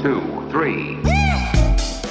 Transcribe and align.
Two, 0.00 0.20
three. 0.52 0.96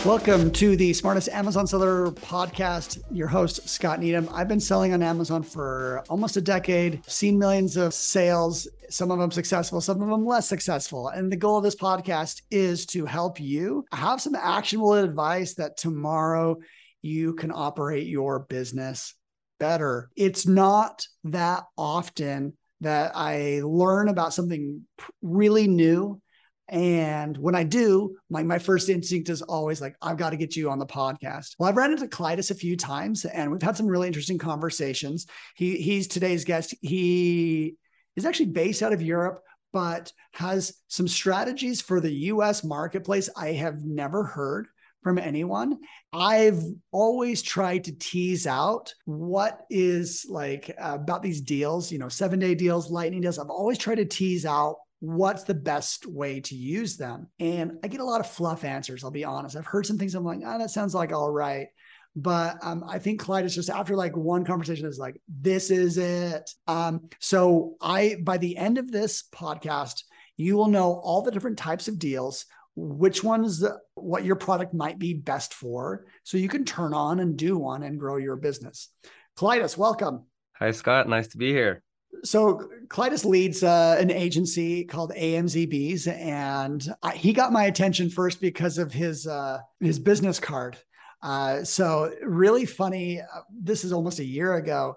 Welcome 0.04 0.52
to 0.52 0.76
the 0.76 0.92
Smartest 0.92 1.30
Amazon 1.30 1.66
Seller 1.66 2.12
podcast. 2.12 3.02
Your 3.12 3.28
host, 3.28 3.70
Scott 3.70 4.02
Needham. 4.02 4.28
I've 4.34 4.50
been 4.50 4.60
selling 4.60 4.92
on 4.94 5.02
Amazon 5.02 5.42
for 5.42 6.04
almost 6.10 6.36
a 6.36 6.42
decade, 6.42 7.02
seen 7.10 7.40
millions 7.40 7.78
of 7.78 7.94
sales, 7.94 8.68
some 8.90 9.10
of 9.10 9.20
them 9.20 9.32
successful, 9.32 9.80
some 9.80 10.02
of 10.02 10.10
them 10.10 10.26
less 10.26 10.50
successful. 10.50 11.08
And 11.08 11.32
the 11.32 11.38
goal 11.38 11.60
of 11.60 11.64
this 11.64 11.78
podcast 11.78 12.42
is 12.52 12.86
to 12.88 13.06
help 13.06 13.40
you 13.40 13.86
have 13.94 14.20
some 14.22 14.36
actionable 14.36 14.96
advice 14.96 15.54
that 15.54 15.78
tomorrow 15.78 16.58
you 17.02 17.36
can 17.36 17.54
operate 17.54 18.08
your 18.08 18.40
business 18.40 19.14
better. 19.62 20.10
It's 20.18 20.46
not 20.46 21.08
that 21.24 21.64
often 21.78 22.58
that 22.82 23.14
I 23.16 23.62
learn 23.64 24.10
about 24.10 24.34
something 24.34 24.82
really 25.22 25.70
new. 25.70 26.22
And 26.70 27.38
when 27.38 27.56
I 27.56 27.64
do, 27.64 28.18
like 28.30 28.46
my 28.46 28.60
first 28.60 28.90
instinct 28.90 29.30
is 29.30 29.42
always 29.42 29.80
like, 29.80 29.96
I've 30.02 30.18
got 30.18 30.32
to 30.32 30.38
get 30.38 30.56
you 30.56 30.70
on 30.70 30.80
the 30.80 30.86
podcast. 30.86 31.56
Well, 31.58 31.70
I've 31.70 31.78
ran 31.78 31.92
into 31.92 32.08
Klaidas 32.08 32.52
a 32.52 32.56
few 32.56 32.76
times 32.76 33.26
and 33.26 33.52
we've 33.52 33.62
had 33.62 33.78
some 33.78 33.88
really 33.88 34.08
interesting 34.08 34.38
conversations. 34.38 35.28
He 35.56 35.78
he's 35.78 36.08
today's 36.08 36.44
guest. 36.44 36.76
He 36.82 37.76
is 38.16 38.26
actually 38.26 38.48
based 38.48 38.84
out 38.84 38.94
of 38.94 39.02
Europe, 39.02 39.44
but 39.72 40.12
has 40.34 40.74
some 40.88 41.08
strategies 41.08 41.82
for 41.82 42.02
the 42.02 42.12
US 42.12 42.64
marketplace 42.64 43.30
I 43.38 43.54
have 43.54 43.84
never 43.84 44.24
heard 44.24 44.68
from 45.04 45.18
anyone. 45.18 45.78
I've 46.12 46.62
always 46.92 47.42
tried 47.42 47.86
to 47.86 47.94
tease 47.98 48.46
out 48.46 48.94
what 49.06 49.62
is 49.70 50.26
like 50.28 50.76
uh, 50.78 50.96
about 50.96 51.24
these 51.24 51.40
deals, 51.40 51.94
you 51.94 52.00
know, 52.00 52.10
seven 52.10 52.40
day 52.40 52.56
deals, 52.56 52.92
lightning 52.92 53.22
deals. 53.22 53.40
I've 53.40 53.50
always 53.50 53.78
tried 53.78 53.96
to 53.96 54.06
tease 54.06 54.46
out 54.46 54.76
what's 55.00 55.44
the 55.44 55.54
best 55.54 56.06
way 56.06 56.40
to 56.42 56.56
use 56.56 56.98
them. 56.98 57.28
And 57.40 57.74
I 57.84 57.88
get 57.88 58.00
a 58.00 58.06
lot 58.06 58.20
of 58.20 58.30
fluff 58.30 58.64
answers, 58.64 59.04
I'll 59.04 59.12
be 59.12 59.26
honest. 59.26 59.56
I've 59.56 59.66
heard 59.66 59.86
some 59.86 59.98
things 59.98 60.16
I'm 60.16 60.26
like, 60.26 60.40
oh, 60.46 60.58
that 60.58 60.72
sounds 60.72 60.96
like 60.96 61.12
all 61.12 61.32
right. 61.32 61.68
But 62.16 62.58
um, 62.64 62.84
I 62.88 62.98
think 62.98 63.22
Klaidas 63.22 63.54
just 63.54 63.70
after 63.70 63.96
like 63.96 64.18
one 64.18 64.44
conversation 64.44 64.88
is 64.88 64.98
like, 64.98 65.22
this 65.28 65.70
is 65.70 66.00
it. 66.00 66.50
Um, 66.68 67.10
so 67.20 67.76
I, 67.80 68.18
by 68.24 68.38
the 68.38 68.58
end 68.58 68.80
of 68.80 68.92
this 68.92 69.24
podcast, 69.32 70.04
you 70.36 70.58
will 70.58 70.68
know 70.68 70.94
all 71.04 71.22
the 71.22 71.32
different 71.32 71.60
types 71.60 71.88
of 71.88 72.00
deals, 72.00 72.46
which 72.78 73.24
ones 73.24 73.64
what 73.96 74.24
your 74.24 74.36
product 74.36 74.74
might 74.74 75.00
be 75.00 75.14
best 75.16 75.54
for 75.56 76.06
so 76.24 76.38
you 76.38 76.48
can 76.48 76.64
turn 76.64 76.94
on 76.94 77.20
and 77.20 77.36
do 77.36 77.58
one 77.58 77.82
and 77.82 78.00
grow 78.00 78.18
your 78.18 78.36
business 78.36 78.90
Klaidas, 79.36 79.76
welcome 79.76 80.26
hi 80.54 80.70
scott 80.70 81.10
nice 81.10 81.28
to 81.30 81.38
be 81.38 81.52
here 81.52 81.82
so 82.24 82.70
Klaidas 82.88 83.26
leads 83.26 83.64
uh, 83.64 83.98
an 84.00 84.12
agency 84.12 84.84
called 84.84 85.12
AMZBs, 85.12 86.08
and 86.08 86.88
I, 87.04 87.16
he 87.16 87.34
got 87.34 87.52
my 87.52 87.66
attention 87.66 88.10
first 88.10 88.42
because 88.42 88.78
of 88.78 88.92
his 88.92 89.28
uh, 89.28 89.60
his 89.80 90.00
business 90.00 90.40
card. 90.40 90.78
Uh, 91.22 91.64
so 91.64 92.14
really 92.22 92.66
funny. 92.66 93.22
Uh, 93.22 93.42
this 93.52 93.84
is 93.84 93.92
almost 93.92 94.20
a 94.20 94.26
year 94.26 94.56
ago. 94.56 94.96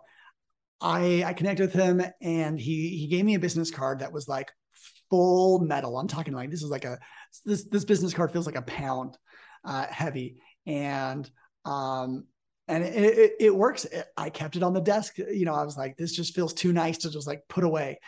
I 0.80 1.24
I 1.24 1.32
connected 1.32 1.64
with 1.64 1.74
him, 1.74 2.02
and 2.20 2.58
he 2.58 2.96
he 2.96 3.06
gave 3.06 3.24
me 3.24 3.34
a 3.34 3.40
business 3.40 3.70
card 3.70 4.00
that 4.00 4.12
was 4.12 4.28
like 4.28 4.50
full 5.08 5.60
metal. 5.60 5.98
I'm 5.98 6.08
talking 6.08 6.34
like 6.34 6.50
this 6.50 6.62
is 6.62 6.70
like 6.70 6.84
a 6.84 6.98
this 7.44 7.64
this 7.64 7.84
business 7.84 8.14
card 8.14 8.32
feels 8.32 8.46
like 8.46 8.56
a 8.56 8.62
pound 8.62 9.18
uh, 9.64 9.86
heavy, 9.86 10.36
and 10.66 11.30
um, 11.64 12.24
and 12.70 12.84
it, 12.84 13.18
it, 13.18 13.32
it 13.40 13.54
works. 13.54 13.86
I 14.16 14.30
kept 14.30 14.56
it 14.56 14.62
on 14.62 14.72
the 14.72 14.80
desk. 14.80 15.18
You 15.18 15.44
know, 15.44 15.54
I 15.54 15.64
was 15.64 15.76
like, 15.76 15.96
this 15.96 16.12
just 16.12 16.34
feels 16.34 16.54
too 16.54 16.72
nice 16.72 16.98
to 16.98 17.10
just 17.10 17.26
like 17.26 17.42
put 17.48 17.64
away. 17.64 17.98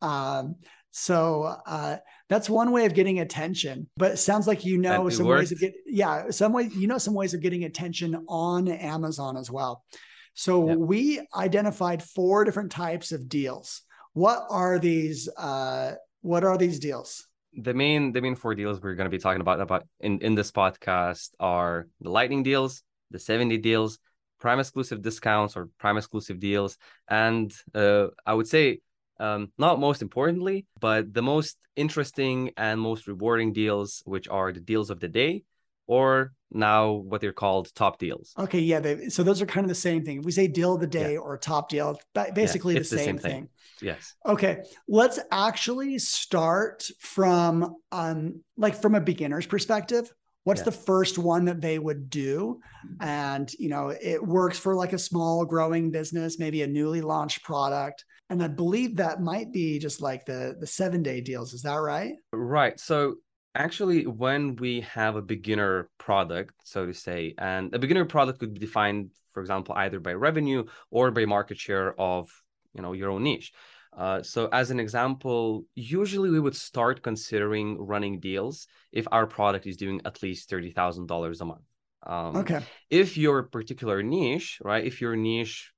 Um, 0.00 0.56
so 0.90 1.54
uh, 1.66 1.98
that's 2.30 2.48
one 2.48 2.72
way 2.72 2.86
of 2.86 2.94
getting 2.94 3.20
attention. 3.20 3.88
But 3.98 4.12
it 4.12 4.16
sounds 4.16 4.46
like 4.46 4.64
you 4.64 4.78
know 4.78 5.10
some 5.10 5.26
worked. 5.26 5.40
ways 5.40 5.52
of 5.52 5.60
get 5.60 5.74
yeah, 5.84 6.30
some 6.30 6.54
way 6.54 6.70
you 6.74 6.86
know 6.86 6.96
some 6.96 7.12
ways 7.12 7.34
of 7.34 7.42
getting 7.42 7.64
attention 7.64 8.24
on 8.28 8.68
Amazon 8.68 9.36
as 9.36 9.50
well. 9.50 9.84
So 10.32 10.68
yep. 10.68 10.78
we 10.78 11.20
identified 11.34 12.02
four 12.02 12.44
different 12.44 12.72
types 12.72 13.12
of 13.12 13.28
deals. 13.28 13.82
What 14.14 14.46
are 14.48 14.78
these? 14.78 15.28
Uh, 15.28 15.96
what 16.22 16.44
are 16.44 16.56
these 16.56 16.78
deals? 16.78 17.26
The 17.52 17.74
main 17.74 18.12
the 18.12 18.22
main 18.22 18.34
four 18.34 18.54
deals 18.54 18.80
we're 18.80 18.94
going 18.94 19.04
to 19.04 19.10
be 19.10 19.18
talking 19.18 19.42
about 19.42 19.60
about 19.60 19.86
in 20.00 20.20
in 20.20 20.34
this 20.34 20.50
podcast 20.50 21.30
are 21.38 21.88
the 22.00 22.08
lightning 22.08 22.42
deals, 22.42 22.82
the 23.10 23.18
seven 23.18 23.48
day 23.48 23.56
deals, 23.58 23.98
prime 24.38 24.60
exclusive 24.60 25.02
discounts 25.02 25.56
or 25.56 25.68
prime 25.78 25.96
exclusive 25.96 26.38
deals, 26.38 26.78
and 27.08 27.52
uh, 27.74 28.08
I 28.24 28.34
would 28.34 28.48
say 28.48 28.80
um, 29.18 29.50
not 29.58 29.80
most 29.80 30.02
importantly, 30.02 30.66
but 30.80 31.12
the 31.12 31.22
most 31.22 31.56
interesting 31.74 32.50
and 32.56 32.80
most 32.80 33.06
rewarding 33.06 33.52
deals, 33.52 34.02
which 34.04 34.28
are 34.28 34.52
the 34.52 34.60
deals 34.60 34.90
of 34.90 35.00
the 35.00 35.08
day, 35.08 35.44
or 35.86 36.32
now 36.50 36.92
what 36.92 37.20
they're 37.20 37.32
called 37.32 37.74
top 37.74 37.98
deals. 37.98 38.32
Okay, 38.38 38.60
yeah. 38.60 38.80
They, 38.80 39.08
so 39.08 39.22
those 39.22 39.40
are 39.40 39.46
kind 39.46 39.64
of 39.64 39.68
the 39.68 39.74
same 39.74 40.04
thing. 40.04 40.18
If 40.18 40.24
we 40.24 40.32
say 40.32 40.48
deal 40.48 40.74
of 40.74 40.80
the 40.80 40.86
day 40.86 41.14
yeah. 41.14 41.18
or 41.18 41.38
top 41.38 41.68
deal, 41.68 41.98
basically 42.34 42.74
yeah, 42.74 42.80
the, 42.80 42.84
same 42.84 42.98
the, 42.98 43.04
same 43.04 43.18
thing. 43.18 43.32
thing. 43.32 43.48
Yes. 43.80 44.14
Okay, 44.24 44.62
let's 44.88 45.18
actually 45.30 45.98
start 45.98 46.88
from 46.98 47.76
um 47.92 48.42
like 48.56 48.80
from 48.80 48.94
a 48.94 49.00
beginner's 49.00 49.46
perspective. 49.46 50.12
What's 50.46 50.60
yeah. 50.60 50.66
the 50.66 50.72
first 50.72 51.18
one 51.18 51.44
that 51.46 51.60
they 51.60 51.80
would 51.80 52.08
do? 52.08 52.60
And 53.00 53.52
you 53.58 53.68
know, 53.68 53.88
it 53.88 54.24
works 54.24 54.56
for 54.56 54.76
like 54.76 54.92
a 54.92 54.98
small 54.98 55.44
growing 55.44 55.90
business, 55.90 56.38
maybe 56.38 56.62
a 56.62 56.68
newly 56.68 57.00
launched 57.00 57.42
product. 57.42 58.04
And 58.30 58.40
I 58.40 58.46
believe 58.46 58.94
that 58.96 59.20
might 59.20 59.52
be 59.52 59.80
just 59.80 60.00
like 60.00 60.24
the 60.24 60.54
the 60.60 60.66
seven 60.66 61.02
day 61.02 61.20
deals. 61.20 61.52
Is 61.52 61.62
that 61.62 61.74
right? 61.74 62.14
Right. 62.32 62.78
So 62.78 63.16
actually 63.56 64.06
when 64.06 64.54
we 64.54 64.82
have 64.82 65.16
a 65.16 65.22
beginner 65.22 65.88
product 65.98 66.52
so 66.62 66.84
to 66.84 66.92
say 66.92 67.34
and 67.38 67.74
a 67.74 67.78
beginner 67.78 68.04
product 68.04 68.38
could 68.38 68.52
be 68.52 68.60
defined 68.60 69.10
for 69.32 69.40
example 69.40 69.74
either 69.78 69.98
by 69.98 70.12
revenue 70.12 70.62
or 70.90 71.10
by 71.10 71.24
market 71.24 71.56
share 71.56 71.98
of 71.98 72.28
you 72.74 72.82
know 72.82 72.92
your 72.92 73.10
own 73.10 73.22
niche 73.22 73.54
uh, 73.96 74.22
so 74.22 74.48
as 74.52 74.70
an 74.70 74.78
example 74.78 75.64
usually 75.74 76.30
we 76.30 76.40
would 76.40 76.56
start 76.56 77.02
considering 77.02 77.78
running 77.78 78.20
deals 78.20 78.66
if 78.92 79.06
our 79.10 79.26
product 79.26 79.66
is 79.66 79.76
doing 79.76 80.00
at 80.04 80.22
least 80.22 80.50
$30000 80.50 81.40
a 81.40 81.44
month 81.44 81.62
um, 82.06 82.36
okay 82.36 82.60
if 82.90 83.16
your 83.16 83.42
particular 83.44 84.02
niche 84.02 84.58
right 84.62 84.84
if 84.84 85.00
your 85.00 85.16
niche 85.16 85.72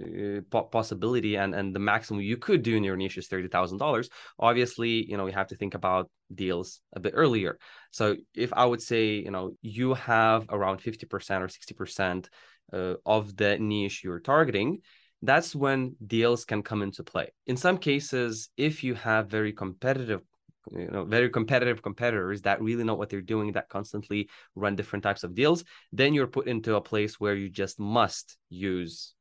uh, 0.00 0.40
possibility 0.70 1.36
and 1.36 1.54
and 1.54 1.74
the 1.74 1.78
maximum 1.78 2.22
you 2.22 2.38
could 2.38 2.62
do 2.62 2.76
in 2.76 2.84
your 2.84 2.96
niche 2.96 3.18
is 3.18 3.28
thirty 3.28 3.48
thousand 3.48 3.76
dollars. 3.76 4.08
Obviously, 4.38 5.04
you 5.04 5.18
know 5.18 5.26
you 5.26 5.32
have 5.32 5.48
to 5.48 5.56
think 5.56 5.74
about 5.74 6.10
deals 6.34 6.80
a 6.94 7.00
bit 7.00 7.12
earlier. 7.14 7.58
So 7.90 8.16
if 8.34 8.54
I 8.54 8.64
would 8.64 8.80
say 8.80 9.16
you 9.16 9.30
know 9.30 9.52
you 9.60 9.92
have 9.94 10.46
around 10.48 10.78
fifty 10.78 11.04
percent 11.04 11.44
or 11.44 11.48
sixty 11.48 11.74
percent 11.74 12.30
uh, 12.72 12.94
of 13.04 13.36
the 13.36 13.58
niche 13.58 14.02
you're 14.02 14.20
targeting, 14.20 14.80
that's 15.22 15.54
when 15.54 15.96
deals 16.04 16.44
can 16.44 16.62
come 16.62 16.82
into 16.82 17.02
play. 17.02 17.32
In 17.46 17.56
some 17.56 17.78
cases, 17.78 18.50
if 18.56 18.82
you 18.84 18.94
have 18.94 19.28
very 19.28 19.52
competitive 19.52 20.22
you 20.70 20.88
know 20.92 21.04
very 21.04 21.28
competitive 21.28 21.82
competitors 21.82 22.42
that 22.42 22.62
really 22.62 22.84
know 22.84 22.94
what 22.94 23.08
they're 23.08 23.20
doing 23.20 23.50
that 23.50 23.68
constantly 23.68 24.28
run 24.54 24.76
different 24.76 25.02
types 25.02 25.24
of 25.24 25.34
deals 25.34 25.64
then 25.92 26.14
you're 26.14 26.28
put 26.28 26.46
into 26.46 26.76
a 26.76 26.80
place 26.80 27.18
where 27.18 27.34
you 27.34 27.48
just 27.48 27.80
must 27.80 28.36
use 28.48 29.14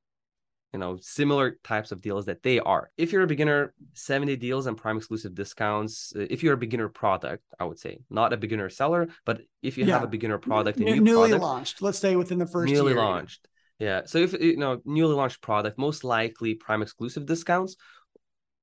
you 0.73 0.79
know 0.79 0.97
similar 1.01 1.57
types 1.63 1.91
of 1.91 2.01
deals 2.01 2.25
that 2.25 2.43
they 2.43 2.59
are 2.59 2.91
if 2.97 3.11
you're 3.11 3.23
a 3.23 3.27
beginner 3.27 3.73
seven 3.93 4.27
day 4.27 4.35
deals 4.35 4.67
and 4.67 4.77
prime 4.77 4.97
exclusive 4.97 5.33
discounts 5.33 6.13
if 6.15 6.43
you're 6.43 6.53
a 6.53 6.57
beginner 6.57 6.87
product 6.87 7.43
i 7.59 7.63
would 7.65 7.79
say 7.79 7.99
not 8.09 8.33
a 8.33 8.37
beginner 8.37 8.69
seller 8.69 9.07
but 9.25 9.41
if 9.61 9.77
you 9.77 9.85
yeah. 9.85 9.93
have 9.93 10.03
a 10.03 10.07
beginner 10.07 10.37
product 10.37 10.79
N- 10.79 10.85
new 10.85 11.01
newly 11.01 11.29
product, 11.29 11.41
launched 11.41 11.81
let's 11.81 11.99
say 11.99 12.15
within 12.15 12.37
the 12.37 12.45
first 12.47 12.71
newly 12.71 12.93
year. 12.93 13.01
launched 13.01 13.47
yeah 13.81 14.01
so 14.05 14.17
if 14.17 14.33
you 14.33 14.57
know 14.57 14.81
newly 14.85 15.15
launched 15.15 15.41
product 15.41 15.77
most 15.77 16.03
likely 16.03 16.53
prime 16.53 16.81
exclusive 16.81 17.25
discounts 17.25 17.75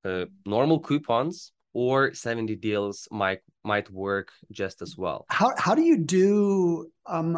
uh, 0.05 0.25
normal 0.47 0.81
coupons 0.81 1.53
or 1.73 2.15
seven 2.15 2.47
day 2.47 2.55
deals 2.55 3.07
might 3.11 3.41
might 3.65 3.91
work 3.91 4.33
just 4.51 4.83
as 4.83 4.97
well. 4.97 5.27
How 5.29 5.53
how 5.59 5.75
do 5.75 5.83
you 5.83 5.99
do 5.99 6.91
um 7.07 7.35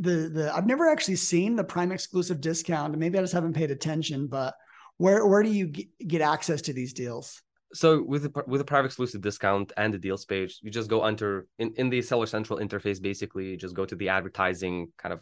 the 0.00 0.30
the 0.36 0.52
I've 0.54 0.66
never 0.66 0.88
actually 0.88 1.16
seen 1.16 1.56
the 1.56 1.64
prime 1.64 1.92
exclusive 1.92 2.40
discount. 2.40 2.96
Maybe 2.98 3.18
I 3.18 3.22
just 3.22 3.34
haven't 3.34 3.54
paid 3.54 3.70
attention, 3.70 4.26
but 4.26 4.54
where 4.96 5.26
where 5.26 5.42
do 5.42 5.50
you 5.50 5.72
get 6.06 6.22
access 6.22 6.62
to 6.62 6.72
these 6.72 6.92
deals? 6.92 7.42
So 7.72 8.02
with 8.02 8.22
the 8.22 8.42
with 8.46 8.60
the 8.60 8.64
private 8.64 8.86
exclusive 8.86 9.20
discount 9.20 9.72
and 9.76 9.92
the 9.92 9.98
deals 9.98 10.24
page, 10.24 10.60
you 10.62 10.70
just 10.70 10.88
go 10.88 11.02
under 11.02 11.46
in, 11.58 11.74
in 11.76 11.90
the 11.90 12.02
seller 12.02 12.26
central 12.26 12.58
interface 12.58 13.02
basically, 13.02 13.50
you 13.50 13.56
just 13.56 13.74
go 13.74 13.84
to 13.84 13.96
the 13.96 14.08
advertising 14.08 14.92
kind 14.96 15.12
of 15.12 15.20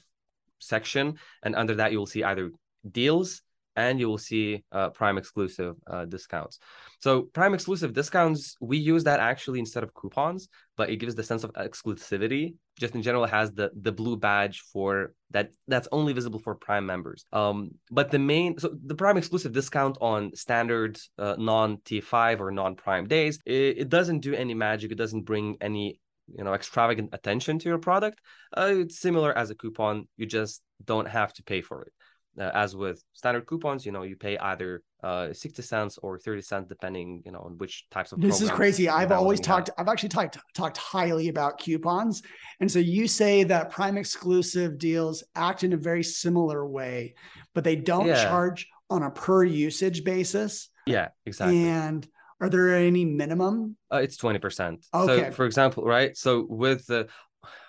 section 0.63 1.19
and 1.43 1.55
under 1.55 1.75
that 1.77 1.93
you 1.93 1.99
will 1.99 2.07
see 2.07 2.25
either 2.25 2.51
deals 2.91 3.43
and 3.77 3.99
you 3.99 4.09
will 4.09 4.19
see 4.19 4.63
uh, 4.73 4.91
prime 4.91 5.19
exclusive 5.19 5.77
uh, 5.87 6.05
discounts. 6.05 6.59
So 7.01 7.23
prime 7.23 7.55
exclusive 7.55 7.93
discounts 7.93 8.57
we 8.61 8.77
use 8.77 9.05
that 9.05 9.21
actually 9.21 9.59
instead 9.59 9.83
of 9.83 9.95
coupons 9.95 10.49
but 10.77 10.89
it 10.89 10.97
gives 10.97 11.15
the 11.15 11.23
sense 11.23 11.45
of 11.45 11.53
exclusivity. 11.53 12.55
Just 12.79 12.95
in 12.95 13.03
general 13.03 13.27
has 13.27 13.53
the 13.53 13.71
the 13.81 13.93
blue 13.93 14.17
badge 14.17 14.61
for 14.73 15.15
that 15.31 15.51
that's 15.69 15.89
only 15.93 16.13
visible 16.13 16.39
for 16.39 16.55
prime 16.55 16.87
members. 16.87 17.25
Um 17.33 17.73
but 17.91 18.11
the 18.11 18.19
main 18.19 18.59
so 18.59 18.75
the 18.85 18.95
prime 18.95 19.17
exclusive 19.17 19.53
discount 19.53 19.99
on 20.01 20.35
standard 20.35 20.99
uh, 21.19 21.37
non 21.39 21.79
t5 21.79 22.41
or 22.41 22.51
non 22.51 22.75
prime 22.75 23.07
days 23.07 23.39
it, 23.47 23.79
it 23.79 23.89
doesn't 23.89 24.21
do 24.21 24.35
any 24.35 24.55
magic. 24.55 24.93
It 24.93 24.99
doesn't 24.99 25.23
bring 25.23 25.57
any 25.61 26.01
you 26.37 26.45
know 26.45 26.55
extravagant 26.55 27.11
attention 27.13 27.59
to 27.59 27.69
your 27.69 27.79
product 27.79 28.21
uh, 28.57 28.71
it's 28.71 28.99
similar 28.99 29.37
as 29.37 29.51
a 29.51 29.55
coupon. 29.55 30.09
You 30.17 30.27
just 30.27 30.63
don't 30.85 31.09
have 31.09 31.33
to 31.35 31.43
pay 31.43 31.61
for 31.63 31.83
it. 31.83 31.93
Uh, 32.39 32.51
as 32.55 32.75
with 32.75 33.05
standard 33.13 33.45
coupons 33.45 33.85
you 33.85 33.93
know 33.93 34.05
you 34.05 34.17
pay 34.17 34.39
either 34.39 34.83
uh, 35.05 35.31
60 35.35 35.61
cents 35.61 35.99
or 35.99 36.19
30 36.19 36.41
cents 36.41 36.67
depending 36.67 37.23
you 37.27 37.31
know 37.31 37.41
on 37.41 37.59
which 37.59 37.85
types 37.91 38.11
of 38.11 38.23
this 38.23 38.41
is 38.41 38.51
crazy. 38.51 38.89
I've 38.89 39.13
always 39.13 39.39
talked 39.39 39.69
i've 39.77 39.89
actually 39.89 40.09
talked 40.09 40.39
talked 40.55 40.79
highly 40.79 41.29
about 41.29 41.59
coupons. 41.59 42.23
And 42.61 42.71
so 42.71 42.79
you 42.79 43.07
say 43.07 43.45
that 43.45 43.71
prime 43.71 43.99
exclusive 43.99 44.79
deals 44.79 45.23
act 45.35 45.63
in 45.63 45.75
a 45.75 45.77
very 45.77 46.03
similar 46.03 46.67
way 46.67 47.15
but 47.55 47.65
they 47.65 47.77
don't 47.77 48.07
yeah. 48.07 48.25
charge 48.25 48.67
on 48.89 49.03
a 49.03 49.11
per 49.11 49.45
usage 49.45 50.03
basis. 50.03 50.71
Yeah 50.87 51.09
exactly. 51.27 51.69
And 51.69 52.09
are 52.43 52.49
there 52.49 52.75
any 52.75 53.05
minimum? 53.05 53.77
Uh, 53.91 53.99
it's 53.99 54.17
20%. 54.17 54.85
Okay. 54.93 55.25
So 55.25 55.31
for 55.31 55.47
example, 55.47 55.85
right? 55.85 56.17
So 56.17 56.45
with 56.49 56.87
the 56.87 57.09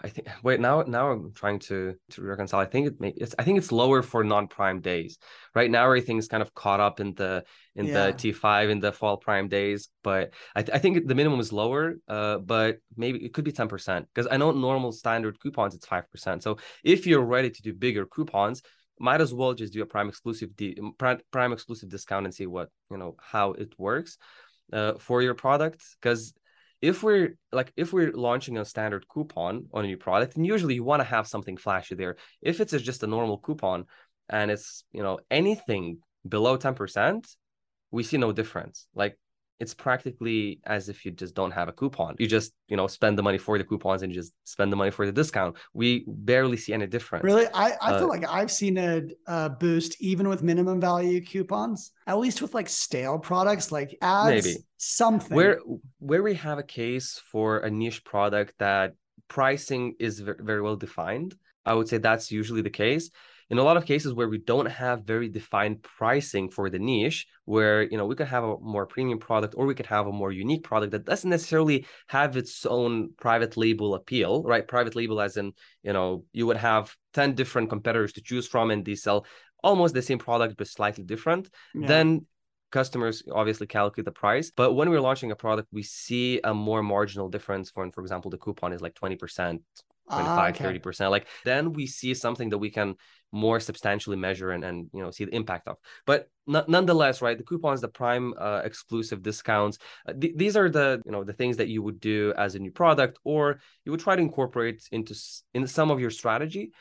I 0.04 0.10
think 0.10 0.28
wait 0.44 0.60
now 0.60 0.84
now 0.84 1.12
I'm 1.12 1.32
trying 1.34 1.60
to 1.60 1.96
to 2.12 2.22
reconcile. 2.22 2.60
I 2.60 2.66
think 2.66 2.88
it 2.88 3.00
may, 3.00 3.14
it's 3.16 3.34
I 3.40 3.44
think 3.44 3.58
it's 3.58 3.72
lower 3.72 4.02
for 4.02 4.24
non-prime 4.24 4.82
days. 4.82 5.18
Right 5.56 5.70
now 5.70 5.86
everything's 5.86 6.28
kind 6.28 6.44
of 6.44 6.54
caught 6.54 6.80
up 6.80 7.00
in 7.00 7.14
the 7.14 7.44
in 7.76 7.86
yeah. 7.88 8.08
the 8.08 8.14
T5 8.14 8.70
in 8.70 8.80
the 8.80 8.92
fall 8.92 9.18
prime 9.18 9.48
days, 9.48 9.90
but 10.04 10.34
I, 10.56 10.62
th- 10.64 10.76
I 10.76 10.80
think 10.80 11.08
the 11.08 11.16
minimum 11.16 11.40
is 11.40 11.52
lower. 11.52 11.96
Uh, 12.08 12.38
but 12.38 12.78
maybe 12.96 13.24
it 13.24 13.34
could 13.34 13.46
be 13.46 13.52
10% 13.52 14.06
because 14.14 14.28
I 14.32 14.38
know 14.38 14.52
normal 14.52 14.92
standard 14.92 15.40
coupons 15.40 15.74
it's 15.74 15.88
5%. 15.88 16.44
So 16.44 16.58
if 16.84 17.08
you're 17.08 17.26
ready 17.26 17.50
to 17.50 17.62
do 17.62 17.74
bigger 17.74 18.06
coupons, 18.06 18.62
might 19.00 19.22
as 19.22 19.34
well 19.34 19.54
just 19.54 19.74
do 19.74 19.82
a 19.82 19.86
prime 19.86 20.10
exclusive 20.10 20.50
prime, 20.98 21.20
prime 21.32 21.54
exclusive 21.54 21.90
discount 21.90 22.26
and 22.26 22.34
see 22.34 22.46
what 22.46 22.70
you 22.92 22.98
know 22.98 23.16
how 23.20 23.54
it 23.54 23.74
works 23.78 24.18
uh, 24.72 24.94
for 25.00 25.22
your 25.22 25.34
product 25.34 25.84
because 26.00 26.34
if 26.82 27.02
we're 27.02 27.38
like 27.52 27.72
if 27.78 27.94
we're 27.94 28.12
launching 28.12 28.58
a 28.58 28.66
standard 28.66 29.08
coupon 29.08 29.68
on 29.74 29.86
a 29.86 29.88
new 29.88 29.98
product 29.98 30.36
and 30.36 30.46
usually 30.46 30.76
you 30.76 30.84
want 30.84 31.00
to 31.00 31.06
have 31.06 31.28
something 31.28 31.58
flashy 31.58 31.96
there. 31.96 32.18
If 32.42 32.60
it's 32.60 32.74
just 32.74 33.04
a 33.04 33.08
normal 33.08 33.38
coupon 33.38 33.86
and 34.30 34.52
it's 34.52 34.84
you 34.92 35.02
know 35.02 35.20
anything 35.32 36.00
below 36.28 36.58
10% 36.58 37.26
we 37.92 38.04
see 38.04 38.18
no 38.18 38.32
difference. 38.32 38.88
Like 38.96 39.18
it's 39.64 39.74
practically 39.74 40.60
as 40.66 40.90
if 40.90 41.06
you 41.06 41.12
just 41.12 41.34
don't 41.34 41.52
have 41.52 41.70
a 41.70 41.72
coupon. 41.72 42.16
You 42.20 42.28
just, 42.28 42.52
you 42.68 42.76
know, 42.76 42.88
spend 42.88 43.18
the 43.18 43.24
money 43.24 43.38
for 43.38 43.58
the 43.58 43.64
coupons 43.64 44.02
and 44.02 44.12
you 44.12 44.20
just 44.22 44.34
spend 44.44 44.74
the 44.74 44.76
money 44.76 44.92
for 44.92 45.06
the 45.06 45.12
discount. 45.12 45.56
We 45.74 46.04
barely 46.06 46.58
see 46.58 46.74
any 46.74 46.86
difference. 46.86 47.24
Really? 47.24 47.48
I, 47.54 47.68
I 47.82 47.92
uh, 47.94 48.00
feel 48.00 48.10
like 48.10 48.26
I've 48.28 48.52
seen 48.52 48.78
a, 48.78 49.04
a, 49.26 49.50
boost 49.50 49.92
even 50.02 50.28
with 50.28 50.44
minimum 50.44 50.82
value 50.82 51.22
coupons, 51.22 51.94
at 52.08 52.20
least 52.20 52.42
with 52.42 52.54
like 52.54 52.68
stale 52.68 53.18
products, 53.18 53.72
like 53.72 53.98
ads, 54.02 54.46
maybe 54.46 54.58
something. 54.78 55.36
Where, 55.36 55.60
where 56.00 56.22
we 56.22 56.36
have 56.36 56.60
a 56.60 56.64
case 56.64 57.22
for 57.32 57.60
a 57.60 57.72
niche 57.72 58.04
product 58.04 58.56
that 58.60 58.96
pricing 59.30 59.96
is 59.98 60.20
very 60.20 60.62
well 60.62 60.76
defined, 60.76 61.36
I 61.66 61.74
would 61.74 61.88
say 61.88 62.00
that's 62.00 62.32
usually 62.32 62.62
the 62.62 62.70
case 62.70 63.10
in 63.54 63.60
a 63.60 63.64
lot 63.64 63.78
of 63.78 63.86
cases 63.86 64.16
where 64.16 64.28
we 64.28 64.40
don't 64.40 64.66
have 64.66 65.04
very 65.04 65.30
defined 65.30 65.84
pricing 65.84 66.50
for 66.50 66.72
the 66.72 66.80
niche 66.80 67.28
where 67.46 67.84
you 67.84 67.98
know 67.98 68.08
we 68.08 68.16
could 68.16 68.34
have 68.36 68.44
a 68.44 68.58
more 68.60 68.88
premium 68.88 69.20
product 69.20 69.54
or 69.56 69.68
we 69.68 69.76
could 69.76 69.86
have 69.86 70.08
a 70.08 70.12
more 70.22 70.32
unique 70.32 70.64
product 70.64 70.92
that 70.92 71.06
doesn't 71.06 71.30
necessarily 71.30 71.86
have 72.08 72.36
its 72.36 72.66
own 72.66 73.12
private 73.26 73.56
label 73.56 73.94
appeal 73.94 74.42
right 74.42 74.68
private 74.68 74.96
label 74.96 75.22
as 75.22 75.38
in 75.38 75.54
you 75.84 75.94
know 75.94 76.24
you 76.34 76.48
would 76.48 76.58
have 76.58 76.96
10 77.14 77.36
different 77.36 77.70
competitors 77.70 78.14
to 78.14 78.22
choose 78.24 78.48
from 78.48 78.72
and 78.72 78.84
they 78.86 78.96
sell 78.96 79.24
almost 79.64 79.94
the 79.94 80.02
same 80.02 80.18
product 80.18 80.58
but 80.58 80.68
slightly 80.68 81.04
different 81.04 81.48
yeah. 81.76 81.88
then 81.88 82.26
customers 82.72 83.22
obviously 83.32 83.68
calculate 83.68 84.06
the 84.06 84.20
price 84.26 84.50
but 84.50 84.74
when 84.74 84.90
we're 84.90 85.08
launching 85.10 85.30
a 85.30 85.36
product 85.36 85.68
we 85.72 85.84
see 85.84 86.42
a 86.44 86.56
more 86.56 86.82
marginal 86.82 87.30
difference 87.30 87.70
for 87.70 87.88
for 87.92 88.02
example 88.02 88.32
the 88.32 88.44
coupon 88.46 88.74
is 88.74 88.82
like 88.82 88.96
20% 88.96 89.60
25 90.12 90.56
okay. 90.56 90.64
30% 90.64 91.12
like 91.12 91.28
then 91.46 91.74
we 91.74 91.88
see 91.88 92.14
something 92.14 92.50
that 92.50 92.58
we 92.58 92.70
can 92.70 92.96
more 93.32 93.60
substantially 93.60 94.16
measure 94.16 94.52
and, 94.52 94.64
and 94.64 94.90
you 94.94 95.02
know 95.02 95.12
see 95.12 95.26
the 95.26 95.36
impact 95.36 95.68
of. 95.68 95.78
But 96.06 96.30
n- 96.48 96.66
nonetheless 96.68 97.22
right 97.22 97.38
the 97.38 97.44
coupons 97.44 97.82
the 97.82 97.88
prime 97.88 98.34
uh, 98.38 98.62
exclusive 98.64 99.24
discounts 99.24 99.78
uh, 100.08 100.14
th- 100.14 100.34
these 100.36 100.56
are 100.56 100.70
the 100.70 101.02
you 101.06 101.12
know 101.12 101.24
the 101.24 101.34
things 101.34 101.58
that 101.58 101.68
you 101.68 101.82
would 101.82 102.00
do 102.00 102.34
as 102.38 102.56
a 102.56 102.60
new 102.60 102.72
product 102.72 103.18
or 103.24 103.60
you 103.86 103.92
would 103.92 104.02
try 104.02 104.16
to 104.16 104.22
incorporate 104.22 104.88
into 104.92 105.14
s- 105.14 105.44
in 105.54 105.66
some 105.68 105.90
of 105.90 106.00
your 106.00 106.12
strategy 106.12 106.72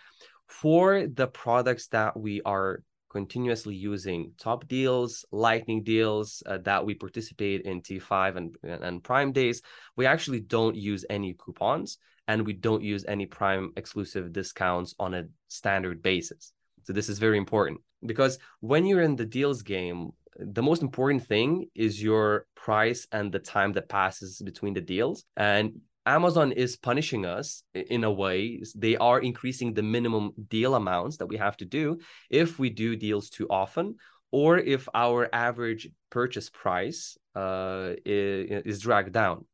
for 0.47 1.07
the 1.07 1.27
products 1.27 1.89
that 1.89 2.19
we 2.19 2.43
are 2.43 2.83
continuously 3.11 3.75
using. 3.75 4.33
Top 4.39 4.67
deals 4.69 5.25
lightning 5.31 5.83
deals 5.83 6.43
uh, 6.47 6.59
that 6.65 6.85
we 6.85 6.95
participate 6.95 7.63
in 7.63 7.83
t5 7.83 8.37
and, 8.37 8.57
and 8.63 9.05
prime 9.05 9.33
days. 9.33 9.63
We 9.97 10.07
actually 10.07 10.41
don't 10.41 10.75
use 10.75 11.05
any 11.09 11.35
coupons 11.35 11.99
and 12.33 12.47
we 12.47 12.55
don't 12.55 12.83
use 12.83 13.05
any 13.07 13.27
prime 13.27 13.73
exclusive 13.77 14.33
discounts 14.33 14.95
on 14.99 15.13
a 15.13 15.25
standard 15.49 16.03
basis. 16.03 16.55
So 16.85 16.95
this 16.95 17.11
is 17.11 17.19
very 17.19 17.37
important 17.37 17.81
because 18.07 18.39
when 18.61 18.87
you're 18.87 19.03
in 19.03 19.17
the 19.17 19.27
deals 19.27 19.61
game, 19.63 20.13
the 20.39 20.63
most 20.63 20.81
important 20.81 21.27
thing 21.27 21.67
is 21.75 22.03
your 22.03 22.47
price 22.55 23.07
and 23.13 23.31
the 23.31 23.39
time 23.39 23.73
that 23.75 23.91
passes 23.91 24.41
between 24.51 24.73
the 24.73 24.81
deals. 24.81 25.27
And 25.37 25.83
Amazon 26.07 26.53
is 26.53 26.75
punishing 26.75 27.27
us 27.27 27.65
in 27.75 28.03
a 28.03 28.11
way. 28.11 28.63
They 28.75 28.97
are 28.97 29.21
increasing 29.21 29.75
the 29.75 29.83
minimum 29.83 30.33
deal 30.49 30.75
amounts 30.75 31.19
that 31.19 31.27
we 31.27 31.37
have 31.37 31.59
to 31.59 31.67
do 31.67 31.99
if 32.31 32.59
we 32.59 32.71
do 32.71 32.97
deals 32.97 33.29
too 33.29 33.47
often 33.51 33.97
or 34.31 34.57
if 34.57 34.89
our 34.95 35.29
average 35.35 35.91
purchase 36.09 36.49
price 36.49 37.19
uh, 37.37 37.91
is, 38.07 38.81
dragged 38.81 39.13
down. 39.13 39.45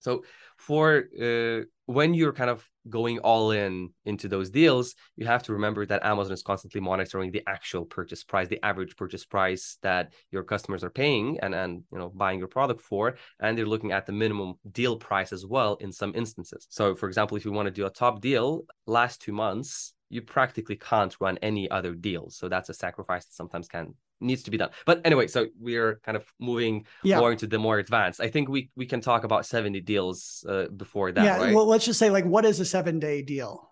So 0.00 0.24
for 0.56 1.04
uh, 1.20 1.66
when 1.86 2.14
you're 2.14 2.32
kind 2.32 2.50
of 2.50 2.68
going 2.88 3.18
all 3.20 3.52
in 3.52 3.90
into 4.04 4.28
those 4.28 4.50
deals, 4.50 4.94
you 5.16 5.26
have 5.26 5.42
to 5.44 5.52
remember 5.52 5.86
that 5.86 6.04
Amazon 6.04 6.32
is 6.32 6.42
constantly 6.42 6.80
monitoring 6.80 7.30
the 7.30 7.42
actual 7.46 7.84
purchase 7.84 8.24
price, 8.24 8.48
the 8.48 8.64
average 8.64 8.96
purchase 8.96 9.24
price 9.24 9.78
that 9.82 10.12
your 10.30 10.42
customers 10.42 10.84
are 10.84 10.90
paying 10.90 11.38
and 11.40 11.54
and 11.54 11.82
you 11.92 11.98
know 11.98 12.10
buying 12.10 12.38
your 12.38 12.48
product 12.48 12.80
for, 12.80 13.16
and 13.40 13.56
they're 13.56 13.66
looking 13.66 13.92
at 13.92 14.06
the 14.06 14.12
minimum 14.12 14.54
deal 14.72 14.96
price 14.96 15.32
as 15.32 15.46
well 15.46 15.76
in 15.76 15.92
some 15.92 16.12
instances. 16.14 16.66
So, 16.70 16.94
for 16.94 17.06
example, 17.06 17.36
if 17.36 17.44
you 17.44 17.52
want 17.52 17.66
to 17.66 17.72
do 17.72 17.86
a 17.86 17.90
top 17.90 18.20
deal, 18.20 18.64
last 18.86 19.22
two 19.22 19.32
months 19.32 19.94
you 20.08 20.22
practically 20.22 20.76
can't 20.76 21.16
run 21.20 21.38
any 21.42 21.68
other 21.70 21.94
deals. 21.94 22.36
So 22.36 22.48
that's 22.48 22.68
a 22.68 22.74
sacrifice 22.74 23.24
that 23.26 23.34
sometimes 23.34 23.66
can 23.66 23.94
needs 24.20 24.44
to 24.44 24.50
be 24.50 24.56
done. 24.56 24.70
But 24.84 25.02
anyway, 25.04 25.26
so 25.26 25.46
we're 25.58 26.00
kind 26.04 26.16
of 26.16 26.24
moving 26.40 26.86
yeah. 27.02 27.18
more 27.18 27.32
into 27.32 27.46
the 27.46 27.58
more 27.58 27.78
advanced. 27.78 28.20
I 28.20 28.28
think 28.28 28.48
we 28.48 28.70
we 28.76 28.86
can 28.86 29.00
talk 29.00 29.24
about 29.24 29.46
seven 29.46 29.72
day 29.72 29.80
deals 29.80 30.44
uh, 30.48 30.66
before 30.68 31.12
that. 31.12 31.24
Yeah, 31.24 31.38
right? 31.38 31.54
well, 31.54 31.66
let's 31.66 31.84
just 31.84 31.98
say 31.98 32.10
like 32.10 32.24
what 32.24 32.44
is 32.44 32.60
a 32.60 32.64
seven 32.64 32.98
day 32.98 33.22
deal? 33.22 33.68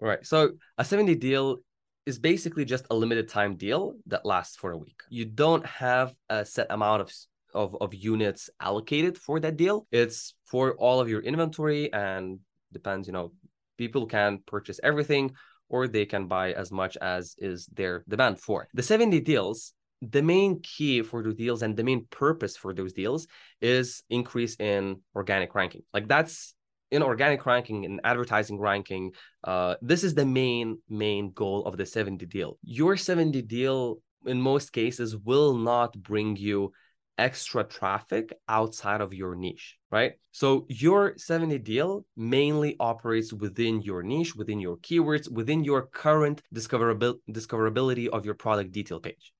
Right. 0.00 0.24
So 0.24 0.52
a 0.78 0.84
seven 0.84 1.06
day 1.06 1.14
deal 1.14 1.58
is 2.06 2.18
basically 2.18 2.64
just 2.64 2.86
a 2.90 2.94
limited 2.94 3.28
time 3.28 3.56
deal 3.56 3.94
that 4.06 4.26
lasts 4.26 4.56
for 4.56 4.72
a 4.72 4.76
week. 4.76 5.00
You 5.08 5.24
don't 5.24 5.64
have 5.64 6.14
a 6.28 6.44
set 6.44 6.66
amount 6.70 7.02
of 7.02 7.12
of, 7.54 7.76
of 7.80 7.94
units 7.94 8.50
allocated 8.60 9.16
for 9.16 9.40
that 9.40 9.56
deal. 9.56 9.86
It's 9.92 10.34
for 10.44 10.74
all 10.74 11.00
of 11.00 11.08
your 11.08 11.20
inventory 11.20 11.92
and 11.92 12.40
depends, 12.72 13.06
you 13.06 13.12
know, 13.12 13.32
people 13.78 14.06
can 14.06 14.40
purchase 14.44 14.80
everything 14.82 15.34
or 15.68 15.88
they 15.88 16.06
can 16.06 16.26
buy 16.26 16.52
as 16.52 16.70
much 16.70 16.96
as 16.98 17.34
is 17.38 17.66
their 17.66 18.04
demand 18.08 18.40
for. 18.40 18.68
The 18.74 18.82
seven 18.82 19.10
day 19.10 19.20
deals, 19.20 19.72
the 20.02 20.22
main 20.22 20.60
key 20.60 21.02
for 21.02 21.22
the 21.22 21.32
deals 21.32 21.62
and 21.62 21.76
the 21.76 21.84
main 21.84 22.06
purpose 22.10 22.56
for 22.56 22.74
those 22.74 22.92
deals 22.92 23.26
is 23.60 24.02
increase 24.10 24.56
in 24.56 25.00
organic 25.14 25.54
ranking. 25.54 25.82
Like 25.92 26.08
that's 26.08 26.54
in 26.90 27.02
organic 27.02 27.44
ranking 27.46 27.84
and 27.84 28.00
advertising 28.04 28.58
ranking. 28.58 29.12
Uh, 29.42 29.74
this 29.82 30.04
is 30.04 30.14
the 30.14 30.26
main 30.26 30.78
main 30.88 31.32
goal 31.32 31.64
of 31.66 31.76
the 31.76 31.86
seven 31.86 32.16
day 32.16 32.26
deal. 32.26 32.58
Your 32.62 32.96
seven 32.96 33.30
day 33.30 33.42
deal 33.42 33.98
in 34.26 34.40
most 34.40 34.72
cases 34.72 35.16
will 35.16 35.54
not 35.54 36.00
bring 36.02 36.36
you 36.36 36.72
extra 37.18 37.64
traffic 37.64 38.32
outside 38.48 39.00
of 39.00 39.14
your 39.14 39.34
niche, 39.34 39.76
right? 39.90 40.12
So 40.32 40.66
your 40.68 41.14
seven 41.16 41.48
day 41.48 41.58
deal 41.58 42.04
mainly 42.16 42.76
operates 42.80 43.32
within 43.32 43.82
your 43.82 44.02
niche, 44.02 44.34
within 44.34 44.58
your 44.58 44.76
keywords, 44.78 45.30
within 45.30 45.64
your 45.64 45.86
current 45.86 46.42
discoverability, 46.54 47.20
discoverability 47.30 48.08
of 48.08 48.24
your 48.24 48.34
product 48.34 48.72
detail 48.72 49.00
page. 49.00 49.32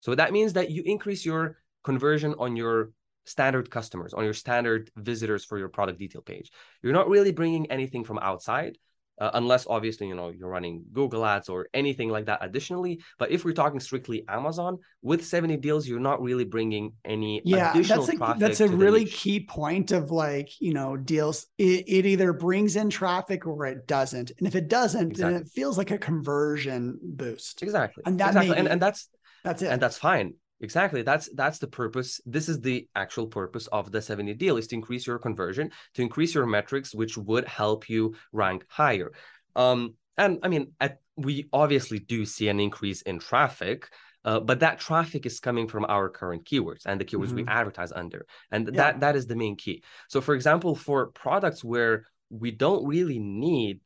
So 0.00 0.14
that 0.14 0.32
means 0.32 0.52
that 0.54 0.70
you 0.70 0.82
increase 0.84 1.24
your 1.24 1.58
conversion 1.84 2.34
on 2.38 2.56
your 2.56 2.90
standard 3.24 3.70
customers, 3.70 4.14
on 4.14 4.24
your 4.24 4.34
standard 4.34 4.90
visitors 4.96 5.44
for 5.44 5.58
your 5.58 5.68
product 5.68 5.98
detail 5.98 6.22
page. 6.22 6.50
You're 6.82 6.92
not 6.92 7.08
really 7.08 7.32
bringing 7.32 7.70
anything 7.70 8.04
from 8.04 8.18
outside 8.18 8.78
uh, 9.22 9.30
unless 9.34 9.66
obviously 9.68 10.08
you 10.08 10.14
know 10.14 10.30
you're 10.30 10.48
running 10.48 10.82
google 10.92 11.24
ads 11.24 11.48
or 11.48 11.68
anything 11.72 12.08
like 12.08 12.26
that 12.26 12.38
additionally 12.42 13.00
but 13.18 13.30
if 13.30 13.44
we're 13.44 13.52
talking 13.52 13.78
strictly 13.78 14.24
amazon 14.28 14.78
with 15.02 15.24
seven 15.24 15.48
day 15.48 15.56
deals 15.56 15.86
you're 15.86 16.00
not 16.00 16.20
really 16.20 16.44
bringing 16.44 16.92
any 17.04 17.40
yeah 17.44 17.72
that's 17.72 18.08
a, 18.08 18.34
that's 18.38 18.60
a 18.60 18.68
really 18.68 19.04
key 19.04 19.38
point 19.38 19.92
of 19.92 20.10
like 20.10 20.48
you 20.60 20.74
know 20.74 20.96
deals. 20.96 21.46
It, 21.58 21.84
it, 21.86 22.06
either 22.06 22.32
brings 22.32 22.76
in 22.76 22.90
traffic 22.90 23.46
or 23.46 23.66
it 23.66 23.86
doesn't 23.86 24.32
and 24.38 24.46
if 24.46 24.54
it 24.54 24.68
doesn't 24.68 25.12
exactly. 25.12 25.34
then 25.34 25.42
it 25.42 25.48
feels 25.48 25.78
like 25.78 25.90
a 25.90 25.98
conversion 25.98 26.98
boost. 27.02 27.62
Exactly. 27.62 28.02
And 28.06 28.18
that 28.18 28.28
exactly. 28.28 28.56
and, 28.56 28.68
and 28.68 28.82
that's 28.82 29.08
that's 29.44 29.62
it. 29.62 29.68
and 29.68 29.80
that's 29.80 29.98
fine 29.98 30.34
Exactly. 30.62 31.02
That's 31.02 31.28
that's 31.34 31.58
the 31.58 31.66
purpose. 31.66 32.20
This 32.24 32.48
is 32.48 32.60
the 32.60 32.88
actual 32.94 33.26
purpose 33.26 33.66
of 33.66 33.90
the 33.90 34.00
seven 34.00 34.26
day 34.26 34.34
deal 34.34 34.56
is 34.56 34.68
to 34.68 34.76
increase 34.76 35.06
your 35.06 35.18
conversion, 35.18 35.72
to 35.94 36.02
increase 36.02 36.34
your 36.34 36.46
metrics, 36.46 36.94
which 36.94 37.18
would 37.18 37.46
help 37.46 37.88
you 37.88 38.14
rank 38.32 38.64
higher. 38.68 39.12
Um, 39.56 39.94
and 40.16 40.38
I 40.42 40.48
mean, 40.48 40.72
at, 40.80 41.00
we 41.16 41.48
obviously 41.52 41.98
do 41.98 42.24
see 42.24 42.48
an 42.48 42.60
increase 42.60 43.02
in 43.02 43.18
traffic, 43.18 43.88
uh, 44.24 44.38
but 44.38 44.60
that 44.60 44.78
traffic 44.78 45.26
is 45.26 45.40
coming 45.40 45.66
from 45.66 45.84
our 45.88 46.08
current 46.08 46.44
keywords 46.44 46.86
and 46.86 47.00
the 47.00 47.04
keywords 47.04 47.28
mm-hmm. 47.28 47.36
we 47.36 47.46
advertise 47.48 47.90
under, 47.90 48.24
and 48.52 48.66
yeah. 48.66 48.72
that 48.74 49.00
that 49.00 49.16
is 49.16 49.26
the 49.26 49.36
main 49.36 49.56
key. 49.56 49.82
So, 50.08 50.20
for 50.20 50.34
example, 50.34 50.76
for 50.76 51.06
products 51.08 51.64
where 51.64 52.06
we 52.30 52.52
don't 52.52 52.86
really 52.86 53.18
need, 53.18 53.80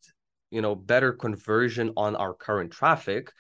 you 0.51 0.61
know, 0.61 0.75
better 0.75 1.15
conversion 1.15 1.93
on 1.97 2.17
our 2.17 2.35
current 2.35 2.71
traffic, 2.71 3.33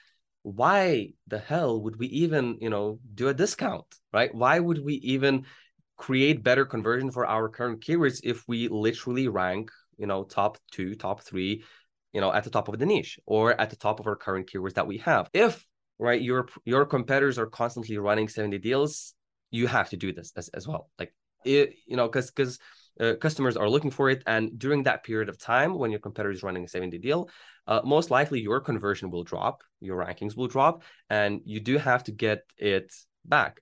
why 0.46 1.08
the 1.26 1.40
hell 1.40 1.82
would 1.82 1.98
we 1.98 2.06
even 2.06 2.56
you 2.60 2.70
know 2.70 3.00
do 3.14 3.26
a 3.26 3.34
discount 3.34 3.84
right? 4.12 4.32
Why 4.32 4.60
would 4.60 4.82
we 4.82 4.94
even 4.94 5.44
create 5.96 6.44
better 6.44 6.64
conversion 6.64 7.10
for 7.10 7.26
our 7.26 7.48
current 7.48 7.80
keywords 7.80 8.20
if 8.22 8.44
we 8.46 8.68
literally 8.68 9.26
rank 9.26 9.72
you 9.98 10.06
know 10.06 10.22
top 10.22 10.58
two 10.70 10.94
top 10.94 11.22
three 11.22 11.64
you 12.12 12.20
know 12.20 12.32
at 12.32 12.44
the 12.44 12.50
top 12.50 12.68
of 12.68 12.78
the 12.78 12.86
niche 12.86 13.18
or 13.26 13.60
at 13.60 13.70
the 13.70 13.76
top 13.76 13.98
of 13.98 14.06
our 14.06 14.14
current 14.14 14.48
keywords 14.48 14.74
that 14.74 14.86
we 14.86 14.98
have? 14.98 15.28
If 15.32 15.66
right 15.98 16.22
your 16.22 16.46
your 16.64 16.86
competitors 16.86 17.38
are 17.38 17.46
constantly 17.46 17.98
running 17.98 18.28
seven 18.28 18.50
day 18.50 18.58
deals 18.58 19.14
you 19.50 19.66
have 19.66 19.88
to 19.90 19.96
do 19.96 20.12
this 20.12 20.32
as, 20.36 20.48
as 20.50 20.68
well. 20.68 20.90
Like 20.96 21.12
it 21.44 21.74
you 21.86 21.96
know 21.96 22.06
because 22.06 22.30
because 22.30 22.60
uh, 23.00 23.14
customers 23.20 23.56
are 23.56 23.68
looking 23.68 23.90
for 23.90 24.10
it 24.10 24.22
and 24.28 24.56
during 24.56 24.84
that 24.84 25.02
period 25.02 25.28
of 25.28 25.38
time 25.38 25.76
when 25.76 25.90
your 25.90 26.00
competitor 26.00 26.30
is 26.30 26.44
running 26.44 26.64
a 26.64 26.68
seven 26.68 26.88
day 26.88 26.98
deal 26.98 27.28
uh, 27.66 27.80
most 27.84 28.10
likely 28.10 28.40
your 28.40 28.60
conversion 28.60 29.10
will 29.10 29.24
drop, 29.24 29.62
your 29.80 30.04
rankings 30.04 30.36
will 30.36 30.48
drop, 30.48 30.82
and 31.10 31.40
you 31.44 31.60
do 31.60 31.78
have 31.78 32.04
to 32.04 32.12
get 32.12 32.42
it 32.56 32.92
back. 33.24 33.60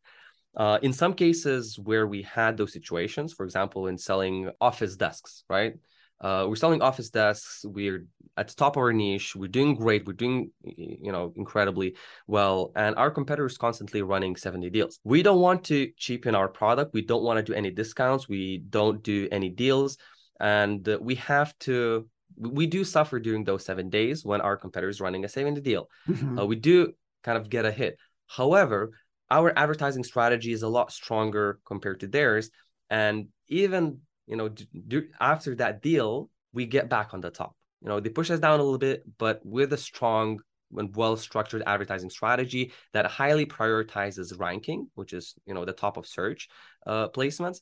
Uh, 0.57 0.79
in 0.83 0.93
some 0.93 1.15
cases 1.15 1.79
where 1.79 2.07
we 2.07 2.23
had 2.23 2.57
those 2.57 2.73
situations, 2.73 3.33
for 3.33 3.45
example, 3.45 3.89
in 3.89 3.99
selling 3.99 4.51
office 4.61 4.97
desks, 4.97 5.45
right? 5.49 5.75
Uh, 6.21 6.47
we're 6.49 6.57
selling 6.57 6.81
office 6.81 7.11
desks. 7.11 7.65
We're 7.65 8.07
at 8.37 8.49
the 8.49 8.55
top 8.55 8.77
of 8.77 8.81
our 8.81 8.93
niche. 8.93 9.35
We're 9.35 9.49
doing 9.49 9.75
great. 9.75 10.07
We're 10.07 10.13
doing, 10.13 10.53
you 10.63 11.13
know, 11.13 11.33
incredibly 11.37 11.97
well. 12.27 12.73
And 12.77 12.95
our 12.97 13.11
competitors 13.11 13.59
constantly 13.59 14.03
running 14.03 14.37
seven 14.37 14.61
day 14.61 14.71
deals. 14.71 15.01
We 15.05 15.23
don't 15.23 15.41
want 15.41 15.65
to 15.65 15.91
cheapen 15.97 16.35
our 16.35 16.49
product. 16.49 16.95
We 16.95 17.03
don't 17.03 17.25
want 17.25 17.39
to 17.39 17.43
do 17.43 17.53
any 17.53 17.71
discounts. 17.71 18.29
We 18.29 18.59
don't 18.59 19.03
do 19.03 19.29
any 19.33 19.51
deals. 19.51 19.99
And 20.41 20.89
we 21.01 21.17
have 21.17 21.57
to 21.61 22.09
we 22.37 22.67
do 22.67 22.85
suffer 22.85 23.19
during 23.21 23.45
those 23.45 23.65
seven 23.65 23.91
days 23.91 24.25
when 24.25 24.41
our 24.41 24.57
competitor 24.57 24.89
is 24.89 25.01
running 25.01 25.25
a 25.25 25.29
seven 25.29 25.55
day 25.55 25.61
deal. 25.61 25.89
Mm-hmm. 26.09 26.39
Uh, 26.39 26.45
we 26.45 26.57
do 26.57 26.93
kind 27.23 27.39
of 27.39 27.49
get 27.49 27.65
a 27.65 27.73
hit. 27.73 27.99
However, 28.27 28.93
our 29.31 29.53
advertising 29.57 30.05
strategy 30.05 30.53
is 30.53 30.63
a 30.63 30.69
lot 30.69 30.93
stronger 30.93 31.59
compared 31.65 32.01
to 32.01 32.07
theirs. 32.07 32.51
And 32.91 33.29
even, 33.49 34.01
you 34.27 34.37
know, 34.37 34.49
do, 34.49 35.09
after 35.21 35.55
that 35.57 35.83
deal, 35.83 36.31
we 36.53 36.67
get 36.67 36.89
back 36.89 37.15
on 37.15 37.21
the 37.21 37.31
top. 37.31 37.57
You 37.81 37.89
know, 37.89 38.01
they 38.01 38.11
push 38.11 38.31
us 38.31 38.41
down 38.41 38.61
a 38.61 38.63
little 38.63 38.79
bit, 38.79 39.05
but 39.19 39.45
with 39.45 39.73
a 39.73 39.77
strong 39.77 40.41
and 40.77 40.95
well-structured 40.97 41.63
advertising 41.67 42.11
strategy 42.11 42.73
that 42.93 43.07
highly 43.07 43.47
prioritizes 43.47 44.39
ranking, 44.39 44.89
which 44.95 45.13
is, 45.13 45.35
you 45.47 45.55
know, 45.55 45.65
the 45.65 45.73
top 45.73 45.97
of 45.97 46.07
search 46.07 46.49
uh, 46.87 47.09
placements, 47.09 47.61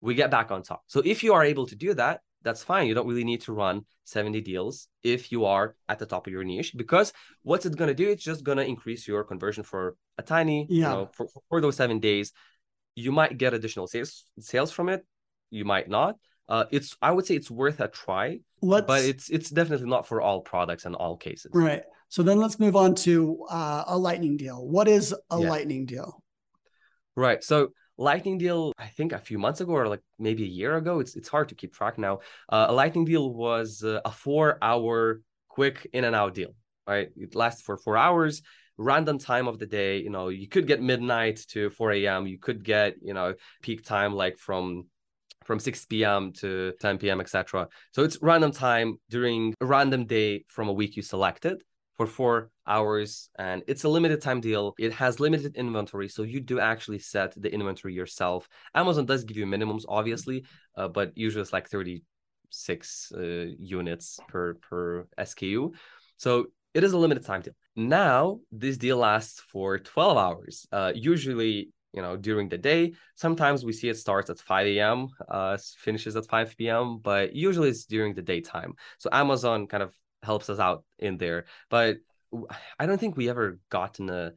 we 0.00 0.14
get 0.14 0.30
back 0.30 0.50
on 0.50 0.62
top. 0.62 0.82
So 0.86 1.00
if 1.04 1.22
you 1.22 1.34
are 1.34 1.44
able 1.44 1.66
to 1.66 1.76
do 1.76 1.94
that, 1.94 2.20
that's 2.42 2.62
fine. 2.62 2.86
You 2.86 2.94
don't 2.94 3.06
really 3.06 3.24
need 3.24 3.42
to 3.42 3.52
run 3.52 3.84
seven 4.04 4.32
day 4.32 4.40
deals 4.40 4.88
if 5.02 5.30
you 5.30 5.44
are 5.44 5.76
at 5.88 5.98
the 5.98 6.06
top 6.06 6.26
of 6.26 6.32
your 6.32 6.44
niche 6.44 6.72
because 6.76 7.12
what's 7.42 7.66
it 7.66 7.76
going 7.76 7.88
to 7.88 7.94
do? 7.94 8.08
It's 8.08 8.22
just 8.22 8.44
going 8.44 8.58
to 8.58 8.64
increase 8.64 9.06
your 9.06 9.24
conversion 9.24 9.62
for 9.62 9.96
a 10.18 10.22
tiny, 10.22 10.66
yeah. 10.68 10.76
you 10.76 10.82
know, 10.82 11.10
for, 11.12 11.28
for 11.48 11.60
those 11.60 11.76
seven 11.76 12.00
days. 12.00 12.32
You 12.96 13.12
might 13.12 13.38
get 13.38 13.54
additional 13.54 13.86
sales 13.86 14.24
sales 14.40 14.72
from 14.72 14.88
it. 14.88 15.06
You 15.50 15.64
might 15.64 15.88
not. 15.88 16.16
Uh, 16.48 16.64
it's 16.72 16.96
I 17.00 17.12
would 17.12 17.24
say 17.24 17.36
it's 17.36 17.50
worth 17.50 17.78
a 17.80 17.86
try, 17.86 18.40
let's, 18.60 18.86
but 18.86 19.04
it's 19.04 19.30
it's 19.30 19.50
definitely 19.50 19.88
not 19.88 20.08
for 20.08 20.20
all 20.20 20.40
products 20.40 20.84
and 20.84 20.96
all 20.96 21.16
cases. 21.16 21.52
Right. 21.54 21.84
So 22.08 22.24
then 22.24 22.38
let's 22.38 22.58
move 22.58 22.74
on 22.74 22.96
to 22.96 23.46
uh, 23.48 23.84
a 23.86 23.96
lightning 23.96 24.36
deal. 24.36 24.66
What 24.66 24.88
is 24.88 25.14
a 25.30 25.40
yeah. 25.40 25.48
lightning 25.48 25.86
deal? 25.86 26.20
Right. 27.14 27.42
So 27.44 27.68
lightning 28.00 28.38
deal 28.38 28.72
i 28.78 28.86
think 28.86 29.12
a 29.12 29.18
few 29.18 29.38
months 29.38 29.60
ago 29.60 29.72
or 29.72 29.86
like 29.86 30.00
maybe 30.18 30.42
a 30.44 30.54
year 30.60 30.76
ago 30.76 31.00
it's 31.00 31.14
it's 31.16 31.28
hard 31.28 31.48
to 31.50 31.54
keep 31.54 31.72
track 31.72 31.98
now 31.98 32.18
uh, 32.48 32.66
a 32.68 32.72
lightning 32.72 33.04
deal 33.04 33.32
was 33.32 33.84
uh, 33.84 34.00
a 34.04 34.10
four 34.10 34.58
hour 34.62 35.20
quick 35.48 35.86
in 35.92 36.04
and 36.04 36.16
out 36.16 36.32
deal 36.34 36.54
right 36.88 37.10
it 37.16 37.34
lasts 37.34 37.62
for 37.62 37.76
four 37.76 37.96
hours 37.98 38.42
random 38.78 39.18
time 39.18 39.46
of 39.46 39.58
the 39.58 39.66
day 39.66 39.98
you 39.98 40.08
know 40.08 40.28
you 40.28 40.48
could 40.48 40.66
get 40.66 40.80
midnight 40.80 41.38
to 41.46 41.68
4 41.70 41.92
a.m 41.92 42.26
you 42.26 42.38
could 42.38 42.64
get 42.64 42.94
you 43.02 43.12
know 43.12 43.34
peak 43.60 43.84
time 43.84 44.14
like 44.14 44.38
from 44.38 44.86
from 45.44 45.58
6 45.58 45.86
p.m. 45.86 46.32
to 46.34 46.72
10 46.80 46.98
p.m., 46.98 47.20
etc. 47.20 47.66
So 47.92 48.04
it's 48.04 48.18
random 48.22 48.52
time 48.52 48.98
during 49.08 49.54
a 49.60 49.66
random 49.66 50.04
day 50.04 50.44
from 50.48 50.68
a 50.68 50.72
week 50.72 50.96
you 50.96 51.02
selected 51.02 51.62
for 52.00 52.06
four 52.06 52.50
hours 52.66 53.28
and 53.38 53.62
it's 53.66 53.84
a 53.84 53.88
limited 53.88 54.22
time 54.22 54.40
deal. 54.40 54.74
It 54.78 54.90
has 54.94 55.20
limited 55.20 55.54
inventory 55.54 56.08
so 56.08 56.22
you 56.22 56.40
do 56.40 56.58
actually 56.58 56.98
set 56.98 57.34
the 57.36 57.52
inventory 57.52 57.92
yourself. 57.92 58.48
Amazon 58.74 59.04
does 59.04 59.22
give 59.24 59.36
you 59.36 59.44
minimums 59.44 59.84
obviously 59.86 60.46
uh, 60.78 60.88
but 60.88 61.12
usually 61.14 61.42
it's 61.42 61.52
like 61.52 61.68
36 61.68 63.12
uh, 63.14 63.20
units 63.58 64.18
per 64.28 64.54
per 64.54 65.08
sku 65.18 65.74
so 66.16 66.46
it 66.72 66.84
is 66.84 66.94
a 66.94 66.98
limited 66.98 67.26
time 67.26 67.42
deal. 67.42 67.52
Now 67.76 68.40
this 68.50 68.78
deal 68.78 68.96
lasts 68.96 69.38
for 69.52 69.78
12 69.78 70.16
hours 70.16 70.66
uh, 70.72 70.92
usually 70.94 71.68
you 71.92 72.00
know 72.00 72.16
during 72.16 72.48
the 72.48 72.56
day. 72.56 72.94
Sometimes 73.14 73.62
we 73.62 73.74
see 73.74 73.90
it 73.90 73.98
starts 73.98 74.30
at 74.30 74.38
5 74.38 74.66
a.m 74.68 75.08
uh 75.28 75.58
finishes 75.76 76.16
at 76.16 76.26
5 76.30 76.56
p.m 76.56 76.98
but 77.02 77.34
usually 77.34 77.68
it's 77.68 77.84
during 77.84 78.14
the 78.14 78.22
daytime. 78.22 78.72
So 78.96 79.10
amazon 79.12 79.66
kind 79.66 79.82
of 79.82 79.92
helps 80.22 80.50
us 80.50 80.58
out 80.58 80.84
in 80.98 81.18
there. 81.18 81.46
But 81.68 81.98
I 82.78 82.86
don't 82.86 82.98
think 82.98 83.16
we 83.16 83.28
ever 83.28 83.58
gotten 83.70 84.10
a 84.10 84.32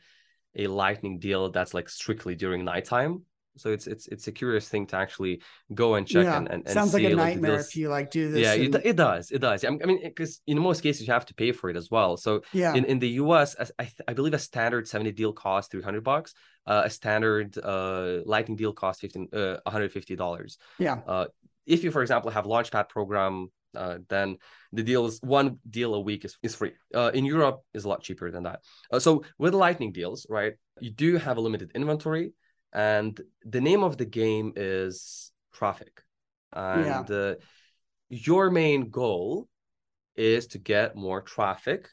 a 0.56 0.68
lightning 0.68 1.20
deal 1.20 1.50
that's 1.50 1.74
like 1.74 1.90
strictly 1.90 2.36
during 2.36 2.64
nighttime. 2.64 3.24
So 3.56 3.70
it's 3.70 3.86
it's 3.86 4.08
it's 4.08 4.28
a 4.28 4.32
curious 4.32 4.68
thing 4.68 4.88
to 4.88 4.96
actually 4.96 5.42
go 5.74 5.94
and 5.94 6.08
check 6.08 6.26
yeah. 6.26 6.38
and, 6.38 6.50
and, 6.50 6.70
sounds 6.70 6.92
see, 6.92 7.04
like 7.04 7.14
a 7.14 7.16
nightmare 7.16 7.60
if 7.60 7.76
you 7.76 7.88
like 7.88 8.10
do 8.10 8.32
this. 8.32 8.42
Yeah, 8.42 8.54
and... 8.54 8.76
it, 8.76 8.82
it 8.84 8.96
does. 8.96 9.30
It 9.30 9.40
does. 9.40 9.64
I 9.64 9.70
mean, 9.70 10.02
because 10.04 10.42
in 10.48 10.58
most 10.58 10.82
cases 10.82 11.06
you 11.06 11.14
have 11.14 11.28
to 11.28 11.36
pay 11.36 11.52
for 11.52 11.70
it 11.70 11.78
as 11.78 11.92
well. 11.92 12.18
So 12.18 12.42
yeah, 12.52 12.74
in, 12.74 12.86
in 12.86 12.98
the 12.98 13.10
US, 13.10 13.56
I, 13.78 13.92
I 14.08 14.14
believe 14.14 14.34
a 14.34 14.40
standard 14.40 14.88
seven 14.88 15.06
day 15.06 15.12
deal 15.12 15.34
costs 15.34 15.72
three 15.72 15.84
hundred 15.84 16.04
bucks. 16.04 16.34
Uh, 16.66 16.84
a 16.86 16.90
standard 16.90 17.58
uh 17.64 18.22
lightning 18.26 18.58
deal 18.58 18.74
costs 18.74 19.02
fifteen 19.02 19.28
uh 19.32 19.58
one 19.64 19.72
hundred 19.72 19.92
fifty 19.92 20.16
dollars. 20.16 20.58
Yeah. 20.80 21.02
Uh, 21.06 21.26
if 21.68 21.84
you 21.84 21.92
for 21.92 22.02
example 22.02 22.32
have 22.32 22.46
launchpad 22.46 22.90
program 22.90 23.52
uh, 23.76 23.98
then 24.10 24.38
the 24.72 24.84
deal 24.84 25.06
is 25.06 25.20
one 25.22 25.60
deal 25.70 25.94
a 25.94 26.00
week 26.00 26.26
is, 26.26 26.38
is 26.44 26.56
free. 26.56 26.74
Uh, 26.94 27.12
in 27.14 27.26
Europe 27.26 27.62
is 27.74 27.86
a 27.86 27.90
lot 27.90 28.02
cheaper 28.02 28.32
than 28.32 28.44
that. 28.44 28.60
Uh, 28.92 29.00
so 29.00 29.24
with 29.38 29.54
lightning 29.54 29.92
deals, 29.92 30.26
right, 30.30 30.54
you 30.80 30.92
do 30.92 31.18
have 31.18 31.38
a 31.38 31.42
limited 31.42 31.72
inventory, 31.76 32.34
and 32.74 33.20
the 33.46 33.62
name 33.62 33.84
of 33.84 33.98
the 33.98 34.06
game 34.06 34.54
is 34.56 35.32
traffic, 35.54 36.02
and 36.52 37.10
yeah. 37.10 37.16
Uh, 37.16 37.36
your 38.10 38.52
main 38.52 38.90
goal 38.90 39.48
is 40.16 40.48
to 40.48 40.60
get 40.60 40.96
more 40.96 41.22
traffic. 41.22 41.90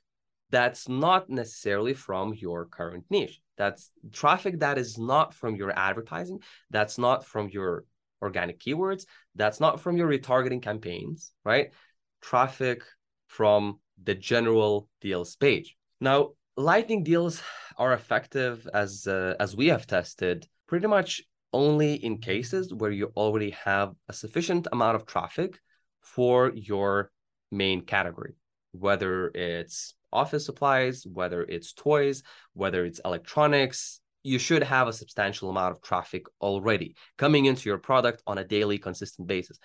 That's 0.51 0.89
not 0.89 1.31
necessarily 1.31 1.95
from 1.95 2.35
your 2.35 2.67
current 2.67 3.05
niche. 3.09 3.41
That's 3.57 3.91
traffic 4.13 4.61
that 4.61 4.79
is 4.79 4.99
not 4.99 5.35
from 5.35 5.55
your 5.57 5.71
advertising. 5.71 6.41
That's 6.71 6.99
not 6.99 7.25
from 7.25 7.49
your 7.51 7.85
organic 8.23 8.61
keywords. 8.61 9.07
That's 9.35 9.61
not 9.61 9.81
from 9.81 9.97
your 9.97 10.09
retargeting 10.09 10.63
campaigns, 10.63 11.33
right? 11.45 11.73
Traffic 12.21 12.83
from 13.29 13.81
the 14.03 14.15
general 14.15 14.89
deals 15.01 15.37
page. 15.37 15.77
Now, 16.01 16.31
lightning 16.57 17.03
deals 17.03 17.43
are 17.77 17.93
effective 17.93 18.69
as 18.75 19.07
uh, 19.07 19.35
as 19.41 19.57
we 19.57 19.69
have 19.69 19.87
tested 19.87 20.47
pretty 20.67 20.87
much 20.87 21.23
only 21.53 21.95
in 21.95 22.19
cases 22.19 22.73
where 22.73 22.91
you 22.91 23.13
already 23.17 23.51
have 23.51 23.93
a 24.09 24.13
sufficient 24.13 24.69
amount 24.73 24.97
of 24.97 25.07
traffic 25.07 25.59
for 26.01 26.53
your 26.55 27.11
main 27.51 27.81
category, 27.83 28.35
whether 28.73 29.29
it's 29.35 29.95
office 30.13 30.47
supplies, 30.47 31.05
whether 31.07 31.43
it's 31.43 31.73
toys, 31.73 32.23
whether 32.55 32.85
it's 32.85 33.01
electronics, 33.05 34.01
you 34.23 34.39
should 34.39 34.63
have 34.63 34.89
a 34.89 34.93
substantial 34.93 35.51
amount 35.51 35.73
of 35.73 35.83
traffic 35.83 36.27
already 36.41 36.95
coming 37.17 37.47
into 37.47 37.69
your 37.69 37.79
product 37.79 38.23
on 38.27 38.39
a 38.39 38.45
daily 38.45 38.79
consistent 38.79 39.27
basis. 39.27 39.59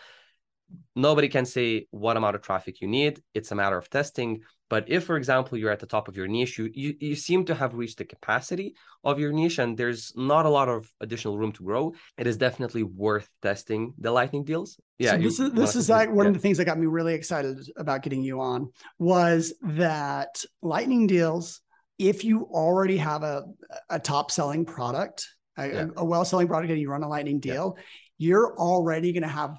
Nobody 0.96 1.28
can 1.28 1.46
say 1.46 1.88
what 1.92 2.18
amount 2.18 2.36
of 2.36 2.42
traffic 2.42 2.82
you 2.82 2.88
need. 2.88 3.22
It's 3.34 3.52
a 3.52 3.56
matter 3.56 3.78
of 3.78 3.90
testing. 3.90 4.42
But 4.68 4.90
if 4.90 5.04
for 5.04 5.16
example 5.16 5.58
you're 5.58 5.72
at 5.72 5.80
the 5.80 5.86
top 5.86 6.08
of 6.08 6.18
your 6.18 6.28
niche 6.28 6.58
you, 6.58 6.72
you 6.74 6.96
you 7.00 7.16
seem 7.16 7.46
to 7.46 7.56
have 7.56 7.76
reached 7.76 8.00
the 8.00 8.06
capacity 8.06 8.76
of 9.04 9.20
your 9.20 9.32
niche 9.32 9.60
and 9.60 9.78
there's 9.78 10.12
not 10.16 10.48
a 10.48 10.50
lot 10.50 10.70
of 10.70 10.92
additional 11.00 11.38
room 11.38 11.52
to 11.52 11.64
grow 11.64 11.94
it 12.18 12.26
is 12.26 12.38
definitely 12.38 12.82
worth 12.82 13.30
testing 13.44 13.94
the 14.00 14.12
lightning 14.12 14.44
deals. 14.44 14.80
Yeah 14.98 15.12
so 15.12 15.18
this 15.18 15.40
is 15.40 15.52
this 15.52 15.76
is 15.76 15.90
like 15.90 16.10
one 16.10 16.26
yeah. 16.26 16.30
of 16.30 16.34
the 16.34 16.40
things 16.40 16.58
that 16.58 16.66
got 16.66 16.80
me 16.80 16.88
really 16.88 17.14
excited 17.14 17.70
about 17.78 18.02
getting 18.02 18.24
you 18.24 18.42
on 18.42 18.72
was 18.98 19.54
that 19.62 20.44
lightning 20.64 21.06
deals 21.06 21.62
if 21.98 22.24
you 22.24 22.44
already 22.52 22.98
have 22.98 23.24
a, 23.24 23.46
a 23.90 24.00
top 24.00 24.32
selling 24.32 24.66
product 24.66 25.28
a, 25.58 25.68
Yeah. 25.68 25.88
a 25.96 26.04
well-selling 26.04 26.48
product 26.48 26.72
and 26.72 26.80
you 26.82 26.90
run 26.90 27.04
a 27.04 27.08
lightning 27.08 27.42
Yeah. 27.44 27.54
deal, 27.54 27.78
you're 28.18 28.58
already 28.58 29.14
going 29.14 29.24
to 29.24 29.30
have 29.30 29.56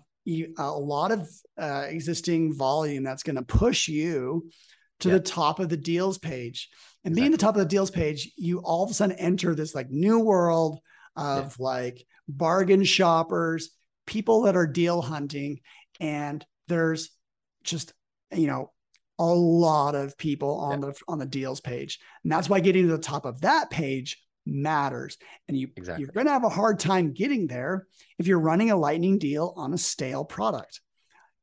a 0.58 0.70
lot 0.70 1.12
of 1.12 1.28
uh, 1.56 1.86
existing 1.88 2.52
volume 2.54 3.02
that's 3.04 3.22
going 3.22 3.36
to 3.36 3.42
push 3.42 3.88
you 3.88 4.50
to 5.00 5.08
Yeah. 5.08 5.14
the 5.14 5.20
top 5.20 5.58
of 5.60 5.68
the 5.68 5.76
deals 5.76 6.18
page. 6.18 6.68
And 7.04 7.14
being 7.14 7.30
the 7.30 7.38
top 7.38 7.54
of 7.54 7.60
the 7.60 7.68
deals 7.68 7.90
page, 7.90 8.32
you 8.36 8.58
all 8.58 8.82
of 8.84 8.90
a 8.90 8.94
sudden 8.94 9.16
enter 9.16 9.54
this 9.54 9.74
like 9.74 9.88
new 9.90 10.18
world 10.20 10.80
of 11.16 11.58
like 11.60 12.04
bargain 12.28 12.82
shoppers, 12.84 13.70
people 14.06 14.42
that 14.42 14.56
are 14.56 14.66
deal 14.66 15.00
hunting, 15.00 15.60
and 16.00 16.44
there's 16.68 17.10
just 17.62 17.92
you 18.34 18.48
know 18.48 18.72
a 19.18 19.24
lot 19.26 19.94
of 19.94 20.16
people 20.18 20.58
on 20.58 20.80
the 20.80 20.94
on 21.08 21.18
the 21.18 21.26
deals 21.26 21.60
page, 21.60 21.98
and 22.22 22.30
that's 22.32 22.48
why 22.48 22.60
getting 22.60 22.86
to 22.86 22.92
the 22.92 22.98
top 22.98 23.24
of 23.24 23.40
that 23.42 23.70
page 23.70 24.22
matters. 24.44 25.16
And 25.48 25.56
you 25.56 25.68
Exactly. 25.76 26.02
you're 26.04 26.12
going 26.12 26.26
to 26.26 26.32
have 26.32 26.44
a 26.44 26.48
hard 26.48 26.78
time 26.78 27.12
getting 27.12 27.46
there 27.46 27.86
if 28.18 28.26
you're 28.26 28.38
running 28.40 28.70
a 28.70 28.76
lightning 28.76 29.18
deal 29.18 29.52
on 29.56 29.72
a 29.74 29.78
stale 29.78 30.24
product. 30.24 30.80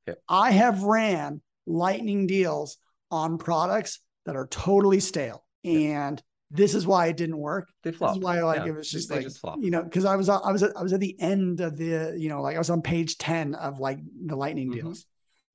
Yep. 0.07 0.19
I 0.29 0.51
have 0.51 0.83
ran 0.83 1.41
lightning 1.65 2.27
deals 2.27 2.77
on 3.11 3.37
products 3.37 3.99
that 4.25 4.35
are 4.35 4.47
totally 4.47 4.99
stale, 4.99 5.43
and 5.63 6.21
this 6.51 6.75
is 6.75 6.85
why 6.85 7.07
it 7.07 7.17
didn't 7.17 7.37
work. 7.37 7.67
They 7.83 7.89
This 7.89 7.97
flop. 7.97 8.17
is 8.17 8.21
why 8.23 8.41
like 8.43 8.59
Yeah, 8.59 8.67
it 8.67 8.75
was 8.75 8.89
just 8.89 9.09
they 9.09 9.15
like 9.15 9.23
just 9.25 9.39
you 9.59 9.71
know 9.71 9.81
because 9.83 10.05
I 10.05 10.15
was 10.15 10.29
I 10.29 10.51
was 10.51 10.61
at, 10.63 10.77
I 10.77 10.83
was 10.83 10.93
at 10.93 10.99
the 10.99 11.19
end 11.19 11.59
of 11.61 11.75
the 11.77 12.15
you 12.17 12.29
know 12.29 12.41
like 12.41 12.55
I 12.55 12.59
was 12.59 12.69
on 12.69 12.81
page 12.83 13.17
ten 13.17 13.55
of 13.55 13.79
like 13.79 13.99
the 14.25 14.35
lightning 14.35 14.69
Mhm. 14.69 14.73
deals. 14.75 15.05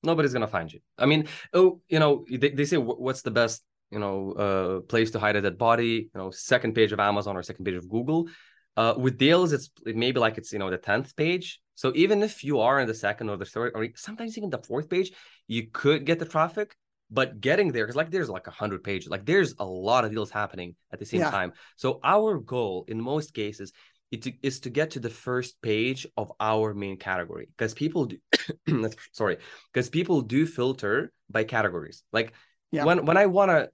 Nobody's 0.02 0.32
gonna 0.32 0.46
find 0.46 0.72
you. 0.72 0.80
I 0.96 1.06
mean, 1.06 1.28
oh, 1.52 1.80
you 1.88 1.98
know, 1.98 2.24
they, 2.30 2.50
they 2.50 2.64
say 2.64 2.76
what's 2.76 3.22
the 3.22 3.30
best, 3.30 3.62
you 3.90 3.98
know, 3.98 4.32
uh, 4.32 4.80
place 4.80 5.10
to 5.12 5.18
hide 5.18 5.36
a 5.36 5.40
dead 5.40 5.58
body? 5.58 6.10
You 6.14 6.18
know, 6.20 6.30
second 6.30 6.74
page 6.74 6.92
of 6.92 7.00
Amazon 7.00 7.36
or 7.36 7.42
second 7.42 7.64
page 7.64 7.74
of 7.76 7.88
Google. 7.88 8.28
Uh, 8.76 8.94
with 8.96 9.18
deals, 9.18 9.52
it's 9.52 9.70
it 9.86 9.96
may 9.96 10.12
be 10.12 10.20
like 10.20 10.38
it's 10.38 10.52
you 10.52 10.58
know 10.58 10.70
the 10.70 10.78
tenth 10.78 11.16
page. 11.16 11.60
So 11.74 11.92
even 11.94 12.22
if 12.22 12.42
you 12.44 12.60
are 12.60 12.80
in 12.80 12.88
the 12.88 12.94
second 12.94 13.28
or 13.28 13.36
the 13.36 13.44
third 13.44 13.72
or 13.74 13.88
sometimes 13.96 14.36
even 14.36 14.50
the 14.50 14.58
fourth 14.58 14.88
page, 14.88 15.12
you 15.46 15.68
could 15.72 16.04
get 16.04 16.18
the 16.18 16.24
traffic. 16.26 16.76
But 17.10 17.40
getting 17.40 17.72
there, 17.72 17.84
because 17.84 17.96
like 17.96 18.10
there's 18.10 18.28
like 18.28 18.48
a 18.48 18.50
hundred 18.50 18.84
pages, 18.84 19.08
like 19.08 19.24
there's 19.24 19.54
a 19.58 19.64
lot 19.64 20.04
of 20.04 20.10
deals 20.10 20.30
happening 20.30 20.76
at 20.92 20.98
the 20.98 21.06
same 21.06 21.20
Yeah. 21.20 21.30
time. 21.30 21.54
So 21.76 22.00
our 22.04 22.38
goal 22.38 22.84
in 22.86 23.00
most 23.00 23.32
cases 23.32 23.72
it 24.10 24.22
to, 24.22 24.32
is 24.42 24.60
to 24.60 24.70
get 24.70 24.92
to 24.92 25.00
the 25.00 25.10
first 25.10 25.60
page 25.62 26.06
of 26.16 26.32
our 26.40 26.74
main 26.74 26.96
category 26.96 27.46
because 27.56 27.74
people 27.74 28.06
do 28.06 28.18
sorry 29.12 29.38
because 29.72 29.88
people 29.90 30.22
do 30.22 30.46
filter 30.46 31.12
by 31.30 31.44
categories 31.44 32.02
like 32.12 32.32
Yeah. 32.72 32.84
when 32.84 33.04
when 33.06 33.16
i 33.16 33.26
want 33.26 33.50
to 33.50 33.70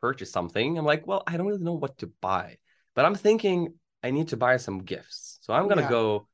purchase 0.00 0.30
something 0.30 0.76
i'm 0.78 0.84
like 0.84 1.06
well 1.06 1.22
i 1.26 1.36
don't 1.36 1.46
really 1.46 1.62
know 1.62 1.74
what 1.74 1.98
to 1.98 2.06
buy 2.20 2.58
but 2.94 3.04
i'm 3.04 3.14
thinking 3.14 3.74
i 4.02 4.10
need 4.10 4.28
to 4.28 4.36
buy 4.36 4.56
some 4.56 4.82
gifts 4.82 5.38
so 5.42 5.54
i'm 5.54 5.68
gonna 5.68 5.82
Yeah. 5.82 5.88
go 5.90 6.28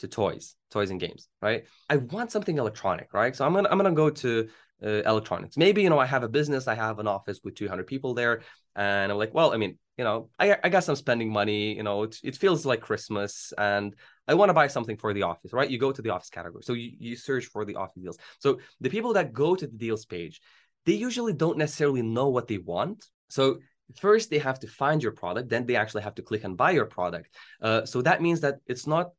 to 0.00 0.08
toys 0.08 0.56
toys 0.70 0.90
and 0.90 1.00
games 1.00 1.28
right? 1.40 1.64
I 1.88 1.96
want 1.96 2.32
something 2.32 2.58
electronic 2.58 3.12
right? 3.12 3.34
So 3.34 3.44
i'm 3.44 3.54
gonna 3.54 3.68
i'm 3.70 3.78
gonna 3.78 3.92
go 3.92 4.10
to 4.10 4.48
uh, 4.84 5.02
electronics. 5.06 5.56
Maybe 5.56 5.82
you 5.82 5.90
know 5.90 5.98
i 5.98 6.06
have 6.06 6.24
a 6.24 6.28
business 6.28 6.68
i 6.68 6.74
have 6.74 6.98
an 6.98 7.06
office 7.06 7.40
with 7.44 7.54
200 7.54 7.86
people 7.86 8.14
there 8.14 8.42
and 8.76 9.10
i'm 9.12 9.18
like 9.18 9.32
well 9.32 9.52
i 9.52 9.56
mean 9.56 9.78
you 9.96 10.04
know 10.04 10.28
i, 10.38 10.56
I 10.64 10.68
guess 10.68 10.88
i'm 10.88 10.96
spending 10.96 11.32
money 11.32 11.76
you 11.76 11.82
know 11.84 12.02
it, 12.02 12.16
it 12.24 12.36
feels 12.36 12.66
like 12.66 12.80
christmas 12.80 13.52
and 13.56 13.94
i 14.26 14.34
want 14.34 14.50
to 14.50 14.54
buy 14.54 14.66
something 14.66 14.96
for 14.96 15.14
the 15.14 15.22
office 15.22 15.52
right? 15.52 15.70
You 15.70 15.78
go 15.78 15.92
to 15.92 16.02
the 16.02 16.10
office 16.10 16.30
category. 16.30 16.62
So 16.64 16.72
you, 16.72 16.90
you 16.98 17.16
search 17.16 17.46
for 17.46 17.64
the 17.64 17.76
office 17.76 18.02
deals. 18.02 18.18
So 18.40 18.58
the 18.80 18.90
people 18.90 19.12
that 19.14 19.32
go 19.32 19.54
to 19.54 19.66
the 19.66 19.76
deals 19.76 20.04
page 20.04 20.40
they 20.86 20.94
usually 20.94 21.32
don't 21.32 21.56
necessarily 21.56 22.02
know 22.02 22.28
what 22.28 22.46
they 22.46 22.58
want. 22.58 23.06
So 23.28 23.58
first 23.96 24.30
they 24.30 24.38
have 24.38 24.58
to 24.60 24.66
find 24.66 25.02
your 25.02 25.12
product 25.12 25.48
then 25.48 25.66
they 25.66 25.76
actually 25.76 26.02
have 26.02 26.14
to 26.16 26.22
click 26.22 26.44
and 26.44 26.56
buy 26.56 26.72
your 26.72 26.86
product. 26.86 27.28
Uh, 27.62 27.84
so 27.84 28.02
that 28.02 28.20
means 28.20 28.40
that 28.40 28.56
it's 28.66 28.86
not 28.86 29.12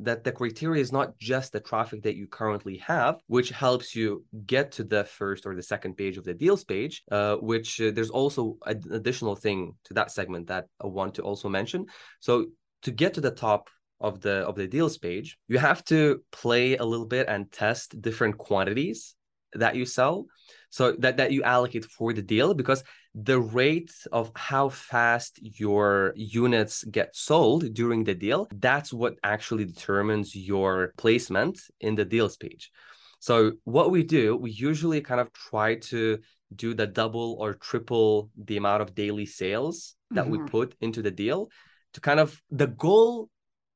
that 0.00 0.22
the 0.24 0.32
criteria 0.32 0.80
is 0.80 0.92
not 0.92 1.18
just 1.18 1.52
the 1.52 1.60
traffic 1.60 2.02
that 2.02 2.16
you 2.16 2.26
currently 2.26 2.78
have, 2.78 3.16
which 3.26 3.50
helps 3.50 3.96
you 3.96 4.24
get 4.46 4.72
to 4.72 4.84
the 4.84 5.04
first 5.04 5.44
or 5.44 5.54
the 5.54 5.62
second 5.62 5.96
page 5.96 6.16
of 6.16 6.24
the 6.24 6.34
deals 6.34 6.64
page, 6.64 7.02
uh, 7.10 7.36
which 7.36 7.80
uh, 7.80 7.90
there's 7.92 8.10
also 8.10 8.56
an 8.66 8.80
additional 8.92 9.34
thing 9.34 9.74
to 9.84 9.94
that 9.94 10.10
segment 10.10 10.46
that 10.46 10.66
I 10.82 10.86
want 10.86 11.14
to 11.14 11.22
also 11.22 11.48
mention. 11.48 11.86
So 12.20 12.46
to 12.82 12.90
get 12.90 13.14
to 13.14 13.20
the 13.20 13.32
top 13.32 13.68
of 14.00 14.20
the 14.20 14.46
of 14.46 14.54
the 14.54 14.68
deals 14.68 14.98
page, 14.98 15.36
you 15.48 15.58
have 15.58 15.84
to 15.86 16.22
play 16.30 16.76
a 16.76 16.84
little 16.84 17.06
bit 17.06 17.26
and 17.28 17.50
test 17.50 18.00
different 18.00 18.38
quantities 18.38 19.16
that 19.54 19.74
you 19.74 19.84
sell 19.84 20.26
so 20.70 20.92
that 20.92 21.16
that 21.16 21.32
you 21.32 21.42
allocate 21.42 21.84
for 21.84 22.12
the 22.12 22.22
deal 22.22 22.54
because 22.54 22.84
the 23.24 23.40
rate 23.40 23.92
of 24.12 24.30
how 24.36 24.68
fast 24.68 25.40
your 25.42 26.12
units 26.14 26.84
get 26.84 27.16
sold 27.16 27.72
during 27.74 28.04
the 28.04 28.14
deal 28.14 28.46
that's 28.60 28.92
what 28.92 29.14
actually 29.24 29.64
determines 29.64 30.36
your 30.36 30.92
placement 30.96 31.58
in 31.80 31.94
the 31.96 32.04
deals 32.04 32.36
page 32.36 32.70
so 33.18 33.52
what 33.64 33.90
we 33.90 34.04
do 34.04 34.36
we 34.36 34.50
usually 34.50 35.00
kind 35.00 35.20
of 35.20 35.32
try 35.32 35.74
to 35.74 36.18
do 36.54 36.74
the 36.74 36.86
double 36.86 37.36
or 37.40 37.54
triple 37.54 38.30
the 38.44 38.56
amount 38.56 38.82
of 38.82 38.94
daily 38.94 39.26
sales 39.26 39.96
that 40.12 40.28
we 40.28 40.38
Mhm. 40.38 40.50
put 40.50 40.74
into 40.80 41.02
the 41.02 41.10
deal 41.10 41.50
to 41.94 42.00
kind 42.00 42.20
of 42.20 42.40
the 42.50 42.68
goal 42.68 43.28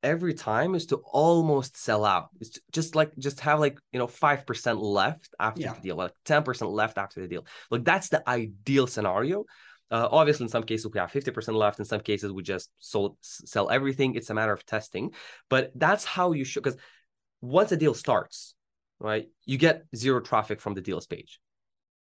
every 0.02 0.34
time 0.34 0.74
is 0.74 0.86
to 0.86 0.96
almost 1.12 1.76
sell 1.76 2.04
out. 2.04 2.28
It's 2.40 2.58
just 2.72 2.94
like 2.94 3.16
just 3.18 3.40
have 3.40 3.60
like 3.60 3.78
you 3.92 3.98
know 3.98 4.06
five 4.06 4.46
percent 4.46 4.80
left 4.80 5.34
after 5.38 5.60
Yeah. 5.62 5.74
the 5.74 5.80
deal, 5.80 5.96
like 5.96 6.12
ten 6.24 6.42
percent 6.42 6.70
left 6.70 6.98
after 6.98 7.20
the 7.20 7.28
deal. 7.28 7.46
Like 7.70 7.84
that's 7.84 8.08
the 8.08 8.28
ideal 8.28 8.86
scenario. 8.86 9.44
Uh, 9.90 10.08
obviously, 10.10 10.44
in 10.44 10.48
some 10.48 10.62
cases 10.62 10.90
we 10.92 10.98
have 10.98 11.10
fifty 11.10 11.30
percent 11.30 11.56
left. 11.56 11.78
In 11.78 11.84
some 11.84 12.00
cases 12.00 12.32
we 12.32 12.42
just 12.42 12.70
sold 12.78 13.16
sell 13.20 13.70
everything. 13.70 14.14
It's 14.14 14.30
a 14.30 14.34
matter 14.34 14.52
of 14.52 14.64
testing, 14.64 15.12
but 15.48 15.70
that's 15.74 16.04
how 16.04 16.32
you 16.32 16.44
should. 16.44 16.62
Because 16.62 16.78
once 17.40 17.72
a 17.72 17.76
deal 17.76 17.94
starts, 17.94 18.54
right, 18.98 19.28
you 19.44 19.58
get 19.58 19.84
zero 19.94 20.20
traffic 20.20 20.60
from 20.60 20.74
the 20.74 20.80
deals 20.80 21.06
page, 21.06 21.40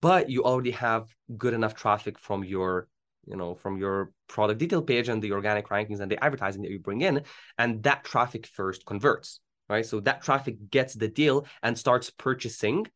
but 0.03 0.29
you 0.29 0.45
already 0.45 0.73
have 0.73 1.09
good 1.37 1.55
enough 1.55 1.75
traffic 1.75 2.19
from 2.19 2.45
your 2.45 2.89
you 3.29 3.37
know 3.37 3.55
from 3.55 3.77
your 3.79 4.13
product 4.29 4.59
detail 4.59 4.83
page 4.83 5.09
and 5.09 5.23
the 5.23 5.33
organic 5.33 5.69
rankings 5.69 6.01
and 6.01 6.11
the 6.11 6.23
advertising 6.23 6.63
that 6.63 6.71
you 6.71 6.79
bring 6.79 7.01
in 7.01 7.23
and 7.59 7.83
that 7.83 8.05
traffic 8.05 8.47
first 8.47 8.85
converts 8.85 9.41
right? 9.69 9.85
So 9.85 10.01
that 10.01 10.23
traffic 10.23 10.71
gets 10.71 10.95
the 10.95 11.09
deal 11.09 11.47
and 11.63 11.77
starts 11.77 12.09
purchasing 12.11 12.87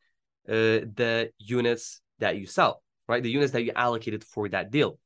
uh, 0.48 0.88
the 0.96 1.30
units 1.38 2.00
that 2.18 2.36
you 2.36 2.46
sell 2.46 2.82
right? 3.08 3.22
The 3.22 3.30
units 3.30 3.52
that 3.52 3.62
you 3.62 3.72
allocated 3.74 4.24
for 4.24 4.48
that 4.48 4.70
deal. 4.70 4.98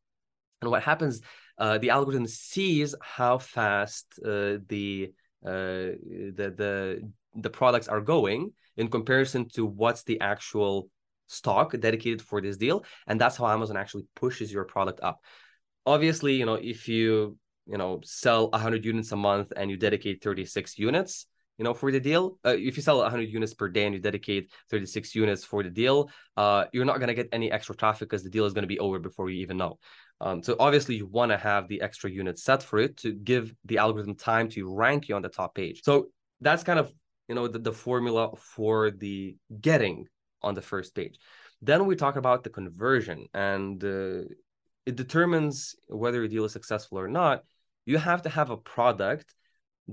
And 0.62 0.70
what 0.70 0.82
happens 0.82 1.20
uh, 1.58 1.78
the 1.78 1.90
algorithm 1.90 2.26
sees 2.26 2.94
how 3.00 3.38
fast 3.38 4.06
uh, 4.24 4.58
the 4.68 5.12
uh, 5.44 5.96
the 6.38 6.54
the 6.56 7.10
the 7.34 7.50
products 7.50 7.88
are 7.88 8.00
going 8.00 8.52
in 8.76 8.88
comparison 8.88 9.48
to 9.50 9.64
what's 9.64 10.02
the 10.02 10.20
actual 10.20 10.88
stock 11.26 11.78
dedicated 11.78 12.22
for 12.22 12.40
this 12.40 12.56
deal 12.56 12.84
and 13.06 13.20
that's 13.20 13.36
how 13.36 13.46
amazon 13.48 13.76
actually 13.76 14.04
pushes 14.14 14.52
your 14.52 14.64
product 14.64 15.00
up. 15.02 15.20
Obviously 15.84 16.34
you 16.34 16.46
know 16.46 16.54
if 16.54 16.88
you 16.88 17.36
you 17.66 17.78
know 17.78 18.00
sell 18.04 18.50
100 18.50 18.84
units 18.84 19.12
a 19.12 19.16
month 19.16 19.52
and 19.56 19.70
you 19.70 19.76
dedicate 19.76 20.22
36 20.22 20.78
units 20.78 21.26
you 21.58 21.64
know 21.64 21.74
for 21.74 21.90
the 21.90 22.00
deal 22.00 22.38
uh, 22.44 22.56
if 22.56 22.76
you 22.76 22.82
sell 22.82 22.98
100 22.98 23.28
units 23.28 23.54
per 23.54 23.68
day 23.68 23.84
and 23.86 23.94
you 23.94 24.00
dedicate 24.00 24.50
36 24.70 25.14
units 25.14 25.44
for 25.44 25.62
the 25.62 25.70
deal 25.70 26.10
uh, 26.36 26.64
you're 26.72 26.84
not 26.84 26.98
going 26.98 27.08
to 27.08 27.14
get 27.14 27.28
any 27.32 27.50
extra 27.50 27.74
traffic 27.74 28.08
because 28.08 28.22
the 28.22 28.30
deal 28.30 28.44
is 28.44 28.52
going 28.52 28.62
to 28.62 28.68
be 28.68 28.78
over 28.78 28.98
before 28.98 29.30
you 29.30 29.40
even 29.40 29.56
know. 29.56 29.78
Um, 30.20 30.42
so 30.42 30.56
obviously 30.58 30.96
you 30.96 31.06
want 31.06 31.30
to 31.30 31.36
have 31.36 31.68
the 31.68 31.82
extra 31.82 32.10
units 32.10 32.42
set 32.42 32.62
for 32.62 32.78
it 32.78 32.96
to 32.98 33.12
give 33.12 33.54
the 33.64 33.78
algorithm 33.78 34.14
time 34.14 34.48
to 34.50 34.72
rank 34.72 35.08
you 35.08 35.14
on 35.14 35.22
the 35.22 35.28
top 35.28 35.54
page. 35.54 35.82
So 35.84 36.06
that's 36.40 36.62
kind 36.62 36.78
of 36.78 36.92
you 37.28 37.34
know 37.34 37.48
the, 37.48 37.58
the 37.58 37.72
formula 37.72 38.30
for 38.36 38.90
the 38.90 39.36
getting 39.60 40.06
on 40.42 40.54
the 40.54 40.62
first 40.62 40.94
page 40.94 41.18
then 41.62 41.86
we 41.86 41.96
talk 41.96 42.16
about 42.16 42.44
the 42.44 42.50
conversion 42.50 43.26
and 43.34 43.82
uh, 43.84 44.22
it 44.84 44.96
determines 44.96 45.74
whether 45.88 46.18
your 46.18 46.28
deal 46.28 46.44
is 46.44 46.52
successful 46.52 46.98
or 46.98 47.08
not 47.08 47.44
you 47.86 47.98
have 47.98 48.22
to 48.22 48.28
have 48.28 48.50
a 48.50 48.56
product 48.56 49.34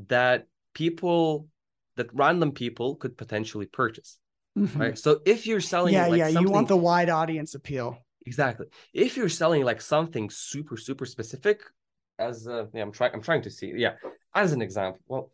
that 0.07 0.47
people 0.73 1.47
that 1.95 2.07
random 2.13 2.51
people 2.51 2.95
could 2.95 3.17
potentially 3.17 3.65
purchase 3.65 4.19
Mhm. 4.57 4.79
right 4.79 4.97
so 4.97 5.19
if 5.25 5.47
you're 5.47 5.59
selling 5.61 5.95
Yeah, 5.95 6.07
like 6.07 6.19
yeah. 6.19 6.27
You 6.39 6.49
want 6.49 6.67
the 6.67 6.77
wide 6.77 7.09
audience 7.09 7.55
appeal. 7.55 7.97
exactly 8.25 8.67
if 8.93 9.17
you're 9.17 9.29
selling 9.29 9.63
like 9.63 9.81
something 9.81 10.29
super 10.29 10.77
super 10.77 11.05
specific 11.05 11.61
as 12.19 12.47
uh, 12.47 12.65
yeah 12.73 12.81
i'm 12.81 12.91
trying 12.91 13.11
i'm 13.13 13.21
trying 13.21 13.41
to 13.41 13.49
see 13.49 13.73
yeah 13.75 13.93
as 14.33 14.51
an 14.53 14.61
example 14.61 15.01
well 15.07 15.31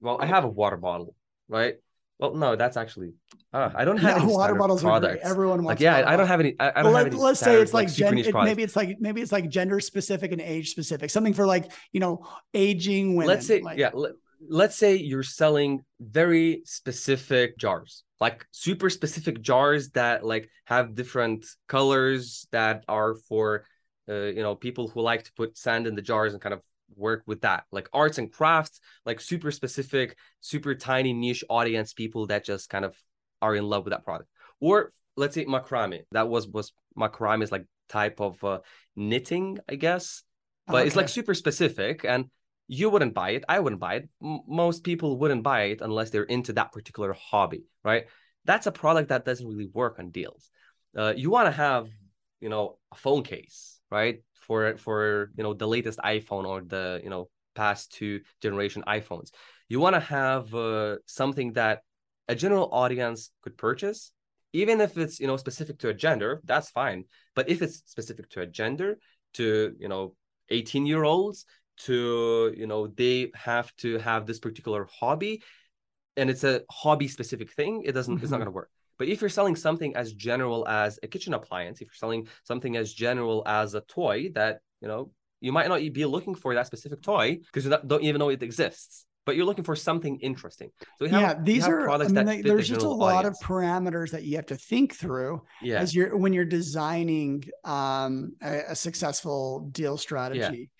well 0.00 0.18
i 0.20 0.26
have 0.26 0.44
a 0.44 0.48
water 0.48 0.76
bottle 0.76 1.14
right 1.48 1.76
well 2.18 2.34
no 2.34 2.56
that's 2.56 2.76
actually 2.76 3.12
uh, 3.52 3.70
i 3.74 3.84
don't 3.84 3.98
have 3.98 4.16
Yeah, 4.16 4.22
any 4.22 4.32
water 4.32 4.54
bottles 4.54 4.82
are 4.82 5.00
products 5.00 5.20
Everyone 5.24 5.62
wants. 5.62 5.80
like 5.80 5.80
yeah 5.80 5.96
I, 5.96 6.14
I 6.14 6.16
don't 6.16 6.26
have 6.26 6.40
any 6.40 6.54
i, 6.58 6.68
I 6.76 6.82
don't 6.82 6.84
have 6.86 6.94
let, 6.94 7.06
any 7.06 7.16
let's 7.16 7.40
say 7.40 7.60
it's 7.60 7.74
like, 7.74 7.88
super 7.88 8.10
gen, 8.10 8.18
it- 8.18 8.34
maybe 8.34 8.62
it's 8.62 8.76
like 8.76 8.96
maybe 9.00 9.20
it's 9.20 9.32
like 9.32 9.48
gender 9.48 9.80
specific 9.80 10.32
and 10.32 10.40
age 10.40 10.70
specific. 10.70 11.10
Something 11.10 11.34
for 11.34 11.46
like 11.46 11.70
you 11.92 12.00
know 12.00 12.26
aging 12.54 13.16
women. 13.16 13.28
let's 13.28 13.46
say 13.46 13.60
like, 13.60 13.78
yeah 13.78 13.90
let, 13.94 14.12
let's 14.48 14.76
say 14.76 14.96
you're 14.96 15.22
selling 15.22 15.84
very 16.00 16.62
specific 16.64 17.58
jars 17.58 18.04
like 18.20 18.46
super 18.50 18.88
specific 18.90 19.40
jars 19.42 19.90
that 19.90 20.24
like 20.24 20.48
have 20.64 20.94
different 20.94 21.46
colors 21.68 22.46
that 22.52 22.84
are 22.88 23.14
for 23.28 23.64
uh, 24.08 24.14
you 24.36 24.42
know 24.42 24.54
people 24.54 24.88
who 24.88 25.00
like 25.00 25.24
to 25.24 25.32
put 25.34 25.56
sand 25.58 25.86
in 25.86 25.94
the 25.94 26.02
jars 26.02 26.32
and 26.32 26.40
kind 26.40 26.54
of 26.54 26.60
work 26.94 27.22
with 27.26 27.40
that 27.42 27.64
like 27.72 27.88
arts 27.92 28.18
and 28.18 28.32
crafts 28.32 28.80
like 29.04 29.20
super 29.20 29.50
specific 29.50 30.16
super 30.40 30.74
tiny 30.74 31.12
niche 31.12 31.44
audience 31.50 31.92
people 31.92 32.26
that 32.26 32.44
just 32.44 32.70
kind 32.70 32.84
of 32.84 32.96
are 33.42 33.54
in 33.54 33.64
love 33.64 33.84
with 33.84 33.92
that 33.92 34.04
product. 34.04 34.30
Or 34.60 34.90
let's 35.16 35.34
say 35.34 35.44
macrame. 35.44 36.00
That 36.12 36.28
was 36.28 36.48
was 36.48 36.72
macrame 36.98 37.42
is 37.42 37.52
like 37.52 37.66
type 37.88 38.20
of 38.20 38.42
uh, 38.42 38.60
knitting 38.94 39.58
i 39.68 39.74
guess. 39.74 40.22
But 40.66 40.78
okay. 40.78 40.86
it's 40.88 40.96
like 40.96 41.08
super 41.08 41.34
specific 41.34 42.04
and 42.04 42.26
you 42.66 42.90
wouldn't 42.90 43.14
buy 43.14 43.30
it. 43.30 43.44
I 43.48 43.60
wouldn't 43.60 43.80
buy 43.80 43.94
it. 43.96 44.08
M- 44.20 44.40
most 44.48 44.82
people 44.82 45.16
wouldn't 45.18 45.44
buy 45.44 45.64
it 45.66 45.80
unless 45.80 46.10
they're 46.10 46.24
into 46.24 46.52
that 46.54 46.72
particular 46.72 47.12
hobby 47.12 47.64
right? 47.84 48.06
That's 48.44 48.66
a 48.66 48.72
product 48.72 49.08
that 49.10 49.24
doesn't 49.24 49.46
really 49.46 49.70
work 49.72 49.98
on 49.98 50.10
deals. 50.10 50.50
Uh, 50.96 51.12
you 51.16 51.30
want 51.30 51.46
to 51.46 51.52
have 51.52 51.88
you 52.40 52.48
know 52.48 52.78
a 52.92 52.96
phone 52.96 53.22
case 53.22 53.78
right 53.90 54.22
for 54.46 54.76
for 54.76 55.30
you 55.36 55.42
know 55.44 55.54
the 55.54 55.66
latest 55.66 55.98
iphone 56.00 56.46
or 56.46 56.62
the 56.62 57.00
you 57.02 57.10
know 57.10 57.28
past 57.54 57.92
two 57.92 58.20
generation 58.40 58.82
iphones. 58.86 59.30
You 59.68 59.80
want 59.80 59.94
to 59.94 60.00
have 60.00 60.54
uh, 60.54 60.96
something 61.06 61.54
that 61.54 61.80
a 62.28 62.34
general 62.34 62.68
audience 62.72 63.30
could 63.42 63.56
purchase 63.56 64.12
even 64.52 64.80
if 64.80 64.96
it's 64.96 65.20
you 65.20 65.26
know 65.26 65.36
specific 65.36 65.78
to 65.80 65.88
a 65.88 65.94
gender 65.94 66.40
that's 66.44 66.70
fine. 66.70 67.04
But 67.34 67.48
if 67.48 67.62
it's 67.62 67.82
specific 67.86 68.30
to 68.30 68.40
a 68.40 68.46
gender 68.46 68.98
to 69.34 69.74
you 69.78 69.88
know 69.88 70.14
18 70.50 70.86
year 70.86 71.04
olds 71.04 71.44
to 71.78 72.54
you 72.56 72.66
know 72.66 72.86
they 72.86 73.30
have 73.34 73.74
to 73.76 73.98
have 73.98 74.26
this 74.26 74.38
particular 74.38 74.88
hobby 75.00 75.42
and 76.16 76.30
it's 76.30 76.44
a 76.44 76.62
hobby 76.70 77.08
specific 77.08 77.52
thing 77.52 77.82
it 77.84 77.92
doesn't 77.92 78.22
it's 78.22 78.30
not 78.30 78.36
mm-hmm. 78.36 78.44
going 78.44 78.46
to 78.46 78.50
work 78.52 78.70
but 78.98 79.08
if 79.08 79.20
you're 79.20 79.30
selling 79.30 79.56
something 79.56 79.94
as 79.96 80.12
general 80.12 80.66
as 80.68 80.98
a 81.02 81.06
kitchen 81.06 81.34
appliance 81.34 81.80
if 81.80 81.88
you're 81.88 81.94
selling 81.94 82.26
something 82.44 82.76
as 82.76 82.92
general 82.92 83.42
as 83.46 83.74
a 83.74 83.80
toy 83.82 84.30
that 84.34 84.60
you 84.80 84.88
know 84.88 85.10
you 85.40 85.52
might 85.52 85.68
not 85.68 85.80
be 85.92 86.04
looking 86.04 86.34
for 86.34 86.54
that 86.54 86.66
specific 86.66 87.02
toy 87.02 87.38
because 87.46 87.64
you 87.64 87.76
don't 87.86 88.02
even 88.02 88.18
know 88.18 88.30
it 88.30 88.42
exists 88.42 89.06
but 89.26 89.34
you're 89.34 89.44
looking 89.44 89.64
for 89.64 89.74
something 89.74 90.18
interesting. 90.20 90.70
So 90.98 91.08
have, 91.08 91.20
yeah, 91.20 91.34
these 91.42 91.66
are 91.66 91.82
products 91.82 92.12
I 92.12 92.14
mean, 92.14 92.26
they, 92.26 92.40
there's 92.42 92.68
the 92.68 92.76
just 92.76 92.86
a 92.86 92.88
lot 92.88 93.26
of 93.26 93.34
parameters 93.42 94.12
that 94.12 94.22
you 94.22 94.36
have 94.36 94.46
to 94.46 94.56
think 94.56 94.94
through 94.94 95.42
yeah. 95.60 95.80
as 95.80 95.94
you're 95.94 96.16
when 96.16 96.32
you're 96.32 96.44
designing 96.44 97.44
um, 97.64 98.34
a, 98.40 98.60
a, 98.68 98.76
successful 98.76 99.68
deal 99.72 99.98
strategy. 99.98 100.70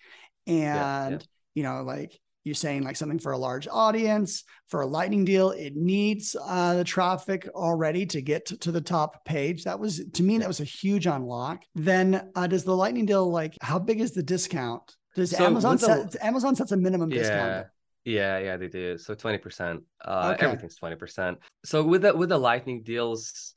Yeah. 0.45 1.01
And 1.09 1.21
yeah. 1.21 1.27
you 1.55 1.63
know, 1.63 1.83
like 1.83 2.17
you're 2.47 2.55
saying 2.55 2.83
like 2.83 2.95
something 2.95 3.19
for 3.19 3.33
a 3.33 3.37
large 3.37 3.67
audience 3.69 4.43
for 4.67 4.81
a 4.81 4.85
lightning 4.87 5.25
deal 5.25 5.51
it 5.51 5.75
needs 5.75 6.35
uh, 6.41 6.75
the 6.75 6.83
traffic 6.83 7.47
already 7.53 8.05
to 8.05 8.21
get 8.21 8.45
to, 8.45 8.57
to, 8.57 8.71
the 8.71 8.81
top 8.81 9.23
page 9.25 9.63
that 9.65 9.79
was 9.79 10.01
to 10.13 10.23
me 10.23 10.37
that 10.37 10.47
was 10.47 10.59
a 10.59 10.65
huge 10.65 11.05
unlock 11.05 11.61
then 11.75 12.29
uh, 12.35 12.47
does 12.47 12.63
the 12.63 12.75
lightning 12.75 13.05
deal 13.05 13.29
like 13.29 13.55
how 13.61 13.77
big 13.77 13.99
is 13.99 14.13
the 14.13 14.23
discount 14.23 14.95
does 15.15 15.31
so 15.31 15.45
amazon 15.45 15.77
set 15.77 16.11
the, 16.11 16.25
amazon 16.25 16.55
sets 16.55 16.71
a 16.71 16.77
minimum 16.77 17.11
yeah. 17.11 17.17
discount 17.17 17.67
yeah, 18.05 18.39
yeah, 18.39 18.55
they 18.55 18.69
do. 18.69 18.97
So 18.97 19.15
twenty 19.15 19.37
percent. 19.37 19.83
Uh, 19.99 20.33
okay. 20.33 20.45
Everything's 20.45 20.77
twenty 20.77 20.95
percent. 20.95 21.39
So 21.65 21.83
with 21.83 22.03
the 22.03 22.15
with 22.15 22.29
the 22.29 22.37
lightning 22.37 22.81
deals, 22.81 23.53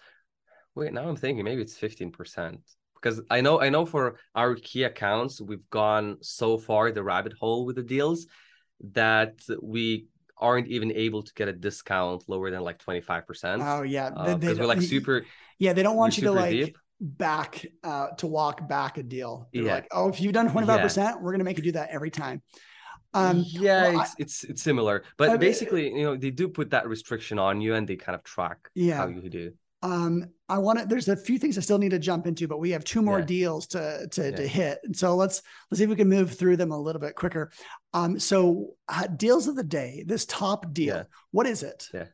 wait, 0.75 0.93
now 0.93 1.09
I'm 1.09 1.15
thinking 1.15 1.45
maybe 1.45 1.63
it's 1.63 1.77
fifteen 1.77 2.11
percent 2.11 2.59
because 3.01 3.21
I 3.31 3.41
know 3.41 3.61
I 3.61 3.69
know 3.69 3.87
for 3.87 4.17
our 4.35 4.55
key 4.55 4.85
accounts 4.85 5.41
we've 5.41 5.69
gone 5.71 6.19
so 6.21 6.59
far 6.59 6.93
the 6.93 7.03
rabbit 7.03 7.35
hole 7.39 7.65
with 7.65 7.77
the 7.77 7.83
deals 7.83 8.27
that 8.93 9.35
we 9.63 10.07
aren't 10.37 10.69
even 10.69 10.91
able 10.93 11.23
to 11.23 11.33
get 11.35 11.49
a 11.49 11.53
discount 11.53 12.29
lower 12.29 12.51
than 12.51 12.63
like 12.63 12.83
25%. 12.83 13.61
Oh 13.63 13.83
yeah. 13.83 14.11
Because 14.11 14.59
uh, 14.59 14.63
we're 14.63 14.67
like 14.67 14.83
super 14.83 15.25
Yeah, 15.59 15.73
they 15.73 15.83
don't 15.83 15.97
want 15.97 16.17
you 16.17 16.25
to 16.25 16.33
like 16.33 16.51
deep. 16.51 16.79
back 17.01 17.67
uh 17.85 18.09
to 18.19 18.27
walk 18.27 18.67
back 18.67 18.99
a 18.99 19.03
deal. 19.03 19.49
They're 19.53 19.65
yeah. 19.65 19.75
like, 19.75 19.89
oh, 19.93 20.09
if 20.09 20.21
you've 20.21 20.33
done 20.33 20.49
25%, 20.49 20.97
yeah. 20.97 21.15
we're 21.21 21.33
gonna 21.33 21.45
make 21.45 21.59
you 21.59 21.65
do 21.65 21.73
that 21.73 21.91
every 21.91 22.11
time. 22.11 22.43
Um, 23.13 23.45
yeah, 23.47 23.91
well, 23.91 24.01
it's, 24.03 24.11
I, 24.11 24.15
it's 24.19 24.45
it's 24.45 24.63
similar, 24.63 25.03
but 25.17 25.31
I 25.31 25.33
mean, 25.33 25.41
basically, 25.41 25.93
you 25.93 26.05
know, 26.05 26.17
they 26.17 26.31
do 26.31 26.49
put 26.49 26.71
that 26.71 26.89
restriction 26.89 27.41
on 27.41 27.61
you, 27.61 27.75
and 27.75 27.87
they 27.87 27.97
kind 27.97 28.15
of 28.15 28.23
track 28.23 28.71
yeah. 28.75 28.99
how 28.99 29.09
you 29.09 29.29
do. 29.29 29.53
Um, 29.83 30.27
I 30.49 30.59
want 30.59 30.79
to. 30.79 30.87
There's 30.87 31.09
a 31.09 31.17
few 31.17 31.39
things 31.39 31.57
I 31.59 31.61
still 31.63 31.79
need 31.79 31.91
to 31.91 31.99
jump 31.99 32.27
into, 32.27 32.47
but 32.47 32.59
we 32.59 32.71
have 32.71 32.85
two 32.85 33.03
more 33.03 33.19
yeah. 33.21 33.25
deals 33.25 33.67
to 33.69 34.07
to, 34.13 34.31
yeah. 34.31 34.37
to 34.37 34.47
hit, 34.47 34.79
and 34.85 34.97
so 34.97 35.17
let's 35.17 35.43
let's 35.71 35.79
see 35.79 35.85
if 35.85 35.91
we 35.91 35.97
can 35.97 36.09
move 36.09 36.35
through 36.35 36.57
them 36.57 36.71
a 36.71 36.79
little 36.79 37.01
bit 37.01 37.17
quicker. 37.17 37.51
Um, 37.93 38.19
so 38.19 38.75
uh, 38.89 39.07
deals 39.09 39.49
of 39.49 39.57
the 39.57 39.65
day. 39.65 40.05
This 40.07 40.25
top 40.27 40.73
deal, 40.73 40.97
yeah. 40.97 41.03
what 41.31 41.47
is 41.47 41.63
it? 41.63 41.89
Yeah, 41.93 42.07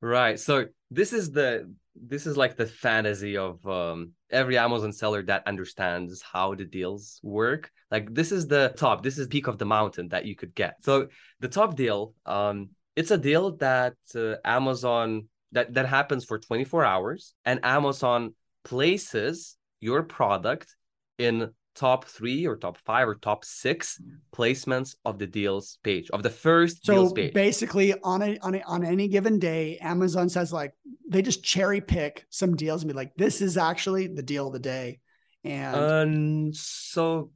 right. 0.00 0.38
So 0.38 0.66
this 0.90 1.12
is 1.12 1.30
the 1.30 1.72
this 2.00 2.26
is 2.26 2.36
like 2.36 2.56
the 2.56 2.66
fantasy 2.66 3.36
of 3.36 3.64
um, 3.66 4.12
every 4.30 4.56
Amazon 4.56 4.92
seller 4.92 5.22
that 5.22 5.46
understands 5.46 6.22
how 6.22 6.54
the 6.54 6.64
deals 6.64 7.20
work. 7.22 7.70
Like 7.90 8.14
this 8.14 8.32
is 8.32 8.46
the 8.46 8.72
top, 8.76 9.02
this 9.02 9.18
is 9.18 9.26
peak 9.26 9.46
of 9.46 9.58
the 9.58 9.66
mountain 9.66 10.08
that 10.08 10.24
you 10.24 10.36
could 10.36 10.54
get. 10.54 10.76
So 10.82 11.08
the 11.40 11.48
top 11.48 11.76
deal, 11.76 12.14
um, 12.26 12.70
it's 12.96 13.10
a 13.10 13.18
deal 13.18 13.56
that 13.56 13.94
uh, 14.14 14.34
Amazon 14.44 15.28
that 15.52 15.74
that 15.74 15.86
happens 15.86 16.24
for 16.24 16.38
24 16.38 16.84
hours, 16.84 17.34
and 17.44 17.60
Amazon 17.62 18.34
places 18.64 19.56
your 19.80 20.02
product 20.02 20.76
in 21.18 21.52
top 21.78 22.04
three 22.06 22.44
or 22.44 22.56
top 22.56 22.76
five 22.78 23.06
or 23.06 23.14
top 23.14 23.44
six 23.44 24.02
placements 24.34 24.96
of 25.04 25.18
the 25.18 25.26
deals 25.26 25.78
page 25.84 26.10
of 26.10 26.24
the 26.24 26.30
first 26.30 26.84
so 26.84 26.92
deals 26.92 27.12
page. 27.12 27.32
basically 27.32 27.94
on 28.02 28.20
a, 28.20 28.36
on 28.42 28.56
a, 28.56 28.62
on 28.62 28.84
any 28.84 29.06
given 29.06 29.38
day 29.38 29.78
amazon 29.78 30.28
says 30.28 30.52
like 30.52 30.74
they 31.08 31.22
just 31.22 31.44
cherry 31.44 31.80
pick 31.80 32.26
some 32.30 32.56
deals 32.56 32.82
and 32.82 32.90
be 32.90 32.96
like 32.96 33.12
this 33.16 33.40
is 33.40 33.56
actually 33.56 34.08
the 34.08 34.22
deal 34.22 34.48
of 34.48 34.52
the 34.52 34.58
day. 34.58 35.00
And 35.44 35.76
um, 35.76 36.52
so 36.52 37.30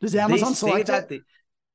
does 0.00 0.14
amazon 0.14 0.54
select 0.54 0.88
that 0.88 1.08
they, 1.08 1.20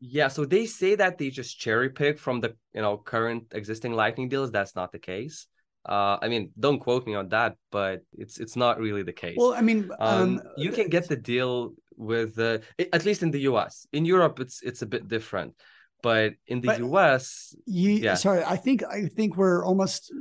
yeah 0.01 0.27
so 0.27 0.45
they 0.45 0.65
say 0.65 0.95
that 0.95 1.17
they 1.17 1.29
just 1.29 1.58
cherry 1.58 1.89
pick 1.89 2.19
from 2.19 2.41
the 2.41 2.55
you 2.73 2.82
know 2.82 2.97
current 2.97 3.45
existing 3.53 3.93
lightning 3.93 4.29
deals. 4.29 4.51
That's 4.51 4.75
not 4.75 4.91
the 4.91 4.99
case. 4.99 5.47
Uh, 5.88 6.17
I 6.21 6.27
mean, 6.27 6.51
don't 6.60 6.79
quote 6.79 7.08
me 7.08 7.15
on 7.15 7.29
that, 7.29 7.55
but 7.71 8.01
it's 8.13 8.39
it's 8.39 8.55
not 8.55 8.79
really 8.79 9.01
the 9.01 9.13
case. 9.13 9.38
Well, 9.38 9.53
I 9.53 9.62
mean, 9.62 9.89
um, 9.99 10.21
um 10.21 10.41
you 10.58 10.71
can 10.71 10.89
get 10.89 11.08
the 11.08 11.15
deal 11.15 11.73
with 11.99 12.39
uh, 12.39 12.59
at 12.93 13.05
least 13.05 13.21
in 13.21 13.29
the 13.29 13.41
US. 13.41 13.85
In 13.93 14.05
Europe, 14.05 14.39
it's 14.39 14.62
it's 14.63 14.81
a 14.81 14.85
bit 14.88 15.07
different, 15.07 15.53
but 16.01 16.33
in 16.47 16.62
the 16.62 16.67
but 16.67 16.79
US, 16.79 17.53
you, 17.65 17.91
yeah. 17.91 18.15
Sorry, 18.15 18.43
I 18.43 18.55
think 18.55 18.83
I 18.83 19.05
think 19.05 19.38
we're 19.38 19.63
almost 19.63 20.12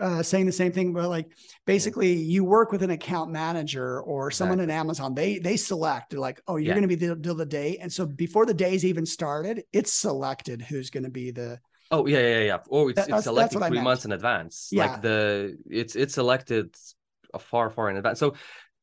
uh, 0.00 0.22
saying 0.22 0.46
the 0.46 0.52
same 0.52 0.72
thing. 0.72 0.94
But 0.94 1.08
like, 1.08 1.26
basically, 1.66 2.14
you 2.14 2.44
work 2.44 2.72
with 2.72 2.82
an 2.82 2.90
account 2.90 3.30
manager 3.30 4.00
or 4.00 4.30
someone 4.30 4.60
exactly. 4.60 4.74
at 4.74 4.80
Amazon. 4.80 5.14
They 5.14 5.38
they 5.38 5.56
select 5.56 6.14
like, 6.14 6.40
oh, 6.46 6.56
you're 6.56 6.68
yeah. 6.68 6.80
going 6.80 6.88
to 6.88 6.96
be 6.96 7.06
the 7.06 7.34
the 7.34 7.44
day, 7.44 7.76
and 7.78 7.92
so 7.92 8.06
before 8.06 8.46
the 8.46 8.54
day's 8.54 8.84
even 8.84 9.04
started, 9.04 9.64
it's 9.72 9.92
selected 9.92 10.62
who's 10.62 10.90
going 10.90 11.04
to 11.04 11.10
be 11.10 11.32
the 11.32 11.58
Oh 11.90 12.06
yeah, 12.06 12.20
yeah, 12.20 12.38
yeah. 12.40 12.58
Oh, 12.70 12.88
it's, 12.88 13.04
that, 13.04 13.10
it's 13.10 13.24
selected 13.24 13.60
three 13.66 13.80
months 13.80 14.04
in 14.04 14.12
advance. 14.12 14.68
Yeah. 14.70 14.86
Like 14.86 15.02
the 15.02 15.58
it's 15.68 15.96
it's 15.96 16.14
selected 16.14 16.74
far, 17.38 17.70
far 17.70 17.90
in 17.90 17.96
advance. 17.96 18.20
So 18.20 18.34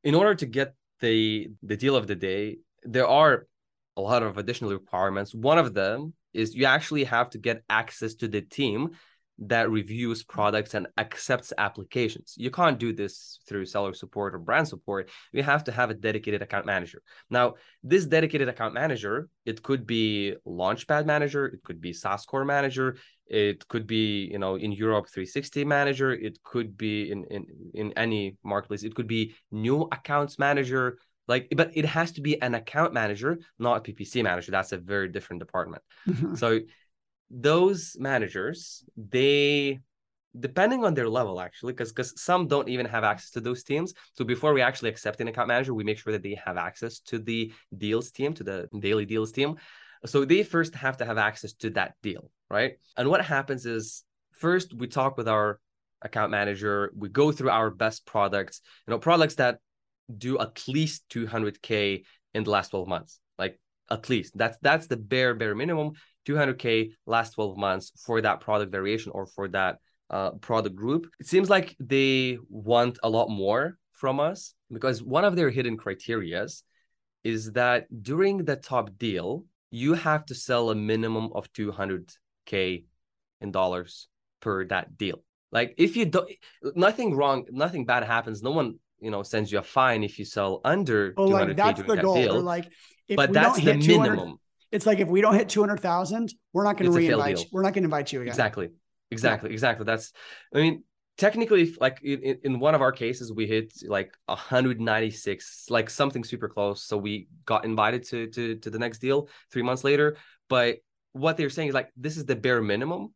in 0.03 0.13
order 0.13 0.35
to 0.35 0.45
get 0.45 0.75
the 0.99 1.49
the 1.63 1.77
deal 1.77 1.95
of 1.95 2.07
the 2.07 2.15
day, 2.15 2.57
there 2.83 3.07
are 3.07 3.47
a 3.95 4.01
lot 4.01 4.23
of 4.23 4.37
additional 4.37 4.71
requirements. 4.71 5.33
One 5.33 5.57
of 5.57 5.73
them 5.73 6.13
is 6.33 6.55
you 6.55 6.65
actually 6.65 7.05
have 7.05 7.29
to 7.31 7.37
get 7.37 7.63
access 7.69 8.13
to 8.15 8.27
the 8.27 8.41
team 8.41 8.91
that 9.39 9.69
reviews 9.69 10.23
products 10.23 10.73
and 10.73 10.87
accepts 10.97 11.53
applications. 11.57 12.33
You 12.37 12.49
can't 12.49 12.79
do 12.79 12.91
this 12.91 13.39
through 13.47 13.65
seller 13.65 13.93
support 13.93 14.33
or 14.33 14.39
brand 14.39 14.67
support. 14.67 15.09
You 15.31 15.43
have 15.43 15.63
to 15.65 15.71
have 15.71 15.91
a 15.91 15.93
dedicated 15.93 16.41
account 16.41 16.65
manager. 16.65 17.03
Now, 17.29 17.55
this 17.83 18.05
dedicated 18.05 18.49
account 18.49 18.73
manager, 18.73 19.29
it 19.45 19.61
could 19.61 19.85
be 19.85 20.35
Launchpad 20.45 21.05
manager, 21.05 21.45
it 21.45 21.61
could 21.63 21.79
be 21.79 21.93
SAS 21.93 22.25
Core 22.25 22.45
manager, 22.45 22.97
it 23.29 23.67
could 23.67 23.87
be, 23.87 24.29
you 24.31 24.39
know, 24.39 24.55
in 24.55 24.71
Europe 24.71 25.07
360 25.09 25.65
manager, 25.65 26.13
it 26.13 26.41
could 26.43 26.77
be 26.77 27.11
in 27.11 27.25
in 27.25 27.45
in 27.73 27.93
any 27.93 28.37
marketplace, 28.43 28.83
it 28.83 28.95
could 28.95 29.07
be 29.07 29.35
new 29.51 29.81
accounts 29.91 30.39
manager, 30.39 30.97
like 31.27 31.47
but 31.55 31.71
it 31.75 31.85
has 31.85 32.11
to 32.13 32.21
be 32.21 32.41
an 32.41 32.55
account 32.55 32.93
manager 32.93 33.39
not 33.59 33.77
a 33.77 33.91
ppc 33.91 34.23
manager. 34.23 34.51
That's 34.51 34.71
a 34.71 34.77
very 34.77 35.09
different 35.09 35.41
department. 35.41 35.83
Mm-hmm. 36.07 36.35
so 36.35 36.59
those 37.29 37.97
managers 37.99 38.83
they 38.95 39.79
depending 40.39 40.85
on 40.85 40.93
their 40.93 41.09
level 41.09 41.41
actually 41.41 41.73
because 41.73 41.91
because 41.91 42.21
some 42.21 42.47
don't 42.47 42.69
even 42.69 42.85
have 42.85 43.03
access 43.03 43.31
to 43.31 43.41
those 43.41 43.63
teams. 43.63 43.93
So 44.13 44.23
before 44.23 44.53
we 44.53 44.61
actually 44.61 44.89
accept 44.89 45.19
an 45.19 45.27
account 45.27 45.47
manager 45.47 45.73
we 45.73 45.83
make 45.83 45.99
sure 45.99 46.13
that 46.13 46.23
they 46.23 46.39
have 46.45 46.57
access 46.57 46.99
to 47.01 47.19
the 47.19 47.51
deals 47.77 48.11
team 48.11 48.33
to 48.35 48.43
the 48.43 48.69
daily 48.79 49.05
deals 49.05 49.31
team. 49.31 49.57
So 50.05 50.25
they 50.25 50.43
first 50.43 50.75
have 50.75 50.97
to 50.97 51.05
have 51.05 51.17
access 51.17 51.53
to 51.55 51.71
that 51.71 51.95
deal 52.01 52.29
right? 52.49 52.73
And 52.95 53.09
what 53.09 53.23
happens 53.23 53.65
is 53.65 54.03
first 54.31 54.73
we 54.73 54.87
talk 54.87 55.17
with 55.17 55.27
our 55.27 55.59
account 56.03 56.29
manager 56.29 56.91
we 56.95 57.09
go 57.09 57.31
through 57.31 57.49
our 57.49 57.71
best 57.71 58.05
products 58.05 58.61
you 58.85 58.91
know 58.91 58.99
products 58.99 59.33
that 59.33 59.57
do 60.15 60.37
at 60.37 60.67
least 60.67 61.03
200k 61.09 62.03
in 62.35 62.43
the 62.43 62.51
last 62.51 62.69
12 62.69 62.87
months 62.87 63.19
like 63.39 63.59
at 63.89 64.09
least. 64.09 64.37
That's 64.37 64.57
that's 64.61 64.87
the 64.87 64.97
bare 64.97 65.33
bare 65.33 65.55
minimum 65.55 65.93
200k 66.27 66.91
last 67.05 67.31
12 67.35 67.57
months 67.57 67.91
for 68.05 68.21
that 68.21 68.41
product 68.41 68.71
variation 68.71 69.11
or 69.13 69.25
for 69.25 69.47
that 69.49 69.77
uh, 70.09 70.31
product 70.31 70.75
group. 70.75 71.07
It 71.19 71.27
seems 71.27 71.49
like 71.49 71.75
they 71.79 72.37
want 72.49 72.99
a 73.03 73.09
lot 73.09 73.29
more 73.29 73.77
from 73.93 74.19
us 74.19 74.53
because 74.71 75.01
one 75.01 75.25
of 75.25 75.35
their 75.35 75.49
hidden 75.49 75.77
criterias 75.77 76.63
is 77.23 77.51
that 77.53 77.87
during 78.03 78.45
the 78.45 78.55
top 78.55 78.97
deal 78.97 79.45
you 79.71 79.93
have 79.93 80.25
to 80.25 80.35
sell 80.35 80.69
a 80.69 80.75
minimum 80.75 81.29
of 81.33 81.51
200k 82.47 82.85
in 83.41 83.51
dollars 83.51 84.07
per 84.41 84.65
that 84.65 84.97
deal. 84.97 85.23
Like 85.51 85.75
if 85.77 85.95
you 85.95 86.05
don't, 86.05 86.29
nothing 86.75 87.15
wrong, 87.15 87.45
nothing 87.51 87.85
bad 87.85 88.03
happens. 88.03 88.43
No 88.43 88.51
one, 88.51 88.79
you 88.99 89.11
know, 89.11 89.23
sends 89.23 89.51
you 89.51 89.59
a 89.59 89.63
fine 89.63 90.03
if 90.03 90.19
you 90.19 90.25
sell 90.25 90.61
under 90.65 91.13
Oh, 91.17 91.29
200k 91.29 91.31
like 91.47 91.55
that's 91.57 91.81
the 91.81 91.95
that 91.95 92.01
goal. 92.03 92.15
deal. 92.15 92.41
Like, 92.41 92.69
if 93.07 93.15
but 93.15 93.29
we 93.29 93.33
that's 93.33 93.55
the 93.55 93.73
hit 93.73 93.81
200 93.83 94.11
minimum. 94.11 94.39
It's 94.71 94.85
like 94.85 94.99
if 94.99 95.07
we 95.07 95.21
don't 95.21 95.35
hit 95.35 95.47
two 95.47 95.61
hundred 95.61 95.79
thousand, 95.79 96.33
we're 96.51 96.65
not 96.65 96.77
going 96.77 96.91
to 96.91 96.97
reinvite. 96.97 97.39
You. 97.39 97.45
We're 97.53 97.61
not 97.61 97.73
going 97.73 97.83
to 97.83 97.87
invite 97.87 98.11
you 98.11 98.19
again. 98.21 98.31
Exactly. 98.31 98.69
Exactly. 99.11 99.51
Exactly. 99.51 99.85
That's, 99.85 100.11
I 100.53 100.57
mean, 100.57 100.83
technically, 101.17 101.61
if, 101.61 101.79
like 101.79 102.01
in, 102.03 102.21
in- 102.21 102.39
in 102.43 102.59
one 102.59 102.75
of 102.75 102.81
our 102.81 102.91
cases, 102.91 103.31
we 103.31 103.47
hit 103.47 103.71
like 103.87 104.11
196, 104.25 105.67
like 105.69 105.89
something 105.89 106.25
super 106.25 106.49
close. 106.49 106.83
So 106.83 106.97
we 106.97 107.29
got 107.45 107.63
invited 107.63 108.03
to 108.09 108.27
to 108.27 108.55
to 108.57 108.69
the 108.69 108.79
next 108.79 108.99
deal 108.99 109.29
three 109.53 109.63
months 109.63 109.85
later. 109.85 110.17
But 110.49 110.79
what 111.13 111.37
they're 111.37 111.49
saying 111.49 111.69
is 111.69 111.73
like 111.73 111.89
this 111.95 112.17
is 112.17 112.25
the 112.25 112.35
bare 112.35 112.61
minimum. 112.61 113.13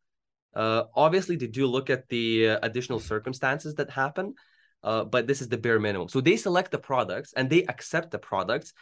Uh, 0.54 0.84
obviously, 0.95 1.36
they 1.36 1.47
do 1.47 1.65
look 1.67 1.89
at 1.89 2.10
the 2.10 2.49
uh, 2.49 2.60
additional 2.63 2.99
circumstances 2.99 3.75
that 3.75 3.89
happen, 3.89 4.34
uh, 4.84 5.04
but 5.06 5.27
this 5.27 5.41
is 5.41 5.47
the 5.47 5.58
bare 5.58 5.80
minimum. 5.80 6.10
So 6.10 6.19
they 6.19 6.36
select 6.36 6.71
the 6.71 6.77
products 6.77 7.34
and 7.34 7.49
they 7.49 7.63
accept 7.63 8.12
the 8.12 8.19
products 8.19 8.73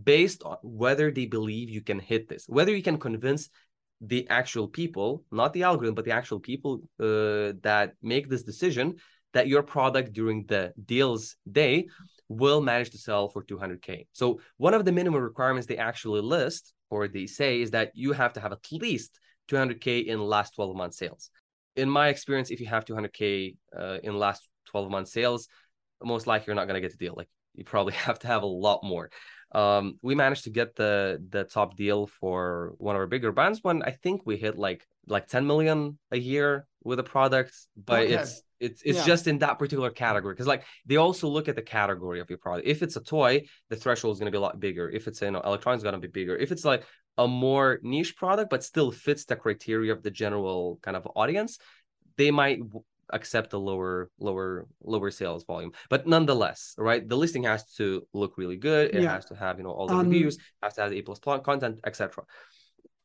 based 0.00 0.42
on 0.42 0.56
whether 0.62 1.10
they 1.10 1.26
believe 1.26 1.68
you 1.68 1.82
can 1.82 1.98
hit 1.98 2.28
this, 2.28 2.44
whether 2.48 2.74
you 2.74 2.82
can 2.82 2.98
convince 2.98 3.50
the 4.00 4.28
actual 4.28 4.68
people, 4.68 5.24
not 5.30 5.52
the 5.52 5.64
algorithm, 5.64 5.94
but 5.94 6.04
the 6.04 6.12
actual 6.12 6.40
people 6.40 6.82
uh, 7.00 7.52
that 7.62 7.94
make 8.02 8.28
this 8.28 8.42
decision 8.42 8.96
that 9.32 9.48
your 9.48 9.62
product 9.62 10.12
during 10.12 10.46
the 10.46 10.72
deals 10.84 11.36
day 11.50 11.86
will 12.28 12.60
manage 12.60 12.90
to 12.90 12.98
sell 12.98 13.28
for 13.28 13.42
200k. 13.42 14.06
So 14.12 14.40
one 14.56 14.74
of 14.74 14.84
the 14.84 14.92
minimum 14.92 15.22
requirements 15.22 15.66
they 15.66 15.78
actually 15.78 16.20
list 16.20 16.72
or 16.90 17.08
they 17.08 17.26
say 17.26 17.60
is 17.60 17.72
that 17.72 17.92
you 17.94 18.12
have 18.12 18.32
to 18.34 18.40
have 18.40 18.52
at 18.52 18.72
least 18.72 19.18
200k 19.48 20.06
in 20.06 20.20
last 20.20 20.54
12 20.54 20.76
month 20.76 20.94
sales. 20.94 21.30
In 21.76 21.88
my 21.88 22.08
experience, 22.08 22.50
if 22.50 22.60
you 22.60 22.66
have 22.66 22.84
200k 22.84 23.56
uh, 23.76 23.98
in 24.02 24.18
last 24.18 24.48
12 24.66 24.90
month 24.90 25.08
sales, 25.08 25.48
most 26.02 26.26
likely 26.26 26.46
you're 26.48 26.56
not 26.56 26.66
going 26.66 26.74
to 26.74 26.80
get 26.80 26.92
the 26.92 27.04
deal. 27.04 27.14
Like 27.16 27.28
you 27.54 27.64
probably 27.64 27.92
have 28.06 28.18
to 28.20 28.26
have 28.26 28.42
a 28.42 28.46
lot 28.46 28.80
more. 28.82 29.10
Um, 29.52 29.98
we 30.02 30.14
managed 30.14 30.44
to 30.44 30.50
get 30.50 30.76
the 30.76 31.22
the 31.30 31.44
top 31.44 31.76
deal 31.76 32.06
for 32.06 32.74
one 32.78 32.96
of 32.96 33.00
our 33.00 33.06
bigger 33.06 33.32
brands 33.32 33.60
when 33.62 33.82
I 33.82 33.90
think 33.92 34.22
we 34.24 34.36
hit 34.36 34.58
like 34.58 34.86
like 35.06 35.26
10 35.26 35.46
million 35.46 35.98
a 36.10 36.18
year 36.18 36.66
with 36.84 36.98
a 36.98 37.02
product, 37.02 37.54
but 37.76 38.02
Okay. 38.04 38.14
it's 38.14 38.42
it's 38.60 38.82
it's 38.84 38.98
Yeah. 38.98 39.04
just 39.06 39.26
in 39.26 39.38
that 39.38 39.58
particular 39.58 39.90
category 39.90 40.34
because 40.34 40.46
like 40.46 40.64
they 40.84 40.96
also 40.96 41.28
look 41.28 41.48
at 41.48 41.56
the 41.56 41.62
category 41.62 42.20
of 42.20 42.28
your 42.28 42.38
product. 42.38 42.66
If 42.68 42.82
it's 42.82 42.96
a 42.96 43.00
toy, 43.00 43.46
the 43.70 43.76
threshold 43.76 44.14
is 44.14 44.18
going 44.20 44.26
to 44.30 44.36
be 44.36 44.38
a 44.38 44.40
lot 44.48 44.60
bigger. 44.60 44.90
If 44.90 45.08
it's 45.08 45.20
you 45.22 45.30
know 45.30 45.40
electronics, 45.40 45.82
going 45.82 45.94
to 45.94 45.98
be 46.00 46.08
bigger. 46.08 46.36
If 46.36 46.52
it's 46.52 46.64
like 46.64 46.84
a 47.16 47.26
more 47.26 47.80
niche 47.82 48.16
product 48.16 48.50
but 48.50 48.62
still 48.62 48.92
fits 48.92 49.24
the 49.24 49.34
criteria 49.36 49.92
of 49.92 50.02
the 50.02 50.10
general 50.10 50.78
kind 50.82 50.96
of 50.96 51.08
audience, 51.16 51.58
they 52.16 52.30
might 52.30 52.60
accept 53.12 53.52
a 53.52 53.58
lower 53.58 54.10
lower 54.18 54.66
lower 54.82 55.10
sales 55.10 55.44
volume 55.44 55.72
but 55.88 56.06
nonetheless 56.06 56.74
right 56.78 57.08
the 57.08 57.16
listing 57.16 57.44
has 57.44 57.64
to 57.74 58.06
look 58.12 58.36
really 58.38 58.56
good 58.56 58.94
it 58.94 59.02
Yeah. 59.02 59.12
has 59.12 59.24
to 59.26 59.34
have 59.34 59.58
you 59.58 59.64
know 59.64 59.70
all 59.70 59.86
the 59.86 59.94
Um, 59.94 60.08
reviews 60.10 60.38
has 60.62 60.74
to 60.74 60.82
have 60.82 60.90
the 60.90 60.98
a 60.98 61.02
plus 61.02 61.18
content 61.18 61.80
etc 61.84 62.24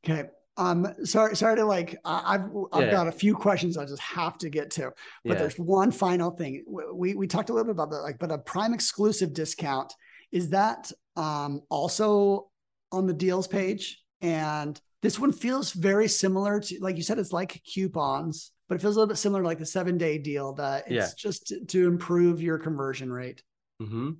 Okay. 0.06 0.26
Um. 0.58 0.88
Sorry. 1.04 1.36
Sorry 1.36 1.56
to 1.56 1.66
like. 1.66 1.98
I've 2.06 2.46
I've 2.72 2.86
Yeah. 2.86 2.92
got 2.92 3.08
a 3.08 3.12
few 3.12 3.34
questions 3.36 3.78
I 3.78 3.86
just 3.86 4.02
have 4.02 4.38
to 4.40 4.50
get 4.50 4.70
to. 4.72 4.92
But 5.24 5.34
yeah 5.34 5.40
there's 5.40 5.58
one 5.58 5.92
final 5.92 6.30
thing. 6.32 6.64
We 6.94 7.16
we 7.16 7.26
talked 7.26 7.50
a 7.50 7.54
little 7.54 7.66
bit 7.66 7.72
about 7.72 7.90
that. 7.92 8.02
Like, 8.02 8.20
but 8.20 8.32
a 8.32 8.38
Prime 8.38 8.74
exclusive 8.74 9.34
discount 9.34 9.94
is 10.32 10.50
that 10.50 10.92
um 11.16 11.62
also 11.70 12.50
on 12.92 13.08
the 13.08 13.14
deals 13.14 13.48
page? 13.48 14.04
And 14.22 14.80
this 15.02 15.20
one 15.20 15.32
feels 15.34 15.74
very 15.74 16.08
similar 16.08 16.60
to, 16.60 16.78
like 16.82 16.98
you 16.98 17.04
said, 17.04 17.20
it's 17.20 17.34
like 17.34 17.62
coupons, 17.66 18.52
but 18.68 18.76
it 18.76 18.82
feels 18.82 18.96
a 18.96 19.00
little 19.00 19.12
bit 19.12 19.18
similar 19.18 19.42
to 19.42 19.48
like 19.48 19.60
the 19.60 19.66
seven 19.66 19.98
day 19.98 20.18
deal. 20.18 20.54
That 20.54 20.86
it's 20.88 20.94
Yeah. 20.94 21.10
just 21.18 21.48
to, 21.48 21.66
to 21.66 21.88
improve 21.88 22.42
your 22.42 22.58
conversion 22.58 23.12
rate. 23.12 23.44
hmm 23.80 24.12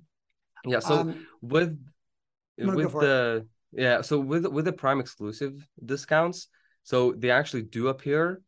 yeah 0.66 0.78
so 0.78 1.00
um, 1.00 1.26
with 1.42 1.78
with 2.58 2.90
for 2.90 3.02
it. 3.02 3.06
the 3.06 3.46
yeah 3.72 4.00
so 4.00 4.18
with 4.18 4.46
with 4.46 4.64
the 4.64 4.72
prime 4.72 5.00
exclusive 5.00 5.66
discounts 5.84 6.48
so 6.82 7.12
they 7.12 7.30
actually 7.30 7.62
do 7.62 7.88
appear 7.88 8.40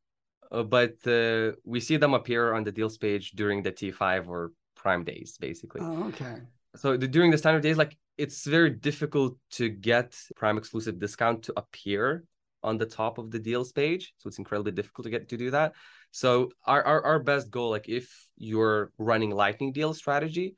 uh, 0.52 0.62
but 0.62 0.94
uh, 1.06 1.52
we 1.64 1.80
see 1.80 1.96
them 1.96 2.14
appear 2.14 2.54
on 2.54 2.64
the 2.64 2.72
deals 2.72 2.96
page 2.96 3.32
during 3.32 3.62
the 3.62 3.72
t5 3.72 4.28
or 4.28 4.52
prime 4.74 5.04
days 5.04 5.36
basically 5.40 5.80
oh, 5.82 6.08
okay. 6.08 6.36
so 6.76 6.96
the, 6.96 7.08
during 7.08 7.30
the 7.30 7.38
standard 7.38 7.62
days 7.62 7.76
like 7.76 7.96
it's 8.16 8.46
very 8.46 8.70
difficult 8.70 9.36
to 9.50 9.68
get 9.68 10.16
prime 10.36 10.56
exclusive 10.56 10.98
discount 10.98 11.42
to 11.42 11.52
appear 11.56 12.24
on 12.66 12.76
the 12.78 12.86
top 12.86 13.18
of 13.18 13.30
the 13.30 13.38
deals 13.38 13.72
page 13.72 14.12
so 14.18 14.28
it's 14.28 14.38
incredibly 14.38 14.72
difficult 14.72 15.04
to 15.04 15.10
get 15.10 15.28
to 15.28 15.36
do 15.36 15.50
that 15.50 15.72
so 16.10 16.50
our, 16.66 16.82
our, 16.90 17.00
our 17.04 17.18
best 17.30 17.50
goal 17.50 17.70
like 17.70 17.88
if 17.88 18.06
you're 18.36 18.90
running 18.98 19.30
lightning 19.30 19.72
deal 19.72 19.94
strategy 19.94 20.54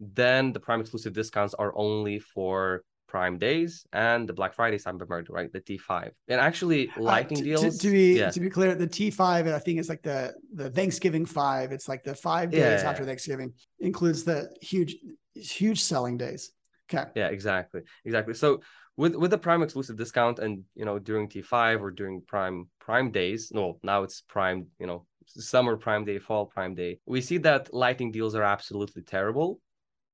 then 0.00 0.52
the 0.52 0.60
prime 0.60 0.80
exclusive 0.80 1.12
discounts 1.12 1.54
are 1.54 1.72
only 1.76 2.18
for 2.18 2.82
prime 3.08 3.36
days 3.38 3.84
and 3.92 4.28
the 4.28 4.32
black 4.32 4.54
friday 4.54 4.78
cyber 4.78 5.06
monday 5.08 5.30
right 5.30 5.52
the 5.52 5.60
t5 5.60 6.10
and 6.28 6.40
actually 6.40 6.82
Uh, 6.96 7.02
lightning 7.02 7.38
to, 7.40 7.44
deals 7.44 7.76
to, 7.76 7.86
to 7.86 7.90
be 7.92 8.06
yeah 8.18 8.30
to 8.30 8.40
be 8.40 8.48
clear, 8.50 8.74
the 8.74 8.86
T 8.86 9.10
five 9.10 9.46
and 9.46 9.54
I 9.54 9.58
think 9.64 9.78
it's 9.80 9.90
like 9.94 10.02
the 10.02 10.20
the 10.60 10.68
Thanksgiving 10.70 11.26
five. 11.26 11.66
It's 11.76 11.88
like 11.92 12.02
the 12.04 12.14
five 12.14 12.50
days 12.50 12.82
Yeah. 12.82 12.88
after 12.90 13.04
Thanksgiving 13.04 13.52
includes 13.80 14.24
the 14.24 14.38
huge 14.62 14.96
huge 15.34 15.80
selling 15.82 16.16
days. 16.16 16.42
Okay. 16.88 17.08
yeah 17.14 17.28
exactly 17.28 17.82
exactly 18.04 18.34
so 18.34 18.60
with 18.96 19.14
with 19.14 19.30
the 19.30 19.38
prime 19.38 19.62
exclusive 19.62 19.96
discount 19.96 20.38
and 20.38 20.64
you 20.74 20.84
know 20.84 20.98
during 20.98 21.28
t5 21.28 21.82
or 21.82 21.90
during 21.90 22.20
prime 22.22 22.68
prime 22.78 23.10
days 23.10 23.50
no 23.54 23.78
now 23.82 24.02
it's 24.02 24.20
prime 24.22 24.66
you 24.78 24.86
know 24.86 25.06
summer 25.26 25.76
prime 25.76 26.04
day 26.04 26.18
fall 26.18 26.46
prime 26.46 26.74
day 26.74 26.98
we 27.06 27.20
see 27.20 27.38
that 27.38 27.72
lightning 27.72 28.10
deals 28.10 28.34
are 28.34 28.42
absolutely 28.42 29.02
terrible. 29.02 29.60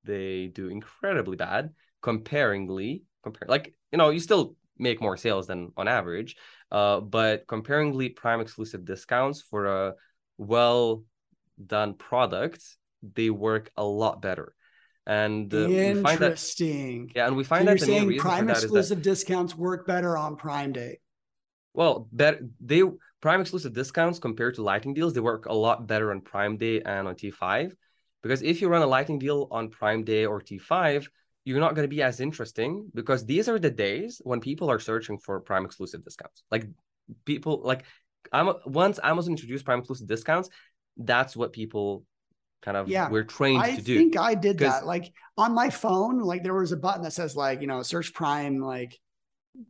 They 0.05 0.47
do 0.47 0.69
incredibly 0.69 1.37
bad 1.37 1.71
comparingly 2.01 3.03
compare 3.23 3.49
like 3.49 3.75
you 3.91 3.99
know 3.99 4.11
you 4.11 4.21
still 4.21 4.55
make 4.79 5.01
more 5.01 5.17
sales 5.17 5.49
than 5.49 5.73
on 5.77 5.89
average 5.89 6.37
uh 6.71 7.01
but 7.01 7.47
comparingly 7.49 8.09
prime 8.09 8.41
exclusive 8.41 8.85
discounts 8.85 9.43
for 9.43 9.67
a 9.67 9.95
well 10.39 11.03
done 11.67 11.95
product 11.95 12.63
they 13.15 13.29
work 13.29 13.71
a 13.77 13.85
lot 13.85 14.23
better 14.23 14.55
and 15.09 15.53
uh, 15.55 15.71
we 15.73 15.95
find 15.95 16.23
that 16.23 16.41
Interesting. 16.41 17.13
yeah, 17.17 17.27
and 17.29 17.37
we 17.37 17.45
So 17.45 17.49
find 17.49 17.65
you're 17.65 17.79
that 17.79 17.81
the 17.81 17.87
saying 17.87 18.15
Prime 18.17 18.47
that 18.47 18.55
that 18.63 18.65
exclusive 18.65 19.03
discounts 19.03 19.57
work 19.57 19.87
better 19.87 20.17
on 20.17 20.37
Prime 20.37 20.73
Day. 20.73 21.01
well, 21.75 22.09
better 22.13 22.41
they 22.61 22.83
Prime 23.21 23.41
exclusive 23.41 23.73
discounts 23.73 24.21
compared 24.21 24.55
to 24.57 24.63
Lightning 24.63 24.95
deals, 24.95 25.13
they 25.13 25.21
work 25.21 25.47
a 25.47 25.53
lot 25.55 25.87
better 25.89 26.13
on 26.13 26.21
Prime 26.21 26.57
Day 26.57 26.81
and 26.83 27.09
on 27.09 27.17
T5. 27.17 27.75
Because 28.23 28.43
if 28.43 28.61
you 28.61 28.69
run 28.69 28.83
a 28.83 28.87
Lightning 28.87 29.19
deal 29.19 29.49
on 29.51 29.71
Prime 29.71 30.05
Day 30.05 30.27
or 30.27 30.41
T5, 30.41 31.09
you're 31.45 31.61
not 31.61 31.75
going 31.75 31.85
to 31.85 31.95
be 31.95 32.03
as 32.03 32.21
interesting 32.21 32.91
because 32.95 33.25
these 33.25 33.49
are 33.49 33.59
the 33.59 33.71
days 33.71 34.21
when 34.25 34.41
people 34.41 34.71
are 34.71 34.79
searching 34.79 35.19
for 35.19 35.41
Prime 35.41 35.65
exclusive 35.65 36.05
discounts. 36.05 36.43
Like 36.51 36.67
people 37.25 37.61
like 37.65 37.85
I'm 38.33 38.53
once 38.67 39.01
Amazon 39.03 39.33
introduced 39.33 39.65
Prime 39.65 39.81
exclusive 39.81 40.07
discounts, 40.07 40.51
that's 40.97 41.37
what 41.37 41.53
people 41.53 42.05
kind 42.63 42.77
of 42.77 42.89
Yeah, 42.89 43.09
we're 43.11 43.25
trained 43.25 43.63
I 43.63 43.77
to 43.77 43.83
do. 43.83 43.95
I 43.95 43.99
think 43.99 44.17
I 44.19 44.35
did 44.35 44.59
that. 44.59 44.87
Like 44.87 45.13
on 45.37 45.55
my 45.55 45.71
phone, 45.71 46.19
like 46.21 46.43
there 46.43 46.55
was 46.55 46.73
a 46.73 46.77
button 46.77 47.03
that 47.03 47.13
says 47.13 47.37
like, 47.37 47.61
you 47.61 47.67
know, 47.67 47.83
search 47.83 48.13
Prime, 48.15 48.59
like 48.61 48.99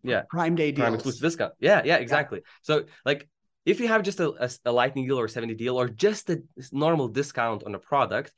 Yeah. 0.03 0.23
Prime 0.31 0.55
Day 0.55 0.73
deals. 0.73 0.85
prime 0.85 0.95
exclusive 0.95 1.21
discount. 1.23 1.53
Yeah, 1.61 1.83
yeah, 1.85 1.97
exactly. 1.97 2.43
So 2.63 2.85
like 3.05 3.29
if 3.67 3.81
you 3.81 3.89
have 3.89 4.03
just 4.03 4.21
a, 4.21 4.31
a, 4.45 4.51
a 4.67 4.73
lightning 4.73 5.07
deal 5.07 5.19
or 5.21 5.27
a 5.27 5.29
seven 5.29 5.49
day 5.49 5.55
deal 5.55 5.77
or 5.81 5.89
just 5.89 6.31
a 6.31 6.43
normal 6.73 7.09
discount 7.09 7.65
on 7.65 7.75
a 7.75 7.79
product, 7.79 8.33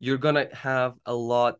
you're 0.00 0.18
gonna 0.18 0.48
have 0.52 0.94
a 1.06 1.14
lot 1.14 1.56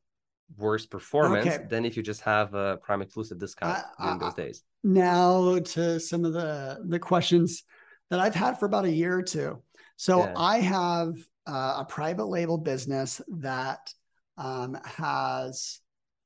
worse 0.56 0.84
performance 0.86 1.46
Okay. 1.46 1.64
than 1.70 1.84
if 1.84 1.96
you 1.96 2.02
just 2.02 2.20
have 2.22 2.52
a 2.54 2.76
prime 2.78 3.00
exclusive 3.02 3.38
discount 3.38 3.78
I- 3.98 4.04
during 4.04 4.18
those 4.18 4.34
days. 4.34 4.62
now 4.82 5.58
to 5.60 5.98
some 6.00 6.24
of 6.24 6.32
the 6.32 6.80
the 6.86 6.98
questions 6.98 7.64
that 8.10 8.20
I've 8.20 8.34
had 8.34 8.58
for 8.58 8.66
about 8.66 8.84
a 8.84 8.90
year 8.90 9.16
or 9.16 9.22
two. 9.22 9.62
So 9.96 10.18
Yeah. 10.18 10.34
I 10.36 10.58
have 10.60 11.14
uh, 11.46 11.76
a 11.80 11.84
private 11.88 12.26
label 12.26 12.58
business 12.58 13.20
that 13.28 13.92
um, 14.38 14.78
has 14.84 15.80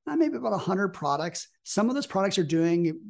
uh, 0.07 0.17
maybe 0.17 0.37
about 0.37 0.53
100 0.53 0.89
products. 0.89 1.49
Some 1.65 1.89
of 1.89 1.95
those 1.95 2.07
products 2.07 2.39
are 2.39 2.45
doing, 2.45 3.01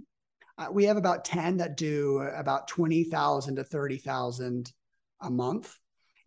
uh, 0.56 0.68
we 0.72 0.84
have 0.84 0.96
about 0.96 1.24
10 1.24 1.58
that 1.58 1.76
do 1.76 2.18
about 2.18 2.68
20,000 2.68 3.56
to 3.56 3.64
30,000 3.64 4.72
a 5.20 5.30
month. 5.30 5.76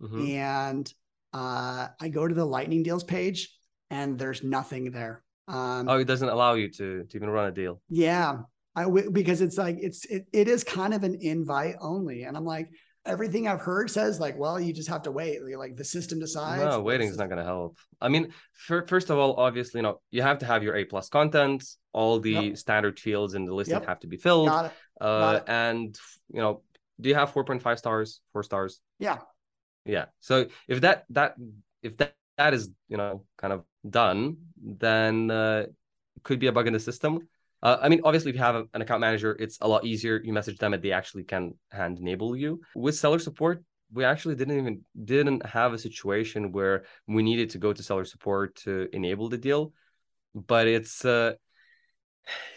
Mhm. 0.02 0.30
And 0.30 0.94
uh, 1.34 1.88
I 2.00 2.10
go 2.10 2.28
to 2.28 2.34
the 2.34 2.46
lightning 2.46 2.84
deals 2.84 3.04
page 3.04 3.50
and 3.90 4.18
there's 4.18 4.44
nothing 4.44 4.92
there. 4.92 5.24
Um, 5.48 5.90
Oh, 5.90 5.98
it 5.98 6.06
doesn't 6.06 6.30
allow 6.30 6.54
you 6.54 6.70
to 6.70 7.04
to 7.04 7.18
even 7.18 7.30
run 7.30 7.48
a 7.48 7.52
deal. 7.52 7.82
yeah, 7.90 8.40
I 8.76 8.84
w- 8.84 9.12
because 9.12 9.42
it's 9.42 9.58
like 9.58 9.78
it's 9.82 10.06
it, 10.06 10.26
it 10.32 10.48
is 10.48 10.64
kind 10.64 10.94
of 10.94 11.04
an 11.04 11.18
invite 11.22 11.76
only, 11.82 12.24
and 12.24 12.38
I'm 12.38 12.46
like, 12.46 12.70
everything 13.06 13.48
I've 13.48 13.62
heard 13.62 13.90
says 13.90 14.20
like, 14.20 14.38
well, 14.38 14.60
you 14.60 14.74
just 14.74 14.90
have 14.90 15.04
to 15.04 15.12
wait. 15.12 15.40
Like 15.58 15.76
the 15.76 15.86
system 15.86 16.20
decides. 16.20 16.64
No, 16.64 16.82
waiting 16.82 17.10
is 17.10 17.18
not 17.18 17.30
going 17.30 17.40
to 17.40 17.44
help. 17.46 17.78
I 18.00 18.10
mean, 18.10 18.34
for, 18.54 18.86
first 18.88 19.10
of 19.10 19.18
all, 19.18 19.36
obviously, 19.36 19.80
you 19.80 19.84
know, 19.84 20.02
you 20.12 20.22
have 20.22 20.40
to 20.40 20.46
have 20.46 20.64
your 20.64 20.76
A 20.76 20.86
plus 20.86 21.10
content. 21.10 21.64
All 21.94 22.20
the 22.20 22.32
yep. 22.32 22.58
standard 22.58 23.00
fields 23.00 23.34
in 23.34 23.46
the 23.46 23.54
listing 23.54 23.76
yep. 23.76 23.88
have 23.88 24.00
to 24.02 24.08
be 24.08 24.18
filled. 24.18 24.48
Got 24.48 24.66
it. 24.66 24.72
Uh, 25.00 25.20
Got 25.20 25.36
it. 25.36 25.44
And 25.48 26.00
you 26.34 26.40
know, 26.40 26.62
do 27.00 27.10
you 27.10 27.16
have 27.16 27.32
four 27.32 27.44
point 27.44 27.62
five 27.62 27.80
stars, 27.80 28.22
four 28.32 28.44
stars? 28.44 28.80
Yeah. 29.00 29.18
Yeah. 29.86 30.06
So 30.22 30.48
if 30.68 30.82
that 30.82 31.06
that 31.10 31.36
if 31.82 31.98
that 31.98 32.14
that 32.38 32.54
is 32.54 32.70
you 32.88 32.98
know 32.98 33.26
kind 33.38 33.52
of 33.52 33.66
done, 33.90 34.38
then 34.64 35.30
uh, 35.30 35.66
could 36.24 36.40
be 36.40 36.48
a 36.48 36.52
bug 36.52 36.68
in 36.68 36.74
the 36.74 36.80
system. 36.80 37.28
Uh, 37.64 37.78
I 37.82 37.90
mean, 37.90 38.02
obviously, 38.04 38.30
if 38.30 38.36
you 38.36 38.42
have 38.42 38.56
a, 38.56 38.66
an 38.74 38.82
account 38.82 39.02
manager, 39.02 39.36
it's 39.40 39.58
a 39.62 39.68
lot 39.68 39.86
easier. 39.86 40.20
You 40.24 40.34
message 40.34 40.58
them 40.58 40.74
and 40.74 40.82
they 40.82 40.92
actually 40.92 41.24
can 41.24 41.54
hand 41.72 42.00
enable 42.00 42.36
you. 42.36 42.62
With 42.76 42.96
seller 42.96 43.20
support, 43.20 43.64
we 43.94 44.04
actually 44.04 44.36
didn't 44.36 44.58
even 44.58 44.82
didn't 45.04 45.46
have 45.46 45.74
a 45.74 45.78
situation 45.78 46.52
where 46.52 46.86
we 47.08 47.22
needed 47.22 47.52
to 47.52 47.58
go 47.60 47.74
to 47.74 47.84
seller 47.84 48.06
support 48.06 48.56
to 48.56 48.88
enable 48.94 49.30
the 49.30 49.38
deal. 49.38 49.74
But 50.34 50.68
it's 50.68 51.06
uh, 51.06 51.34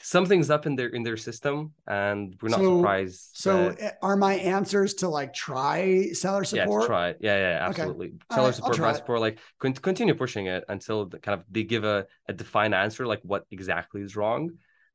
something's 0.00 0.48
up 0.48 0.64
in 0.64 0.74
their 0.76 0.88
in 0.88 1.02
their 1.02 1.18
system, 1.18 1.72
and 1.86 2.34
we're 2.40 2.48
not 2.48 2.60
so, 2.60 2.78
surprised. 2.78 3.30
So, 3.34 3.70
that... 3.70 3.82
Eh, 3.82 3.90
are 4.00 4.16
my 4.16 4.34
answers 4.34 4.94
to 4.94 5.08
like 5.08 5.34
try 5.34 6.12
seller 6.12 6.44
support? 6.44 6.82
Yeah, 6.82 6.86
try 6.86 7.08
it. 7.08 7.18
Yeah, 7.20 7.36
yeah, 7.36 7.66
absolutely. 7.68 8.06
Okay. 8.06 8.16
Seller 8.32 8.46
right, 8.46 8.54
support, 8.54 8.78
buy 8.78 8.92
support, 8.94 9.20
like 9.20 9.38
continue 9.58 10.14
pushing 10.14 10.46
it 10.46 10.64
until 10.70 11.06
the, 11.06 11.18
kind 11.18 11.38
of 11.38 11.44
they 11.50 11.64
give 11.64 11.84
a, 11.84 12.06
a 12.26 12.32
defined 12.32 12.74
answer, 12.74 13.06
like 13.06 13.20
what 13.22 13.44
exactly 13.50 14.00
is 14.00 14.16
wrong 14.16 14.52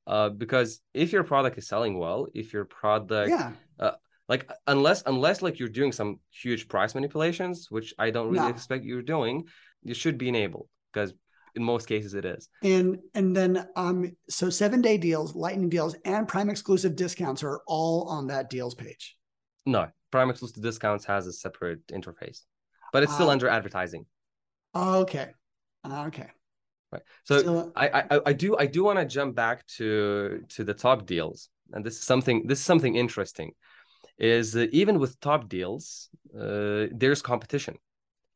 uh, 0.10 0.30
because 0.30 0.82
if 0.95 1.12
your 1.12 1.24
product 1.24 1.58
is 1.60 1.67
selling 1.67 2.00
well, 2.00 2.26
if 2.34 2.52
your 2.52 2.65
product, 2.65 3.30
yeah. 3.30 3.52
Uh, 3.80 3.91
like 4.28 4.52
unless 4.65 5.04
unless 5.06 5.43
like 5.43 5.60
you're 5.60 5.69
doing 5.69 5.91
some 5.91 6.19
huge 6.32 6.67
price 6.67 6.95
manipulations, 6.95 7.67
which 7.69 7.93
I 8.00 8.10
don't 8.10 8.30
really 8.30 8.39
no. 8.39 8.48
expect 8.48 8.86
you're 8.86 9.04
doing, 9.04 9.45
you 9.84 9.93
should 9.93 10.17
be 10.17 10.28
enabled 10.28 10.67
because 10.91 11.13
in 11.56 11.63
most 11.63 11.88
cases 11.88 12.15
it 12.15 12.26
is. 12.26 12.50
And 12.63 12.98
and 13.13 13.36
then 13.36 13.67
um 13.76 14.12
so 14.30 14.50
seven 14.50 14.82
day 14.82 14.98
deals, 14.98 15.36
lightning 15.36 15.69
deals, 15.69 15.95
and 16.06 16.28
prime 16.28 16.50
exclusive 16.50 16.95
discounts 16.95 17.43
are 17.43 17.62
all 17.67 18.10
on 18.10 18.28
that 18.28 18.50
deals 18.50 18.74
page. 18.74 19.15
No, 19.67 19.89
prime 20.10 20.32
exclusive 20.32 20.63
discounts 20.63 21.06
has 21.06 21.28
a 21.28 21.34
separate 21.34 21.86
interface, 21.88 22.41
but 22.91 23.04
it's 23.04 23.13
still 23.13 23.30
uh, 23.30 23.34
under 23.34 23.48
advertising. 23.48 24.08
Okay. 24.76 25.28
Okay. 25.86 26.28
Right. 26.91 27.02
So 27.23 27.39
Still, 27.39 27.71
I, 27.75 27.88
I 28.10 28.21
I 28.28 28.34
do 28.34 28.58
I 28.58 28.65
do 28.65 28.84
want 28.84 28.97
to 28.99 29.06
jump 29.06 29.36
back 29.36 29.65
to 29.78 30.43
to 30.49 30.63
the 30.63 30.73
top 30.73 31.06
deals, 31.06 31.49
and 31.71 31.86
this 31.86 31.95
is 31.95 32.04
something 32.04 32.47
this 32.47 32.60
is 32.60 32.65
something 32.65 32.95
interesting, 32.95 33.52
is 34.17 34.56
uh, 34.56 34.65
even 34.71 34.97
with 34.97 35.19
top 35.19 35.49
deals, 35.49 36.10
uh, 36.36 36.88
there's 36.91 37.21
competition, 37.21 37.75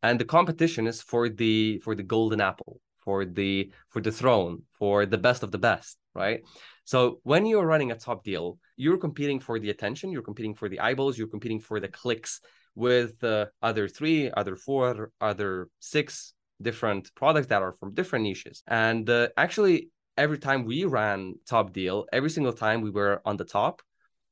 and 0.03 0.19
the 0.19 0.25
competition 0.25 0.85
is 0.85 1.01
for 1.01 1.29
the 1.29 1.79
for 1.79 1.95
the 1.95 2.03
golden 2.03 2.41
apple, 2.41 2.79
for 2.99 3.25
the 3.25 3.71
for 3.89 4.01
the 4.01 4.11
throne, 4.11 4.61
for 4.77 5.07
the 5.07 5.17
best 5.17 5.41
of 5.41 5.51
the 5.51 5.57
best, 5.57 5.97
right? 6.13 6.41
So 6.85 7.19
when 7.23 7.45
you're 7.45 7.65
running 7.65 7.91
a 7.91 7.95
top 7.95 8.23
deal, 8.23 8.59
you're 8.75 8.97
competing 8.97 9.39
for 9.39 9.57
the 9.57 9.69
attention, 9.71 10.11
you're 10.11 10.21
competing 10.21 10.53
for 10.53 10.69
the 10.69 10.79
eyeballs, 10.79 11.17
you're 11.17 11.27
competing 11.27 11.59
for 11.59 11.79
the 11.79 11.87
clicks 11.87 12.39
with 12.75 13.19
the 13.19 13.49
other 13.61 13.87
three, 13.87 14.29
other 14.29 14.55
four, 14.55 15.11
other 15.21 15.69
six 15.79 16.33
different 16.61 17.13
products 17.15 17.47
that 17.47 17.61
are 17.61 17.73
from 17.73 17.93
different 17.93 18.23
niches. 18.23 18.63
And 18.67 19.09
uh, 19.09 19.29
actually, 19.37 19.89
every 20.17 20.37
time 20.37 20.65
we 20.65 20.85
ran 20.85 21.35
Top 21.45 21.73
Deal, 21.73 22.05
every 22.11 22.29
single 22.29 22.53
time 22.53 22.81
we 22.81 22.91
were 22.91 23.21
on 23.25 23.37
the 23.37 23.45
top, 23.45 23.81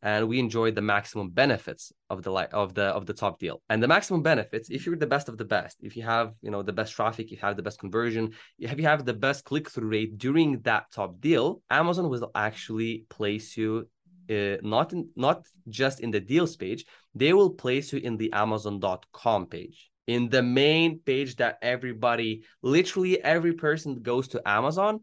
and 0.04 0.28
we 0.28 0.40
enjoyed 0.40 0.76
the 0.76 0.82
maximum 0.82 1.30
benefits 1.30 1.92
of 2.10 2.24
the 2.24 2.32
of 2.32 2.74
the 2.74 2.86
of 2.86 3.06
the 3.06 3.14
top 3.14 3.40
deal 3.40 3.62
and 3.70 3.82
the 3.82 3.88
maximum 3.88 4.22
benefits 4.22 4.70
if 4.70 4.86
you're 4.86 4.96
the 4.96 5.08
best 5.08 5.30
of 5.30 5.38
the 5.38 5.46
best 5.46 5.78
if 5.82 5.96
you 5.96 6.04
have 6.04 6.34
you 6.42 6.50
know 6.50 6.62
the 6.64 6.74
best 6.74 6.94
traffic 6.94 7.30
you 7.32 7.38
have 7.38 7.56
the 7.56 7.64
best 7.64 7.80
conversion 7.80 8.32
if 8.60 8.78
you 8.80 8.86
have 8.86 9.06
the 9.06 9.14
best 9.14 9.46
click-through 9.46 9.88
rate 9.88 10.18
during 10.18 10.60
that 10.62 10.92
top 10.92 11.20
deal 11.20 11.62
amazon 11.70 12.10
will 12.10 12.32
actually 12.36 13.06
place 13.10 13.56
you 13.56 13.88
uh, 14.30 14.58
not 14.62 14.94
in, 14.94 15.10
not 15.16 15.46
just 15.70 16.00
in 16.00 16.12
the 16.12 16.20
deals 16.20 16.56
page 16.56 16.86
they 17.14 17.34
will 17.34 17.52
place 17.52 17.94
you 17.94 18.00
in 18.00 18.18
the 18.18 18.32
amazon.com 18.34 19.46
page 19.46 19.91
in 20.12 20.30
the 20.30 20.44
main 20.44 21.00
page 21.00 21.38
that 21.38 21.58
everybody, 21.62 22.44
literally 22.62 23.22
every 23.24 23.54
person 23.54 24.02
goes 24.02 24.28
to 24.30 24.42
Amazon, 24.46 25.00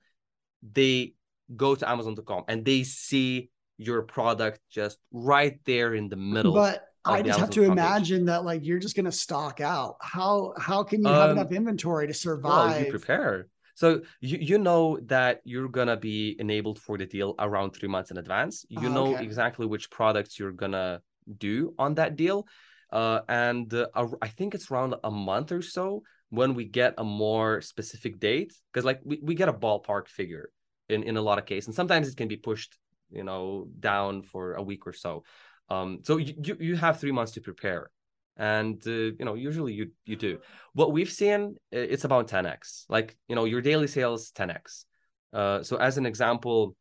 they 0.62 1.14
go 1.56 1.74
to 1.74 1.88
Amazon.com 1.88 2.44
and 2.48 2.64
they 2.64 2.82
see 2.82 3.50
your 3.78 4.02
product 4.02 4.60
just 4.70 4.98
right 5.12 5.58
there 5.64 5.94
in 5.94 6.08
the 6.08 6.16
middle. 6.16 6.52
But 6.52 6.84
I 7.04 7.22
just 7.22 7.38
have 7.38 7.50
to 7.50 7.62
imagine 7.62 8.18
page. 8.18 8.26
that 8.26 8.44
like 8.44 8.64
you're 8.66 8.78
just 8.78 8.96
gonna 8.96 9.12
stock 9.12 9.60
out. 9.60 9.96
How 10.02 10.52
how 10.58 10.82
can 10.82 11.02
you 11.02 11.08
have 11.08 11.30
um, 11.30 11.38
enough 11.38 11.52
inventory 11.52 12.06
to 12.06 12.14
survive? 12.14 12.72
Well, 12.72 12.84
you 12.84 12.90
prepare. 12.90 13.48
So 13.74 14.02
you, 14.20 14.38
you 14.38 14.58
know 14.58 14.98
that 15.04 15.40
you're 15.44 15.68
gonna 15.68 15.96
be 15.96 16.36
enabled 16.38 16.80
for 16.80 16.98
the 16.98 17.06
deal 17.06 17.34
around 17.38 17.70
three 17.70 17.88
months 17.88 18.10
in 18.10 18.18
advance. 18.18 18.66
You 18.68 18.88
oh, 18.88 18.92
know 18.92 19.14
okay. 19.14 19.24
exactly 19.24 19.64
which 19.64 19.90
products 19.90 20.38
you're 20.38 20.52
gonna 20.52 21.00
do 21.38 21.74
on 21.78 21.94
that 21.94 22.16
deal 22.16 22.46
uh, 22.90 23.20
and 23.28 23.72
uh, 23.74 23.86
I 24.22 24.28
think 24.28 24.54
it's 24.54 24.70
around 24.70 24.94
a 25.04 25.10
month 25.10 25.52
or 25.52 25.62
so 25.62 26.02
when 26.30 26.54
we 26.54 26.64
get 26.64 26.94
a 26.98 27.04
more 27.04 27.60
specific 27.60 28.18
date 28.18 28.52
because 28.72 28.84
like 28.84 29.00
we, 29.04 29.20
we 29.22 29.34
get 29.34 29.48
a 29.48 29.52
ballpark 29.52 30.08
figure 30.08 30.50
in 30.88 31.02
in 31.02 31.16
a 31.16 31.22
lot 31.22 31.38
of 31.38 31.46
cases 31.46 31.68
and 31.68 31.74
sometimes 31.74 32.08
it 32.08 32.16
can 32.16 32.28
be 32.28 32.36
pushed 32.36 32.78
you 33.10 33.24
know 33.24 33.68
down 33.78 34.22
for 34.22 34.54
a 34.54 34.62
week 34.62 34.86
or 34.86 34.92
so. 34.92 35.24
Um 35.68 36.00
so 36.02 36.16
you 36.16 36.56
you 36.60 36.76
have 36.76 37.00
three 37.00 37.12
months 37.12 37.32
to 37.32 37.40
prepare 37.40 37.90
and 38.36 38.80
uh, 38.86 38.90
you 38.90 39.24
know 39.24 39.34
usually 39.34 39.74
you 39.74 39.90
you 40.04 40.16
do. 40.16 40.38
What 40.72 40.92
we've 40.92 41.10
seen 41.10 41.56
it's 41.72 42.04
about 42.04 42.28
10x 42.28 42.84
like 42.88 43.16
you 43.28 43.36
know 43.36 43.44
your 43.44 43.60
daily 43.60 43.86
sales 43.86 44.30
10x 44.32 44.84
uh 45.32 45.62
so 45.62 45.76
as 45.76 45.98
an 45.98 46.06
example 46.06 46.74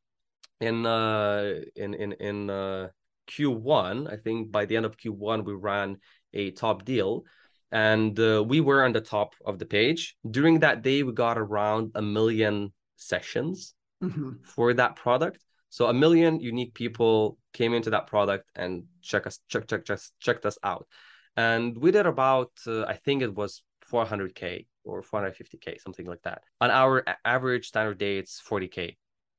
in 0.62 0.86
uh 0.86 1.54
in 1.76 1.94
in 1.94 2.14
in 2.14 2.50
uh 2.50 2.88
Q1, 3.28 4.12
I 4.12 4.18
think 4.18 4.52
by 4.52 4.66
the 4.66 4.78
end 4.78 4.86
of 4.86 4.98
Q1, 4.98 5.46
we 5.46 5.54
ran 5.54 5.98
a 6.34 6.52
top 6.52 6.86
deal 6.86 7.24
and 7.72 8.18
uh, 8.20 8.44
we 8.48 8.62
were 8.62 8.84
on 8.84 8.94
the 8.94 9.02
top 9.02 9.34
of 9.46 9.60
the 9.60 9.66
page. 9.66 10.16
During 10.30 10.60
that 10.60 10.82
day, 10.82 11.04
we 11.04 11.12
got 11.14 11.38
around 11.38 11.92
a 11.96 12.02
million 12.02 12.74
sessions 12.96 13.74
mm-hmm. 14.04 14.44
for 14.44 14.74
that 14.74 14.96
product. 14.96 15.44
So 15.70 15.88
a 15.88 15.94
million 15.94 16.40
unique 16.40 16.74
people 16.74 17.38
came 17.54 17.74
into 17.74 17.90
that 17.92 18.08
product 18.08 18.50
and 18.56 18.84
check 19.02 19.28
us 19.28 19.40
check 19.50 19.68
check 19.68 19.86
check 19.86 20.00
checked 20.20 20.46
us 20.46 20.58
out, 20.64 20.88
and 21.36 21.78
we 21.78 21.92
did 21.92 22.06
about 22.06 22.52
uh, 22.66 22.84
I 22.84 22.94
think 22.94 23.22
it 23.22 23.36
was 23.36 23.64
400k 23.92 24.66
or 24.86 25.04
450k 25.04 25.82
something 25.82 26.06
like 26.06 26.22
that. 26.24 26.42
On 26.62 26.72
our 26.72 27.04
average 27.26 27.68
standard 27.68 27.98
day, 27.98 28.18
it's 28.18 28.42
40k 28.42 28.96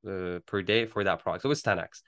uh, 0.06 0.38
per 0.46 0.62
day 0.62 0.84
for 0.86 1.02
that 1.02 1.20
product. 1.20 1.42
So 1.42 1.50
it's 1.50 1.62
10x. 1.62 2.02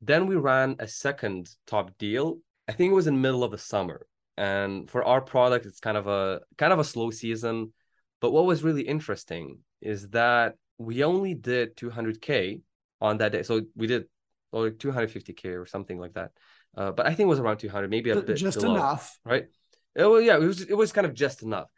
Then 0.00 0.26
we 0.26 0.36
ran 0.36 0.76
a 0.78 0.88
second 0.88 1.50
top 1.66 1.96
deal. 1.98 2.38
I 2.68 2.72
think 2.72 2.90
it 2.90 2.94
was 2.94 3.06
in 3.06 3.14
the 3.14 3.20
middle 3.20 3.44
of 3.44 3.50
the 3.50 3.58
summer. 3.58 4.06
And 4.36 4.88
for 4.88 5.02
our 5.04 5.20
product, 5.20 5.66
it's 5.66 5.80
kind 5.80 5.96
of 5.96 6.06
a 6.06 6.40
kind 6.56 6.72
of 6.72 6.78
a 6.78 6.84
slow 6.84 7.10
season. 7.10 7.72
But 8.20 8.30
what 8.30 8.46
was 8.46 8.62
really 8.62 8.82
interesting 8.82 9.58
is 9.80 10.10
that 10.10 10.54
we 10.78 11.02
only 11.02 11.34
did 11.34 11.76
200k 11.76 12.60
on 13.00 13.18
that 13.18 13.32
day. 13.32 13.42
So 13.42 13.62
we 13.74 13.86
did 13.86 14.04
or 14.52 14.70
250k 14.70 15.60
or 15.60 15.66
something 15.66 15.98
like 15.98 16.14
that. 16.14 16.30
Uh, 16.76 16.92
but 16.92 17.06
I 17.06 17.10
think 17.10 17.26
it 17.26 17.30
was 17.30 17.40
around 17.40 17.58
200, 17.58 17.90
maybe 17.90 18.10
a 18.10 18.16
bit 18.16 18.36
just 18.36 18.62
enough, 18.62 19.18
right? 19.24 19.46
It 19.94 20.04
was, 20.04 20.24
yeah, 20.24 20.36
it 20.36 20.40
was 20.40 20.60
it 20.62 20.76
was 20.76 20.92
kind 20.92 21.06
of 21.06 21.14
just 21.14 21.42
enough. 21.42 21.68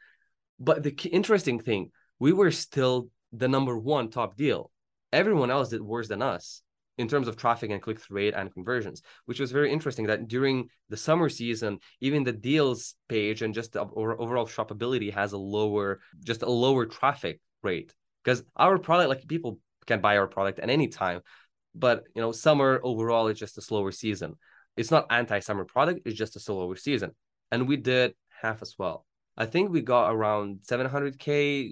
But 0.59 0.83
the 0.83 0.91
interesting 1.11 1.59
thing, 1.59 1.91
we 2.19 2.33
were 2.33 2.51
still 2.51 3.09
the 3.33 3.49
number 3.49 3.79
one 3.79 4.11
top 4.11 4.37
deal. 4.37 4.71
Everyone 5.13 5.51
else 5.51 5.71
did 5.71 5.81
worse 5.81 6.09
than 6.09 6.21
us 6.21 6.63
in 7.01 7.09
terms 7.09 7.27
of 7.29 7.37
traffic 7.37 7.71
and 7.71 7.83
click-through 7.83 8.17
rate 8.17 8.35
and 8.37 8.53
conversions, 8.53 9.03
which 9.25 9.41
was 9.41 9.51
very 9.51 9.73
interesting 9.73 10.07
that 10.07 10.29
during 10.29 10.69
the 10.91 10.97
summer 10.97 11.29
season, 11.29 11.79
even 12.01 12.25
the 12.25 12.33
deals 12.33 12.95
page 13.09 13.43
and 13.43 13.55
just 13.55 13.73
the 13.73 13.81
overall 13.81 14.47
shoppability 14.47 15.13
has 15.13 15.33
a 15.33 15.39
lower, 15.39 16.01
just 16.23 16.43
a 16.43 16.51
lower 16.51 16.85
traffic 16.87 17.41
rate. 17.63 17.95
Because 18.23 18.45
our 18.57 18.79
product, 18.79 19.09
like 19.09 19.27
people 19.27 19.59
can 19.87 20.01
buy 20.01 20.19
our 20.19 20.27
product 20.27 20.59
at 20.59 20.71
any 20.71 20.89
time, 20.89 21.23
but 21.75 22.05
you 22.15 22.21
know, 22.21 22.33
summer 22.33 22.81
overall 22.83 23.29
is 23.29 23.39
just 23.39 23.59
a 23.59 23.63
slower 23.63 23.93
season. 23.93 24.35
It's 24.77 24.91
not 24.91 25.07
anti-summer 25.11 25.65
product, 25.65 26.03
it's 26.05 26.19
just 26.19 26.37
a 26.37 26.41
slower 26.41 26.77
season. 26.77 27.13
And 27.51 27.67
we 27.67 27.77
did 27.77 28.15
half 28.43 28.63
as 28.63 28.75
well. 28.79 29.07
I 29.37 29.47
think 29.47 29.71
we 29.71 29.81
got 29.81 30.13
around 30.13 30.61
700k 30.63 31.29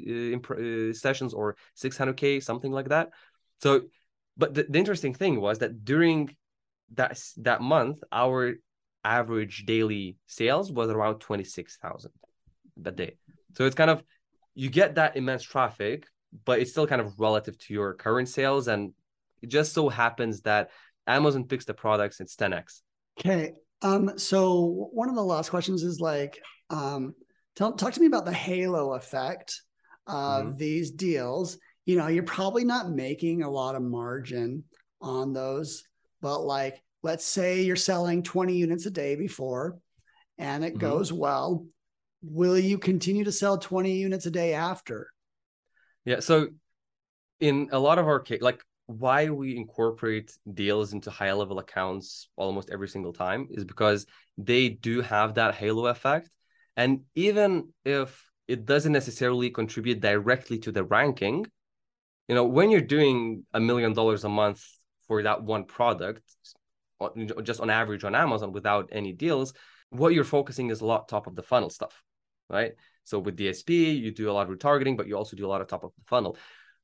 uh, 0.09 0.35
imp- 0.35 0.51
uh, 0.51 0.93
sessions 0.95 1.35
or 1.35 1.57
600k, 1.77 2.43
something 2.43 2.73
like 2.73 2.89
that. 2.89 3.11
So 3.61 3.83
but 4.39 4.55
the, 4.55 4.65
the 4.69 4.79
interesting 4.79 5.13
thing 5.13 5.41
was 5.41 5.59
that 5.59 5.85
during 5.85 6.35
that 6.95 7.21
that 7.39 7.61
month, 7.61 8.03
our 8.11 8.55
average 9.05 9.65
daily 9.67 10.17
sales 10.27 10.73
was 10.73 10.89
around 10.89 11.19
twenty 11.19 11.45
six 11.45 11.77
thousand 11.77 12.13
a 12.85 12.91
day. 12.91 13.17
So 13.57 13.67
it's 13.67 13.75
kind 13.75 13.91
of 13.91 14.03
you 14.55 14.71
get 14.71 14.95
that 14.95 15.17
immense 15.17 15.43
traffic, 15.43 16.07
but 16.45 16.61
it's 16.61 16.71
still 16.71 16.87
kind 16.87 17.01
of 17.01 17.19
relative 17.19 17.59
to 17.59 17.75
your 17.75 17.95
current 17.95 18.29
sales, 18.29 18.69
and 18.69 18.95
it 19.43 19.49
just 19.49 19.73
so 19.73 19.89
happens 19.89 20.43
that 20.43 20.71
Amazon 21.07 21.45
picks 21.45 21.65
the 21.65 21.75
products 21.75 22.21
it's 22.21 22.37
ten 22.37 22.53
x. 22.53 22.83
Okay, 23.19 23.53
Um, 23.83 24.19
so 24.19 24.89
one 24.93 25.09
of 25.09 25.15
the 25.15 25.25
last 25.25 25.51
questions 25.51 25.83
is 25.83 26.01
like, 26.01 26.41
um, 26.71 27.15
tell, 27.55 27.73
talk 27.73 27.93
to 27.95 28.01
me 28.01 28.07
about 28.07 28.25
the 28.25 28.33
halo 28.33 28.95
effect 28.95 29.63
of 30.07 30.45
mm-hmm. 30.45 30.57
these 30.57 30.91
deals. 30.91 31.59
You 31.89 31.97
know, 31.97 32.09
you're 32.09 32.23
probably 32.23 32.65
not 32.65 32.91
making 32.91 33.43
a 33.43 33.51
lot 33.51 33.75
of 33.75 33.81
margin 33.81 34.65
on 35.01 35.33
those, 35.33 35.85
but 36.21 36.41
like, 36.43 36.83
let's 37.03 37.25
say 37.25 37.63
you're 37.63 37.77
selling 37.77 38.23
20 38.23 38.55
units 38.55 38.85
a 38.85 38.91
day 38.91 39.17
before 39.17 39.79
and 40.37 40.63
it 40.63 40.75
mm-hmm. 40.75 40.81
goes 40.81 41.15
well. 41.15 41.65
Will 42.21 42.59
you 42.59 42.77
continue 42.77 43.25
to 43.25 43.33
sell 43.33 43.57
20 43.57 43.91
units 43.91 44.27
a 44.27 44.31
day 44.31 44.53
after? 44.53 45.09
Yeah. 46.05 46.21
So 46.21 46.49
in 47.41 47.71
a 47.73 47.79
lot 47.79 47.99
of 47.99 48.07
our 48.07 48.21
case, 48.21 48.43
like 48.43 48.63
why 48.85 49.31
we 49.31 49.57
incorporate 49.57 50.31
deals 50.53 50.93
into 50.93 51.11
high 51.11 51.33
level 51.33 51.59
accounts 51.59 52.29
almost 52.37 52.69
every 52.69 52.89
single 52.89 53.15
time 53.15 53.49
is 53.51 53.65
because 53.65 54.05
they 54.37 54.69
do 54.69 55.01
have 55.01 55.37
that 55.37 55.55
halo 55.55 55.87
effect. 55.87 56.29
And 56.77 57.05
even 57.15 57.73
if 57.87 58.29
it 58.47 58.67
doesn't 58.67 58.93
necessarily 58.93 59.49
contribute 59.49 60.01
directly 60.01 60.59
to 60.59 60.71
the 60.71 60.85
ranking, 60.85 61.47
you 62.29 62.35
know, 62.35 62.45
when 62.45 62.71
you're 62.71 62.81
doing 62.81 63.45
a 63.55 63.61
million 63.61 63.93
dollars 63.95 64.25
a 64.25 64.29
month 64.29 64.65
for 65.07 65.23
that 65.23 65.43
one 65.43 65.65
product, 65.65 66.23
just 67.43 67.61
on 67.61 67.71
average 67.71 68.05
on 68.05 68.15
Amazon 68.15 68.53
without 68.53 68.91
any 68.93 69.13
deals, 69.13 69.55
what 69.91 70.13
you're 70.13 70.25
focusing 70.25 70.71
is 70.71 70.81
a 70.81 70.87
lot 70.87 71.09
top 71.09 71.27
of 71.27 71.35
the 71.35 71.43
funnel 71.43 71.71
stuff, 71.71 72.03
right? 72.51 72.73
So 73.05 73.19
with 73.19 73.39
DSP, 73.39 73.99
you 73.99 74.13
do 74.13 74.31
a 74.31 74.33
lot 74.33 74.51
of 74.51 74.57
retargeting, 74.57 74.97
but 74.97 75.07
you 75.07 75.17
also 75.17 75.37
do 75.37 75.47
a 75.47 75.49
lot 75.49 75.63
of 75.63 75.69
top 75.69 75.85
of 75.85 75.93
the 75.97 76.05
funnel. 76.05 76.37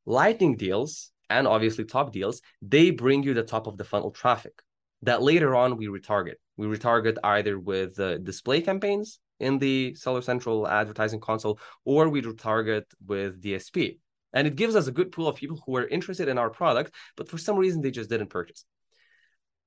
Lightning 0.06 0.56
deals 0.56 1.10
and 1.28 1.46
obviously 1.46 1.84
top 1.84 2.12
deals, 2.12 2.40
they 2.62 2.90
bring 2.90 3.22
you 3.22 3.34
the 3.34 3.42
top 3.42 3.66
of 3.66 3.76
the 3.76 3.84
funnel 3.84 4.10
traffic 4.10 4.62
that 5.02 5.22
later 5.22 5.54
on 5.54 5.76
we 5.76 5.86
retarget. 5.86 6.34
We 6.56 6.66
retarget 6.66 7.16
either 7.22 7.58
with 7.58 7.98
uh, 8.00 8.18
display 8.18 8.60
campaigns 8.62 9.18
in 9.40 9.58
the 9.58 9.94
Seller 9.94 10.22
Central 10.22 10.66
advertising 10.66 11.20
console, 11.20 11.58
or 11.84 12.08
we 12.08 12.22
retarget 12.22 12.84
with 13.04 13.42
DSP. 13.42 13.98
And 14.34 14.46
it 14.46 14.56
gives 14.56 14.76
us 14.76 14.86
a 14.86 14.92
good 14.92 15.12
pool 15.12 15.28
of 15.28 15.36
people 15.36 15.62
who 15.64 15.76
are 15.76 15.86
interested 15.86 16.28
in 16.28 16.36
our 16.36 16.50
product, 16.50 16.94
but 17.16 17.28
for 17.28 17.38
some 17.38 17.56
reason 17.56 17.80
they 17.80 17.90
just 17.90 18.10
didn't 18.10 18.28
purchase. 18.28 18.66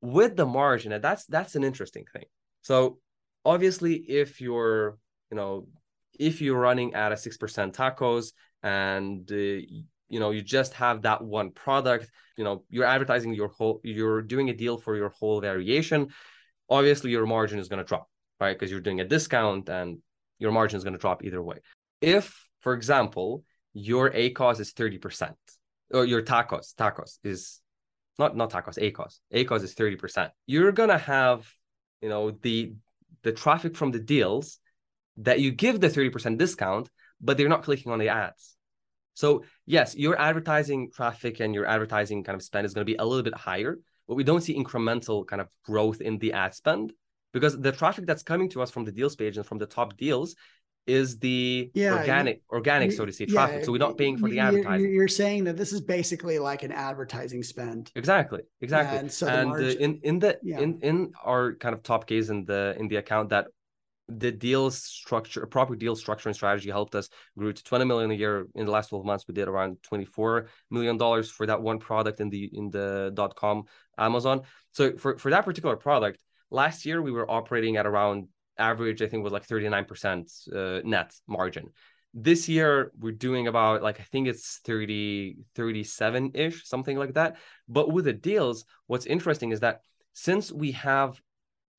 With 0.02 0.36
the 0.36 0.46
margin, 0.46 0.92
and 0.92 1.04
that's 1.04 1.26
that's 1.26 1.56
an 1.56 1.64
interesting 1.64 2.06
thing. 2.14 2.26
So 2.62 3.00
obviously, 3.44 3.96
if 3.96 4.40
you're, 4.40 5.00
you 5.32 5.38
know, 5.38 5.68
if 6.20 6.42
you're 6.42 6.60
running 6.60 6.94
at 6.94 7.12
a 7.12 7.18
six 7.18 7.38
percent 7.38 7.74
tacos 7.74 8.34
and 8.62 9.32
uh, 9.32 9.36
you 10.10 10.20
know 10.20 10.32
you 10.32 10.42
just 10.42 10.74
have 10.74 11.04
that 11.04 11.24
one 11.24 11.52
product 11.52 12.10
you 12.38 12.44
know 12.44 12.64
you're 12.70 12.86
advertising 12.86 13.34
your 13.34 13.50
whole 13.50 13.80
you're 13.84 14.22
doing 14.22 14.50
a 14.50 14.54
deal 14.54 14.78
for 14.78 14.96
your 14.96 15.10
whole 15.10 15.40
variation 15.42 16.10
obviously 16.70 17.12
your 17.12 17.26
margin 17.26 17.60
is 17.60 17.68
going 17.68 17.80
to 17.80 17.88
drop 17.88 18.10
right 18.40 18.58
because 18.58 18.72
you're 18.72 18.80
doing 18.82 19.00
a 19.00 19.06
discount 19.06 19.70
and 19.70 20.00
your 20.40 20.52
margin 20.52 20.78
is 20.78 20.84
going 20.84 20.94
to 20.94 21.00
drop 21.00 21.24
either 21.24 21.42
way 21.42 21.58
if 22.02 22.48
for 22.62 22.74
example 22.74 23.44
your 23.78 24.10
acos 24.10 24.60
is 24.60 24.74
30% 24.74 25.36
or 25.94 26.04
your 26.06 26.24
tacos 26.24 26.74
tacos 26.74 27.20
is 27.24 27.62
not 28.18 28.36
not 28.36 28.50
tacos 28.50 28.80
acos. 28.80 29.20
Acos 29.32 29.64
is 29.64 29.76
30% 29.76 30.32
you're 30.48 30.72
to 30.72 30.98
have 30.98 31.48
you 32.02 32.10
know 32.10 32.32
the 32.32 32.74
the 33.22 33.32
traffic 33.32 33.76
from 33.76 33.92
the 33.92 34.00
deals 34.00 34.60
that 35.18 35.40
you 35.40 35.52
give 35.52 35.80
the 35.80 35.90
30% 35.90 36.38
discount 36.38 36.90
but 37.22 37.38
they're 37.38 37.50
not 37.50 37.64
clicking 37.64 37.92
on 37.92 38.00
the 38.00 38.10
ads. 38.10 38.56
So 39.14 39.44
yes, 39.66 39.96
your 39.96 40.20
advertising 40.20 40.92
traffic 40.92 41.40
and 41.40 41.54
your 41.54 41.66
advertising 41.66 42.24
kind 42.24 42.36
of 42.36 42.42
spend 42.42 42.66
is 42.66 42.74
to 42.74 42.86
be 42.86 42.96
a 42.96 43.06
little 43.06 43.24
bit 43.24 43.36
higher, 43.36 43.80
but 44.08 44.16
we 44.16 44.24
don't 44.24 44.42
see 44.42 44.56
incremental 44.56 45.26
kind 45.26 45.42
of 45.42 45.50
growth 45.66 46.02
in 46.02 46.18
the 46.18 46.34
ad 46.34 46.54
spend 46.54 46.94
because 47.34 47.60
the 47.60 47.72
traffic 47.72 48.06
that's 48.06 48.24
coming 48.24 48.50
to 48.50 48.62
us 48.62 48.72
from 48.72 48.86
the 48.86 48.92
deals 48.92 49.16
page 49.16 49.38
and 49.38 49.46
from 49.46 49.58
the 49.58 49.66
top 49.66 49.98
deals 49.98 50.36
is 50.88 51.20
the 51.20 51.70
yeah, 51.74 51.98
organic 51.98 52.42
organic 52.50 52.92
so 52.92 53.06
to 53.06 53.12
say 53.12 53.26
traffic 53.26 53.60
yeah, 53.60 53.66
so 53.66 53.72
we're 53.72 53.78
not 53.78 53.98
paying 53.98 54.18
for 54.18 54.30
the 54.30 54.40
advertising 54.40 54.92
you're 54.92 55.08
saying 55.08 55.44
that 55.44 55.58
this 55.58 55.74
is 55.74 55.82
basically 55.82 56.40
like 56.40 56.64
an 56.64 56.72
advertising 56.72 57.44
spend 57.44 57.92
exactly 57.96 58.42
exactly 58.62 58.98
and, 59.00 59.12
so 59.12 59.28
and 59.28 59.52
uh, 59.54 59.58
in 59.58 60.00
in 60.04 60.20
the 60.20 60.38
yeah. 60.42 60.60
in 60.60 60.80
in 60.82 61.12
our 61.24 61.56
kind 61.56 61.74
of 61.74 61.84
top 61.84 62.08
case 62.08 62.30
in 62.30 62.46
the 62.46 62.76
in 62.80 62.88
the 62.88 62.96
account 62.96 63.30
that 63.30 63.48
the 64.10 64.32
deal 64.32 64.72
structure, 64.72 65.46
proper 65.46 65.76
deal 65.76 65.96
structure 65.96 66.30
and 66.30 66.36
strategy 66.36 66.70
helped 66.70 66.96
us 66.96 67.10
grew 67.38 67.52
to 67.52 67.64
20 67.64 67.86
million 67.86 68.12
a 68.12 68.14
year. 68.14 68.48
In 68.56 68.66
the 68.66 68.72
last 68.72 68.90
12 68.90 69.06
months, 69.06 69.26
we 69.28 69.34
did 69.34 69.48
around 69.48 69.78
24 69.84 70.48
million 70.72 70.98
dollars 70.98 71.30
for 71.30 71.46
that 71.46 71.62
one 71.62 71.80
product 71.80 72.22
in 72.22 72.30
the 72.30 72.50
in 72.54 72.70
the 72.70 73.12
dot 73.14 73.36
com 73.36 73.64
Amazon. 73.98 74.42
So 74.72 74.96
for, 74.98 75.18
for 75.18 75.32
that 75.32 75.44
particular 75.44 75.76
product, 75.76 76.22
last 76.50 76.86
year 76.86 77.02
we 77.02 77.12
were 77.12 77.30
operating 77.30 77.78
at 77.78 77.86
around 77.86 78.30
average, 78.58 79.02
I 79.02 79.08
think 79.08 79.24
was 79.24 79.34
like 79.34 79.48
39% 79.48 80.54
uh, 80.54 80.82
net 80.84 81.14
margin. 81.28 81.70
This 82.14 82.50
year 82.50 82.92
we're 82.98 83.12
doing 83.12 83.48
about 83.48 83.84
like 83.84 84.00
I 84.00 84.04
think 84.04 84.28
it's 84.28 84.60
30, 84.66 85.38
37-ish, 85.56 86.66
something 86.66 86.98
like 86.98 87.14
that. 87.14 87.38
But 87.68 87.92
with 87.92 88.06
the 88.06 88.14
deals, 88.14 88.66
what's 88.88 89.06
interesting 89.06 89.52
is 89.52 89.60
that 89.60 89.82
since 90.14 90.52
we 90.52 90.72
have 90.72 91.22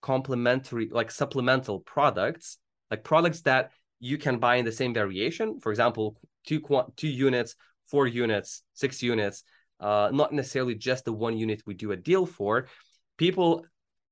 complementary 0.01 0.89
like 0.91 1.11
supplemental 1.11 1.81
products 1.81 2.59
like 2.91 3.03
products 3.03 3.41
that 3.43 3.72
you 3.99 4.16
can 4.16 4.39
buy 4.39 4.57
in 4.57 4.64
the 4.64 4.72
same 4.72 4.95
variation 4.95 5.59
for 5.59 5.70
example 5.72 6.16
two 6.47 6.62
two 6.97 7.09
units 7.09 7.57
four 7.89 8.07
units 8.07 8.62
six 8.74 9.03
units 9.03 9.43
uh 9.81 10.09
not 10.12 10.33
necessarily 10.33 10.74
just 10.74 11.05
the 11.05 11.12
one 11.12 11.37
unit 11.37 11.62
we 11.66 11.74
do 11.74 11.91
a 11.91 11.97
deal 11.97 12.26
for 12.26 12.68
people 13.16 13.66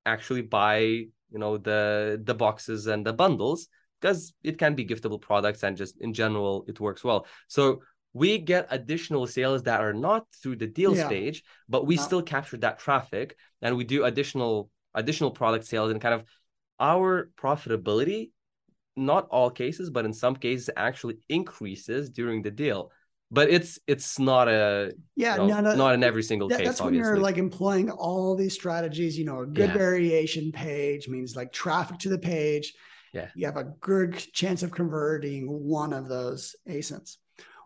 actually 0.04 0.42
buy 0.42 1.04
you 1.30 1.38
know 1.38 1.56
the 1.56 2.20
the 2.24 2.34
boxes 2.34 2.86
and 2.86 3.04
the 3.04 3.12
bundles 3.12 3.68
because 4.00 4.34
it 4.42 4.58
can 4.58 4.74
be 4.74 4.84
giftable 4.84 5.20
products 5.20 5.62
and 5.62 5.76
just 5.76 6.00
in 6.00 6.12
general 6.12 6.64
it 6.68 6.80
works 6.80 7.02
well. 7.02 7.26
So 7.48 7.82
we 8.12 8.38
get 8.38 8.66
additional 8.70 9.26
sales 9.26 9.64
that 9.64 9.80
are 9.80 9.92
not 9.92 10.26
through 10.42 10.56
the 10.56 10.66
deal 10.66 10.96
yeah. 10.96 11.06
stage 11.06 11.42
but 11.68 11.86
we 11.86 11.96
still 11.98 12.22
capture 12.22 12.56
that 12.56 12.78
traffic 12.78 13.36
and 13.60 13.76
we 13.76 13.84
do 13.84 14.04
additional 14.04 14.70
additional 14.94 15.30
product 15.30 15.66
sales 15.66 15.90
and 15.90 16.00
kind 16.00 16.14
of 16.14 16.24
our 16.80 17.30
profitability 17.36 18.30
not 18.96 19.28
all 19.28 19.50
cases 19.50 19.90
but 19.90 20.06
in 20.06 20.14
some 20.14 20.34
cases 20.34 20.70
actually 20.76 21.18
increases 21.28 22.08
during 22.08 22.40
the 22.40 22.50
deal 22.50 22.90
but 23.30 23.50
it's 23.50 23.78
it's 23.86 24.18
not 24.18 24.48
a 24.48 24.92
yeah 25.16 25.34
you 25.34 25.48
know, 25.48 25.60
no, 25.60 25.70
no, 25.70 25.76
not 25.76 25.94
in 25.94 26.04
every 26.04 26.22
single 26.22 26.48
that, 26.48 26.58
case 26.58 26.66
that's 26.66 26.80
obviously. 26.80 27.00
when 27.00 27.16
you're 27.16 27.22
like 27.22 27.38
employing 27.38 27.90
all 27.90 28.36
these 28.36 28.54
strategies 28.54 29.18
you 29.18 29.24
know 29.24 29.40
a 29.40 29.46
good 29.46 29.68
yeah. 29.68 29.74
variation 29.76 30.52
page 30.52 31.08
means 31.08 31.34
like 31.34 31.52
traffic 31.52 31.98
to 31.98 32.08
the 32.08 32.18
page 32.18 32.72
yeah 33.12 33.28
you 33.34 33.46
have 33.46 33.56
a 33.56 33.64
good 33.80 34.16
chance 34.32 34.62
of 34.62 34.70
converting 34.70 35.46
one 35.48 35.92
of 35.92 36.08
those 36.08 36.54
asins 36.68 37.16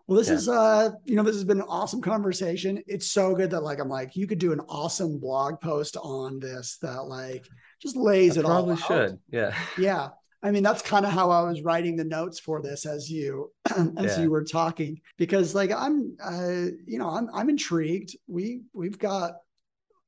well, 0.07 0.17
this 0.17 0.27
yeah. 0.27 0.33
is 0.33 0.49
uh, 0.49 0.89
you 1.05 1.15
know, 1.15 1.23
this 1.23 1.35
has 1.35 1.45
been 1.45 1.61
an 1.61 1.67
awesome 1.69 2.01
conversation. 2.01 2.83
It's 2.85 3.09
so 3.09 3.33
good 3.33 3.49
that 3.51 3.61
like 3.61 3.79
I'm 3.79 3.87
like, 3.87 4.13
you 4.13 4.27
could 4.27 4.39
do 4.39 4.51
an 4.51 4.59
awesome 4.67 5.19
blog 5.19 5.61
post 5.61 5.95
on 5.95 6.37
this 6.37 6.77
that 6.81 7.05
like 7.05 7.47
just 7.81 7.95
lays 7.95 8.35
I 8.35 8.41
it 8.41 8.45
all. 8.45 8.65
Probably 8.65 8.75
should. 8.75 9.19
Yeah. 9.29 9.55
Yeah. 9.77 10.09
I 10.43 10.51
mean, 10.51 10.63
that's 10.63 10.81
kind 10.81 11.05
of 11.05 11.11
how 11.11 11.29
I 11.29 11.43
was 11.43 11.61
writing 11.61 11.95
the 11.95 12.03
notes 12.03 12.39
for 12.39 12.61
this 12.61 12.85
as 12.85 13.09
you 13.09 13.51
as 13.97 14.17
yeah. 14.17 14.21
you 14.21 14.31
were 14.31 14.43
talking, 14.43 14.99
because 15.17 15.53
like 15.53 15.71
I'm 15.71 16.15
uh, 16.23 16.71
you 16.85 16.97
know, 16.97 17.09
I'm 17.09 17.29
I'm 17.33 17.49
intrigued. 17.49 18.15
We 18.27 18.61
we've 18.73 18.97
got 18.97 19.33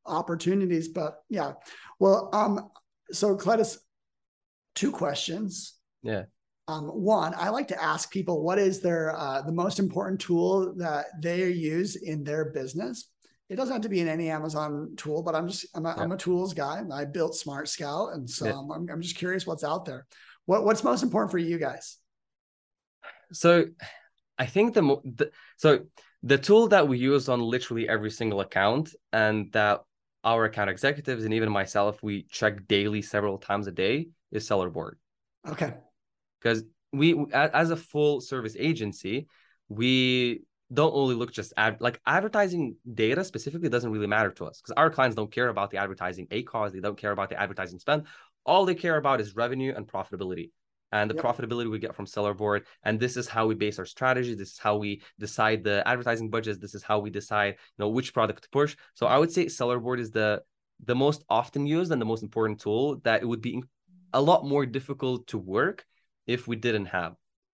opportunities, 0.05 0.87
but 0.87 1.19
yeah. 1.29 1.53
Well, 1.99 2.29
um, 2.33 2.69
so 3.11 3.35
Klaidas, 3.35 3.77
two 4.75 4.91
questions. 4.91 5.75
Yeah. 6.01 6.23
Um, 6.67 6.85
one, 6.85 7.33
I 7.35 7.49
like 7.49 7.67
to 7.69 7.81
ask 7.81 8.09
people 8.09 8.41
what 8.41 8.57
is 8.57 8.79
their 8.79 9.15
uh, 9.15 9.41
the 9.41 9.51
most 9.51 9.79
important 9.79 10.21
tool 10.21 10.73
that 10.77 11.07
they 11.21 11.49
use 11.49 11.95
in 11.95 12.23
their 12.23 12.45
business. 12.45 13.09
It 13.53 13.55
doesn't 13.55 13.73
have 13.73 13.83
to 13.83 13.89
be 13.89 14.01
in 14.01 14.07
any 14.07 14.29
Amazon 14.29 14.95
tool, 14.97 15.23
but 15.23 15.35
I'm 15.35 15.47
just 15.47 15.65
I'm 15.75 15.85
a, 15.85 15.89
yeah. 15.89 16.03
I'm 16.03 16.11
a 16.11 16.17
tools 16.17 16.53
guy. 16.53 16.81
I 16.91 17.05
built 17.05 17.35
Smart 17.35 17.69
Scout, 17.69 18.13
and 18.13 18.29
so 18.29 18.45
yeah. 18.45 18.53
I'm, 18.53 18.89
I'm 18.89 19.01
just 19.01 19.15
curious 19.15 19.47
what's 19.47 19.63
out 19.63 19.85
there. 19.85 20.05
What 20.45 20.65
what's 20.65 20.83
most 20.83 21.03
important 21.03 21.31
for 21.31 21.37
you 21.37 21.57
guys? 21.57 21.97
So, 23.31 23.65
I 24.37 24.45
think 24.45 24.73
the, 24.73 24.81
the 25.03 25.31
so 25.57 25.85
the 26.21 26.37
tool 26.37 26.67
that 26.69 26.87
we 26.87 26.97
use 26.97 27.29
on 27.29 27.39
literally 27.39 27.87
every 27.87 28.11
single 28.11 28.41
account, 28.41 28.93
and 29.13 29.51
that 29.53 29.81
our 30.23 30.45
account 30.45 30.69
executives 30.69 31.25
and 31.25 31.33
even 31.33 31.51
myself 31.51 32.01
we 32.01 32.23
check 32.23 32.67
daily 32.67 33.01
several 33.01 33.37
times 33.37 33.67
a 33.67 33.71
day 33.71 34.07
is 34.31 34.45
Seller 34.47 34.69
Board. 34.69 34.97
Okay 35.47 35.73
because 36.43 36.63
we 36.91 37.25
as 37.33 37.71
a 37.71 37.75
full 37.75 38.21
service 38.21 38.55
agency 38.59 39.27
we 39.69 40.41
don't 40.73 40.93
only 40.93 41.15
look 41.15 41.31
just 41.31 41.53
at 41.57 41.81
like 41.81 41.99
advertising 42.05 42.75
data 42.93 43.23
specifically 43.23 43.69
doesn't 43.69 43.91
really 43.91 44.07
matter 44.07 44.31
to 44.31 44.45
us 44.45 44.61
because 44.61 44.73
our 44.75 44.89
clients 44.89 45.15
don't 45.15 45.31
care 45.31 45.49
about 45.49 45.71
the 45.71 45.77
advertising 45.77 46.27
acos 46.27 46.71
they 46.71 46.79
don't 46.79 46.97
care 46.97 47.11
about 47.11 47.29
the 47.29 47.39
advertising 47.39 47.79
spend 47.79 48.03
all 48.45 48.65
they 48.65 48.75
care 48.75 48.97
about 48.97 49.21
is 49.21 49.35
revenue 49.35 49.73
and 49.75 49.87
profitability 49.87 50.51
and 50.91 51.09
the 51.09 51.15
yep. 51.15 51.23
profitability 51.23 51.69
we 51.69 51.79
get 51.79 51.95
from 51.95 52.05
seller 52.05 52.33
board 52.33 52.65
and 52.83 52.99
this 52.99 53.17
is 53.17 53.27
how 53.27 53.45
we 53.45 53.55
base 53.55 53.79
our 53.79 53.85
strategy 53.85 54.35
this 54.35 54.53
is 54.53 54.59
how 54.59 54.75
we 54.75 55.01
decide 55.19 55.63
the 55.63 55.87
advertising 55.87 56.29
budgets 56.29 56.59
this 56.59 56.75
is 56.75 56.83
how 56.83 56.99
we 56.99 57.09
decide 57.09 57.53
you 57.53 57.79
know 57.79 57.89
which 57.89 58.13
product 58.13 58.43
to 58.43 58.49
push 58.49 58.75
so 58.93 59.07
i 59.07 59.17
would 59.17 59.31
say 59.31 59.47
seller 59.47 59.79
board 59.79 59.99
is 59.99 60.11
the 60.11 60.41
the 60.85 60.95
most 60.95 61.23
often 61.29 61.65
used 61.65 61.91
and 61.91 62.01
the 62.01 62.05
most 62.05 62.23
important 62.23 62.59
tool 62.59 62.97
that 63.03 63.21
it 63.21 63.25
would 63.25 63.41
be 63.41 63.63
a 64.13 64.21
lot 64.21 64.45
more 64.45 64.65
difficult 64.65 65.27
to 65.27 65.37
work 65.37 65.85
if 66.27 66.47
we 66.47 66.55
didn't 66.55 66.85
have. 66.85 67.15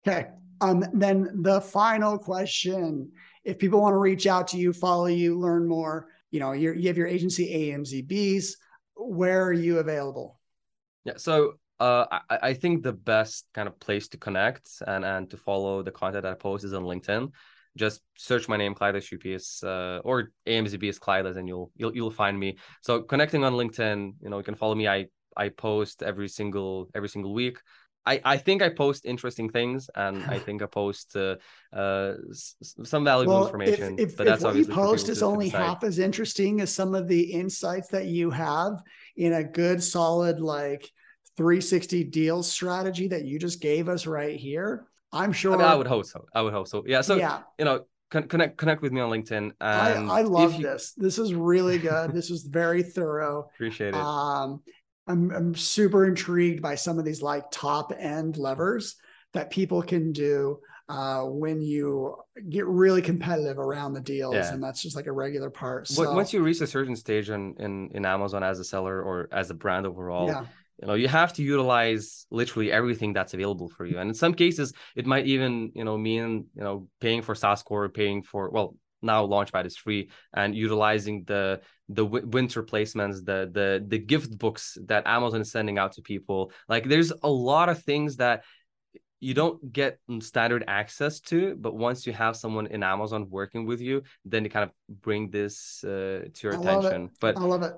Okay. 0.06 0.28
Um, 0.62 0.86
then 0.94 1.42
the 1.42 1.62
final 1.62 2.18
question: 2.18 3.12
If 3.44 3.60
people 3.60 3.82
want 3.82 3.94
to 3.94 3.98
reach 3.98 4.28
out 4.28 4.48
to 4.50 4.58
you, 4.58 4.74
follow 4.74 5.08
you, 5.08 5.38
learn 5.38 5.68
more, 5.68 6.08
you 6.34 6.40
know, 6.40 6.52
you 6.52 6.88
have 6.88 6.98
your 6.98 7.08
agency 7.08 7.72
AMZBs. 7.72 8.54
Where 8.96 9.44
are 9.44 9.54
you 9.54 9.78
available? 9.78 10.40
Yeah. 11.06 11.14
So 11.18 11.54
uh, 11.80 12.06
I, 12.30 12.40
I 12.50 12.54
think 12.56 12.82
the 12.82 12.94
best 12.94 13.48
kind 13.54 13.68
of 13.68 13.80
place 13.80 14.08
to 14.10 14.18
connect 14.18 14.68
and 14.88 15.06
and 15.06 15.30
to 15.30 15.38
follow 15.38 15.84
the 15.84 15.92
content 15.92 16.24
that 16.24 16.32
I 16.32 16.36
post 16.36 16.64
is 16.64 16.74
on 16.74 16.84
LinkedIn. 16.84 17.32
Just 17.76 18.02
search 18.18 18.48
my 18.48 18.58
name, 18.58 18.74
Klaidas 18.74 19.06
Šuipys, 19.10 19.64
uh, 19.64 20.00
or 20.04 20.32
AMZBs 20.48 21.00
Klaidas, 21.00 21.38
and 21.38 21.48
you'll 21.48 21.72
you'll 21.76 21.96
you'll 21.96 22.12
find 22.12 22.40
me. 22.40 22.58
So 22.82 23.02
connecting 23.02 23.44
on 23.44 23.54
LinkedIn, 23.54 24.14
you 24.22 24.30
know, 24.30 24.38
you 24.38 24.44
can 24.44 24.56
follow 24.56 24.76
me. 24.76 24.88
I 24.88 25.08
I 25.38 25.50
post 25.50 26.02
every 26.02 26.30
single 26.30 26.90
every 26.96 27.10
single 27.10 27.34
week. 27.34 27.60
I, 28.06 28.20
I 28.24 28.38
think 28.38 28.62
I 28.62 28.70
post 28.70 29.06
interesting 29.06 29.50
things 29.50 29.90
and 29.96 30.24
I 30.26 30.40
think 30.46 30.62
I 30.62 30.66
post 30.66 31.16
uh, 31.16 31.36
uh, 31.72 32.14
some 32.32 33.04
valuable 33.04 33.34
well, 33.34 33.46
information. 33.46 34.00
If, 34.00 34.12
if, 34.12 34.18
but 34.18 34.26
that's 34.26 34.42
if 34.42 34.46
what 34.46 34.56
you 34.56 34.66
post 34.66 35.10
is 35.10 35.24
only 35.24 35.50
half 35.50 35.84
as 35.84 36.00
interesting 36.00 36.62
as 36.62 36.74
some 36.74 36.96
of 36.96 37.08
the 37.08 37.22
insights 37.22 37.90
that 37.90 38.06
you 38.06 38.30
have 38.30 38.82
in 39.16 39.34
a 39.34 39.44
good, 39.44 39.82
solid, 39.82 40.40
like 40.40 40.90
360 41.38 42.04
deal 42.06 42.44
strategy 42.44 43.08
that 43.08 43.26
you 43.26 43.40
just 43.40 43.62
gave 43.62 43.90
us 43.90 44.06
right 44.06 44.38
here, 44.38 44.88
I'm 45.12 45.32
sure. 45.32 45.54
I, 45.54 45.58
mean, 45.58 45.66
I 45.66 45.76
would 45.76 45.88
hope 45.88 46.06
so. 46.06 46.26
I 46.34 46.42
would 46.42 46.54
hope 46.54 46.68
so. 46.68 46.84
Yeah. 46.86 47.02
So, 47.02 47.16
yeah. 47.16 47.42
you 47.60 47.66
know, 47.66 47.86
connect 48.10 48.58
connect 48.58 48.82
with 48.82 48.92
me 48.92 49.02
on 49.02 49.10
LinkedIn. 49.10 49.52
I, 49.62 49.94
I 49.94 50.22
love 50.22 50.56
you... 50.56 50.64
this. 50.64 50.94
This 50.98 51.18
is 51.18 51.34
really 51.34 51.78
good. 51.78 52.12
this 52.14 52.30
was 52.30 52.44
very 52.44 52.84
thorough. 52.84 53.50
Appreciate 53.56 53.90
it. 53.90 53.96
Um, 53.96 54.62
I'm, 55.08 55.32
I'm 55.32 55.56
super 55.56 56.06
intrigued 56.06 56.62
by 56.62 56.76
some 56.76 56.98
of 56.98 57.06
these 57.06 57.22
like 57.22 57.44
top 57.52 57.92
end 57.98 58.38
levers 58.38 58.96
that 59.34 59.50
people 59.50 59.82
can 59.82 60.12
do 60.12 60.60
uh, 60.90 61.22
when 61.24 61.62
you 61.62 62.16
get 62.50 62.66
really 62.68 63.02
competitive 63.02 63.58
around 63.58 63.94
the 63.94 64.02
deals, 64.02 64.36
yeah. 64.36 64.54
and 64.54 64.62
that's 64.62 64.82
just 64.82 64.96
like 64.96 65.08
a 65.08 65.12
regular 65.12 65.50
part. 65.50 65.88
So, 65.88 66.14
Once 66.14 66.34
you 66.34 66.44
reach 66.44 66.62
a 66.62 66.68
certain 66.68 66.96
stage 66.96 67.30
in, 67.30 67.56
in 67.58 67.90
in 67.94 68.06
Amazon 68.06 68.44
as 68.44 68.60
a 68.60 68.64
seller 68.64 69.02
or 69.02 69.30
as 69.32 69.50
a 69.50 69.54
brand 69.54 69.86
overall, 69.86 70.28
yeah. 70.28 70.46
you 70.82 70.88
know 70.88 70.94
you 70.94 71.08
have 71.08 71.34
to 71.34 71.44
utilize 71.44 72.26
literally 72.32 72.72
everything 72.72 73.14
that's 73.14 73.34
available 73.34 73.70
for 73.70 73.86
you. 73.86 73.98
And 73.98 74.10
in 74.10 74.14
some 74.14 74.34
cases, 74.34 74.74
it 74.96 75.06
might 75.06 75.26
even 75.26 75.72
you 75.74 75.86
know 75.86 75.98
mean 75.98 76.48
you 76.54 76.64
know 76.64 76.90
paying 77.00 77.22
for 77.22 77.34
SAS 77.34 77.64
Core, 77.64 77.88
paying 77.88 78.22
for 78.22 78.50
well 78.50 78.76
now 79.04 79.26
Launchpad 79.28 79.66
is 79.66 79.78
free 79.78 80.10
and 80.34 80.56
utilizing 80.56 81.24
the 81.26 81.62
the 81.90 82.04
w- 82.04 82.26
winter 82.26 82.64
placements, 82.64 83.24
the 83.26 83.50
the 83.52 83.84
the 83.88 84.00
gift 84.00 84.38
books 84.38 84.78
that 84.88 85.06
Amazon 85.06 85.42
is 85.42 85.52
sending 85.52 85.78
out 85.78 85.94
to 85.94 86.02
people. 86.02 86.52
Like 86.68 86.88
there's 86.88 87.12
a 87.12 87.30
lot 87.30 87.70
of 87.70 87.84
things 87.84 88.18
that 88.18 88.44
you 89.20 89.34
don't 89.34 89.72
get 89.72 90.00
standard 90.20 90.66
access 90.68 91.22
to, 91.22 91.56
but 91.56 91.76
once 91.76 92.06
you 92.06 92.12
have 92.12 92.36
someone 92.36 92.68
in 92.68 92.84
Amazon 92.84 93.28
working 93.30 93.66
with 93.66 93.80
you, 93.80 94.04
then 94.26 94.44
you 94.44 94.50
kind 94.50 94.70
of 94.70 94.72
bring 95.02 95.30
this 95.30 95.82
uh, 95.86 96.28
to 96.34 96.40
your 96.44 96.56
I 96.56 96.58
attention. 96.58 97.10
But 97.22 97.38
I 97.38 97.42
love 97.42 97.64
it. 97.64 97.74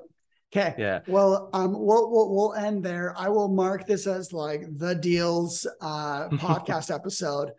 Okay. 0.51 0.73
Yeah. 0.77 1.01
Well, 1.07 1.49
um, 1.53 1.73
we'll, 1.73 2.09
we'll 2.09 2.33
we'll 2.33 2.53
end 2.53 2.83
there. 2.83 3.13
I 3.17 3.29
will 3.29 3.49
mark 3.49 3.85
this 3.85 4.07
as 4.07 4.31
like 4.31 4.65
the 4.77 4.95
deals 4.95 5.67
uh 5.81 6.29
podcast 6.29 6.93
episode. 6.93 7.51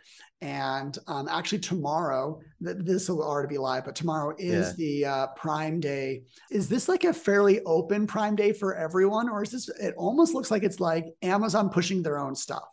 And 0.43 0.99
um, 1.07 1.28
actually, 1.28 1.61
tomorrow, 1.61 2.41
th- 2.62 2.76
this 2.80 3.09
will 3.09 3.22
already 3.22 3.49
be 3.49 3.59
live, 3.59 3.87
but 3.87 3.97
tomorrow 3.97 4.34
is 4.39 4.68
yeah. 4.68 4.72
the 4.76 5.05
uh, 5.05 5.26
Prime 5.28 5.80
Day. 5.80 6.24
Is 6.51 6.68
this 6.68 6.89
like 6.89 7.05
a 7.05 7.12
fairly 7.12 7.61
open 7.62 8.07
Prime 8.07 8.37
Day 8.37 8.53
for 8.53 8.74
everyone, 8.74 9.30
or 9.30 9.43
is 9.43 9.51
this? 9.51 9.68
It 9.80 9.95
almost 9.97 10.34
looks 10.34 10.51
like 10.51 10.62
it's 10.62 10.78
like 10.78 11.07
Amazon 11.22 11.70
pushing 11.70 12.03
their 12.03 12.18
own 12.18 12.34
stuff. 12.34 12.68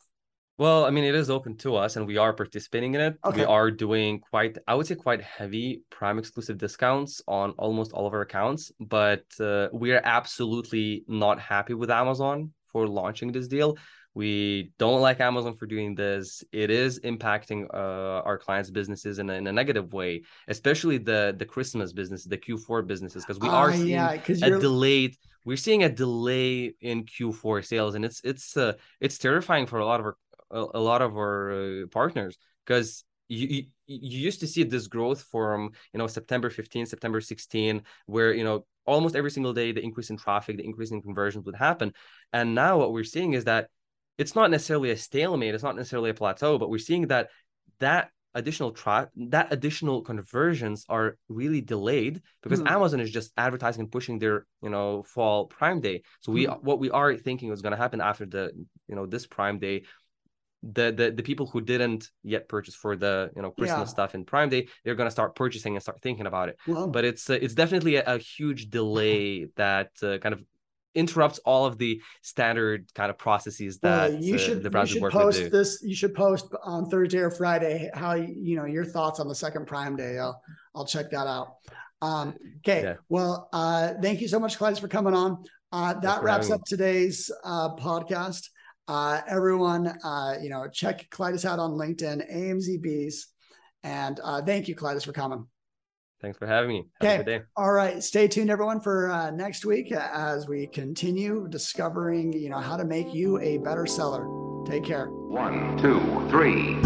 Well, 0.57 0.85
I 0.85 0.91
mean, 0.91 1.03
it 1.03 1.15
is 1.15 1.29
open 1.29 1.57
to 1.59 1.75
us, 1.77 1.95
and 1.95 2.05
we 2.05 2.17
are 2.17 2.33
participating 2.33 2.93
in 2.95 3.01
it. 3.01 3.17
Okay. 3.25 3.39
We 3.39 3.45
are 3.45 3.71
doing 3.71 4.19
quite, 4.19 4.57
I 4.67 4.75
would 4.75 4.85
say, 4.85 4.95
quite 4.95 5.21
heavy 5.21 5.83
Prime 5.89 6.19
exclusive 6.19 6.57
discounts 6.57 7.21
on 7.27 7.51
almost 7.51 7.93
all 7.93 8.05
of 8.05 8.13
our 8.13 8.21
accounts, 8.21 8.71
but 8.79 9.23
uh, 9.39 9.69
we 9.71 9.93
are 9.93 10.01
absolutely 10.03 11.05
not 11.07 11.39
happy 11.39 11.73
with 11.73 11.89
Amazon 11.89 12.51
for 12.67 12.87
launching 12.87 13.31
this 13.31 13.47
deal 13.47 13.77
we 14.15 14.71
don't 14.77 15.01
like 15.01 15.19
amazon 15.19 15.55
for 15.55 15.65
doing 15.65 15.95
this. 15.95 16.43
It 16.51 16.69
is 16.69 16.99
impacting 17.01 17.67
uh, 17.73 18.21
our 18.23 18.37
clients 18.37 18.69
businesses 18.69 19.19
in 19.19 19.29
a, 19.29 19.33
in 19.33 19.47
a 19.47 19.51
negative 19.51 19.93
way 19.93 20.23
especially 20.47 20.97
the 20.97 21.35
the 21.37 21.45
christmas 21.45 21.93
business 21.93 22.23
the 22.23 22.37
q4 22.37 22.85
businesses 22.85 23.25
because 23.25 23.39
we 23.39 23.49
are 23.49 23.69
uh, 23.69 23.73
seeing 23.73 23.87
yeah, 23.87 24.11
a 24.11 24.59
delayed 24.59 25.15
we're 25.45 25.57
seeing 25.57 25.83
a 25.83 25.89
delay 25.89 26.73
in 26.81 27.03
q4 27.03 27.65
sales 27.65 27.95
and 27.95 28.05
it's 28.05 28.21
it's 28.23 28.55
uh, 28.57 28.73
it's 28.99 29.17
terrifying 29.17 29.65
for 29.65 29.79
a 29.79 29.85
lot 29.85 29.99
of 29.99 30.05
our 30.05 30.17
a, 30.51 30.65
a 30.75 30.79
lot 30.79 31.01
of 31.01 31.17
our 31.17 31.51
uh, 31.51 31.87
partners 31.91 32.37
because 32.65 33.03
you, 33.27 33.47
you, 33.47 33.63
you 33.87 34.19
used 34.19 34.39
to 34.41 34.47
see 34.47 34.63
this 34.63 34.87
growth 34.87 35.23
from 35.23 35.71
you 35.93 35.97
know 35.97 36.07
September 36.07 36.49
15 36.49 36.85
September 36.85 37.21
16 37.21 37.81
where 38.05 38.33
you 38.33 38.43
know 38.43 38.65
almost 38.85 39.15
every 39.15 39.31
single 39.31 39.53
day 39.53 39.71
the 39.71 39.83
increase 39.83 40.09
in 40.09 40.17
traffic 40.17 40.57
the 40.57 40.65
increase 40.65 40.91
in 40.91 41.01
conversions 41.01 41.45
would 41.45 41.55
happen. 41.55 41.93
And 42.31 42.55
now 42.55 42.77
what 42.77 42.93
we're 42.93 43.03
seeing 43.03 43.33
is 43.33 43.45
that 43.45 43.69
it's 44.17 44.35
not 44.35 44.51
necessarily 44.51 44.91
a 44.91 44.97
stalemate 44.97 45.53
it's 45.53 45.63
not 45.63 45.75
necessarily 45.75 46.09
a 46.09 46.13
plateau 46.13 46.57
but 46.57 46.69
we're 46.69 46.77
seeing 46.77 47.07
that 47.07 47.29
that 47.79 48.09
additional 48.35 48.71
tra- 48.71 49.09
that 49.15 49.51
additional 49.51 50.01
conversions 50.01 50.85
are 50.89 51.17
really 51.29 51.61
delayed 51.61 52.21
because 52.41 52.61
mm. 52.61 52.69
amazon 52.69 52.99
is 52.99 53.11
just 53.11 53.31
advertising 53.37 53.81
and 53.81 53.91
pushing 53.91 54.19
their 54.19 54.45
you 54.61 54.69
know 54.69 55.03
fall 55.03 55.45
prime 55.45 55.79
day 55.79 56.01
so 56.21 56.31
we 56.31 56.47
mm. 56.47 56.63
what 56.63 56.79
we 56.79 56.89
are 56.89 57.15
thinking 57.15 57.51
is 57.51 57.61
going 57.61 57.71
to 57.71 57.77
happen 57.77 58.01
after 58.01 58.25
the 58.25 58.51
you 58.87 58.95
know 58.95 59.05
this 59.05 59.27
prime 59.27 59.59
day 59.59 59.83
the 60.63 60.91
the, 60.91 61.11
the 61.11 61.23
people 61.23 61.45
who 61.45 61.61
didn't 61.61 62.09
yet 62.23 62.47
purchase 62.47 62.73
for 62.73 62.95
the 62.95 63.29
you 63.35 63.41
know 63.41 63.51
christmas 63.51 63.89
yeah. 63.89 63.95
stuff 63.95 64.15
in 64.15 64.23
prime 64.23 64.49
day 64.49 64.67
they're 64.83 64.95
going 64.95 65.07
to 65.07 65.11
start 65.11 65.35
purchasing 65.35 65.75
and 65.75 65.83
start 65.83 66.01
thinking 66.01 66.25
about 66.25 66.49
it 66.49 66.57
well, 66.67 66.87
but 66.87 67.03
it's 67.03 67.29
uh, 67.29 67.33
it's 67.33 67.53
definitely 67.53 67.97
a, 67.97 68.03
a 68.05 68.17
huge 68.17 68.69
delay 68.69 69.45
that 69.57 69.89
uh, 70.01 70.17
kind 70.19 70.33
of 70.33 70.43
interrupts 70.95 71.39
all 71.39 71.65
of 71.65 71.77
the 71.77 72.01
standard 72.21 72.91
kind 72.93 73.09
of 73.09 73.17
processes 73.17 73.79
that 73.79 74.11
well, 74.11 74.21
you 74.21 74.35
uh, 74.35 74.37
should, 74.37 74.63
the 74.63 74.69
browser 74.69 74.95
you 74.95 75.01
should 75.01 75.11
post 75.11 75.51
this 75.51 75.81
you 75.83 75.95
should 75.95 76.13
post 76.13 76.53
on 76.63 76.89
thursday 76.89 77.17
or 77.17 77.31
friday 77.31 77.89
how 77.93 78.13
you 78.13 78.55
know 78.55 78.65
your 78.65 78.85
thoughts 78.85 79.19
on 79.19 79.27
the 79.27 79.35
second 79.35 79.65
prime 79.65 79.95
day. 79.95 80.19
I'll 80.19 80.41
i'll 80.75 80.85
check 80.85 81.09
that 81.11 81.27
out. 81.27 81.55
Um, 82.01 82.35
okay 82.59 82.83
yeah. 82.83 82.95
well 83.09 83.49
uh, 83.53 83.93
thank 84.01 84.21
you 84.21 84.27
so 84.27 84.39
much 84.39 84.57
Klaidas, 84.57 84.79
for 84.79 84.87
coming 84.87 85.13
on. 85.13 85.43
Uh, 85.71 85.93
that 86.01 86.21
wraps 86.21 86.51
up 86.51 86.63
today's 86.65 87.31
uh, 87.43 87.75
podcast. 87.75 88.49
Uh, 88.87 89.21
everyone 89.27 89.87
uh, 90.03 90.35
you 90.41 90.49
know 90.49 90.67
check 90.71 91.09
Klaidas 91.09 91.45
out 91.45 91.59
on 91.59 91.71
linkedin 91.71 92.21
amzbs 92.31 93.25
and 93.83 94.19
thank 94.45 94.67
you 94.67 94.75
Klaidas, 94.75 95.05
for 95.05 95.13
coming 95.13 95.47
Thanks 96.23 96.37
for 96.37 96.47
having 96.47 96.69
me. 96.69 96.85
Have 97.01 97.27
okay. 97.27 97.41
All 97.57 97.73
right. 97.73 98.01
Stay 98.01 98.29
tuned, 98.29 98.49
everyone, 98.49 98.79
for 98.79 99.11
uh, 99.11 99.29
next 99.29 99.65
week 99.65 99.91
as 99.91 100.47
we 100.47 100.67
continue 100.67 101.49
discovering, 101.49 102.31
you 102.31 102.49
know, 102.49 102.59
how 102.59 102.77
to 102.77 102.85
make 102.85 103.13
you 103.13 103.39
a 103.41 103.57
better 103.57 103.85
seller. 103.85 104.25
Take 104.65 104.85
care. 104.85 105.07
One, 105.07 105.77
two, 105.77 105.99
three. 106.29 106.79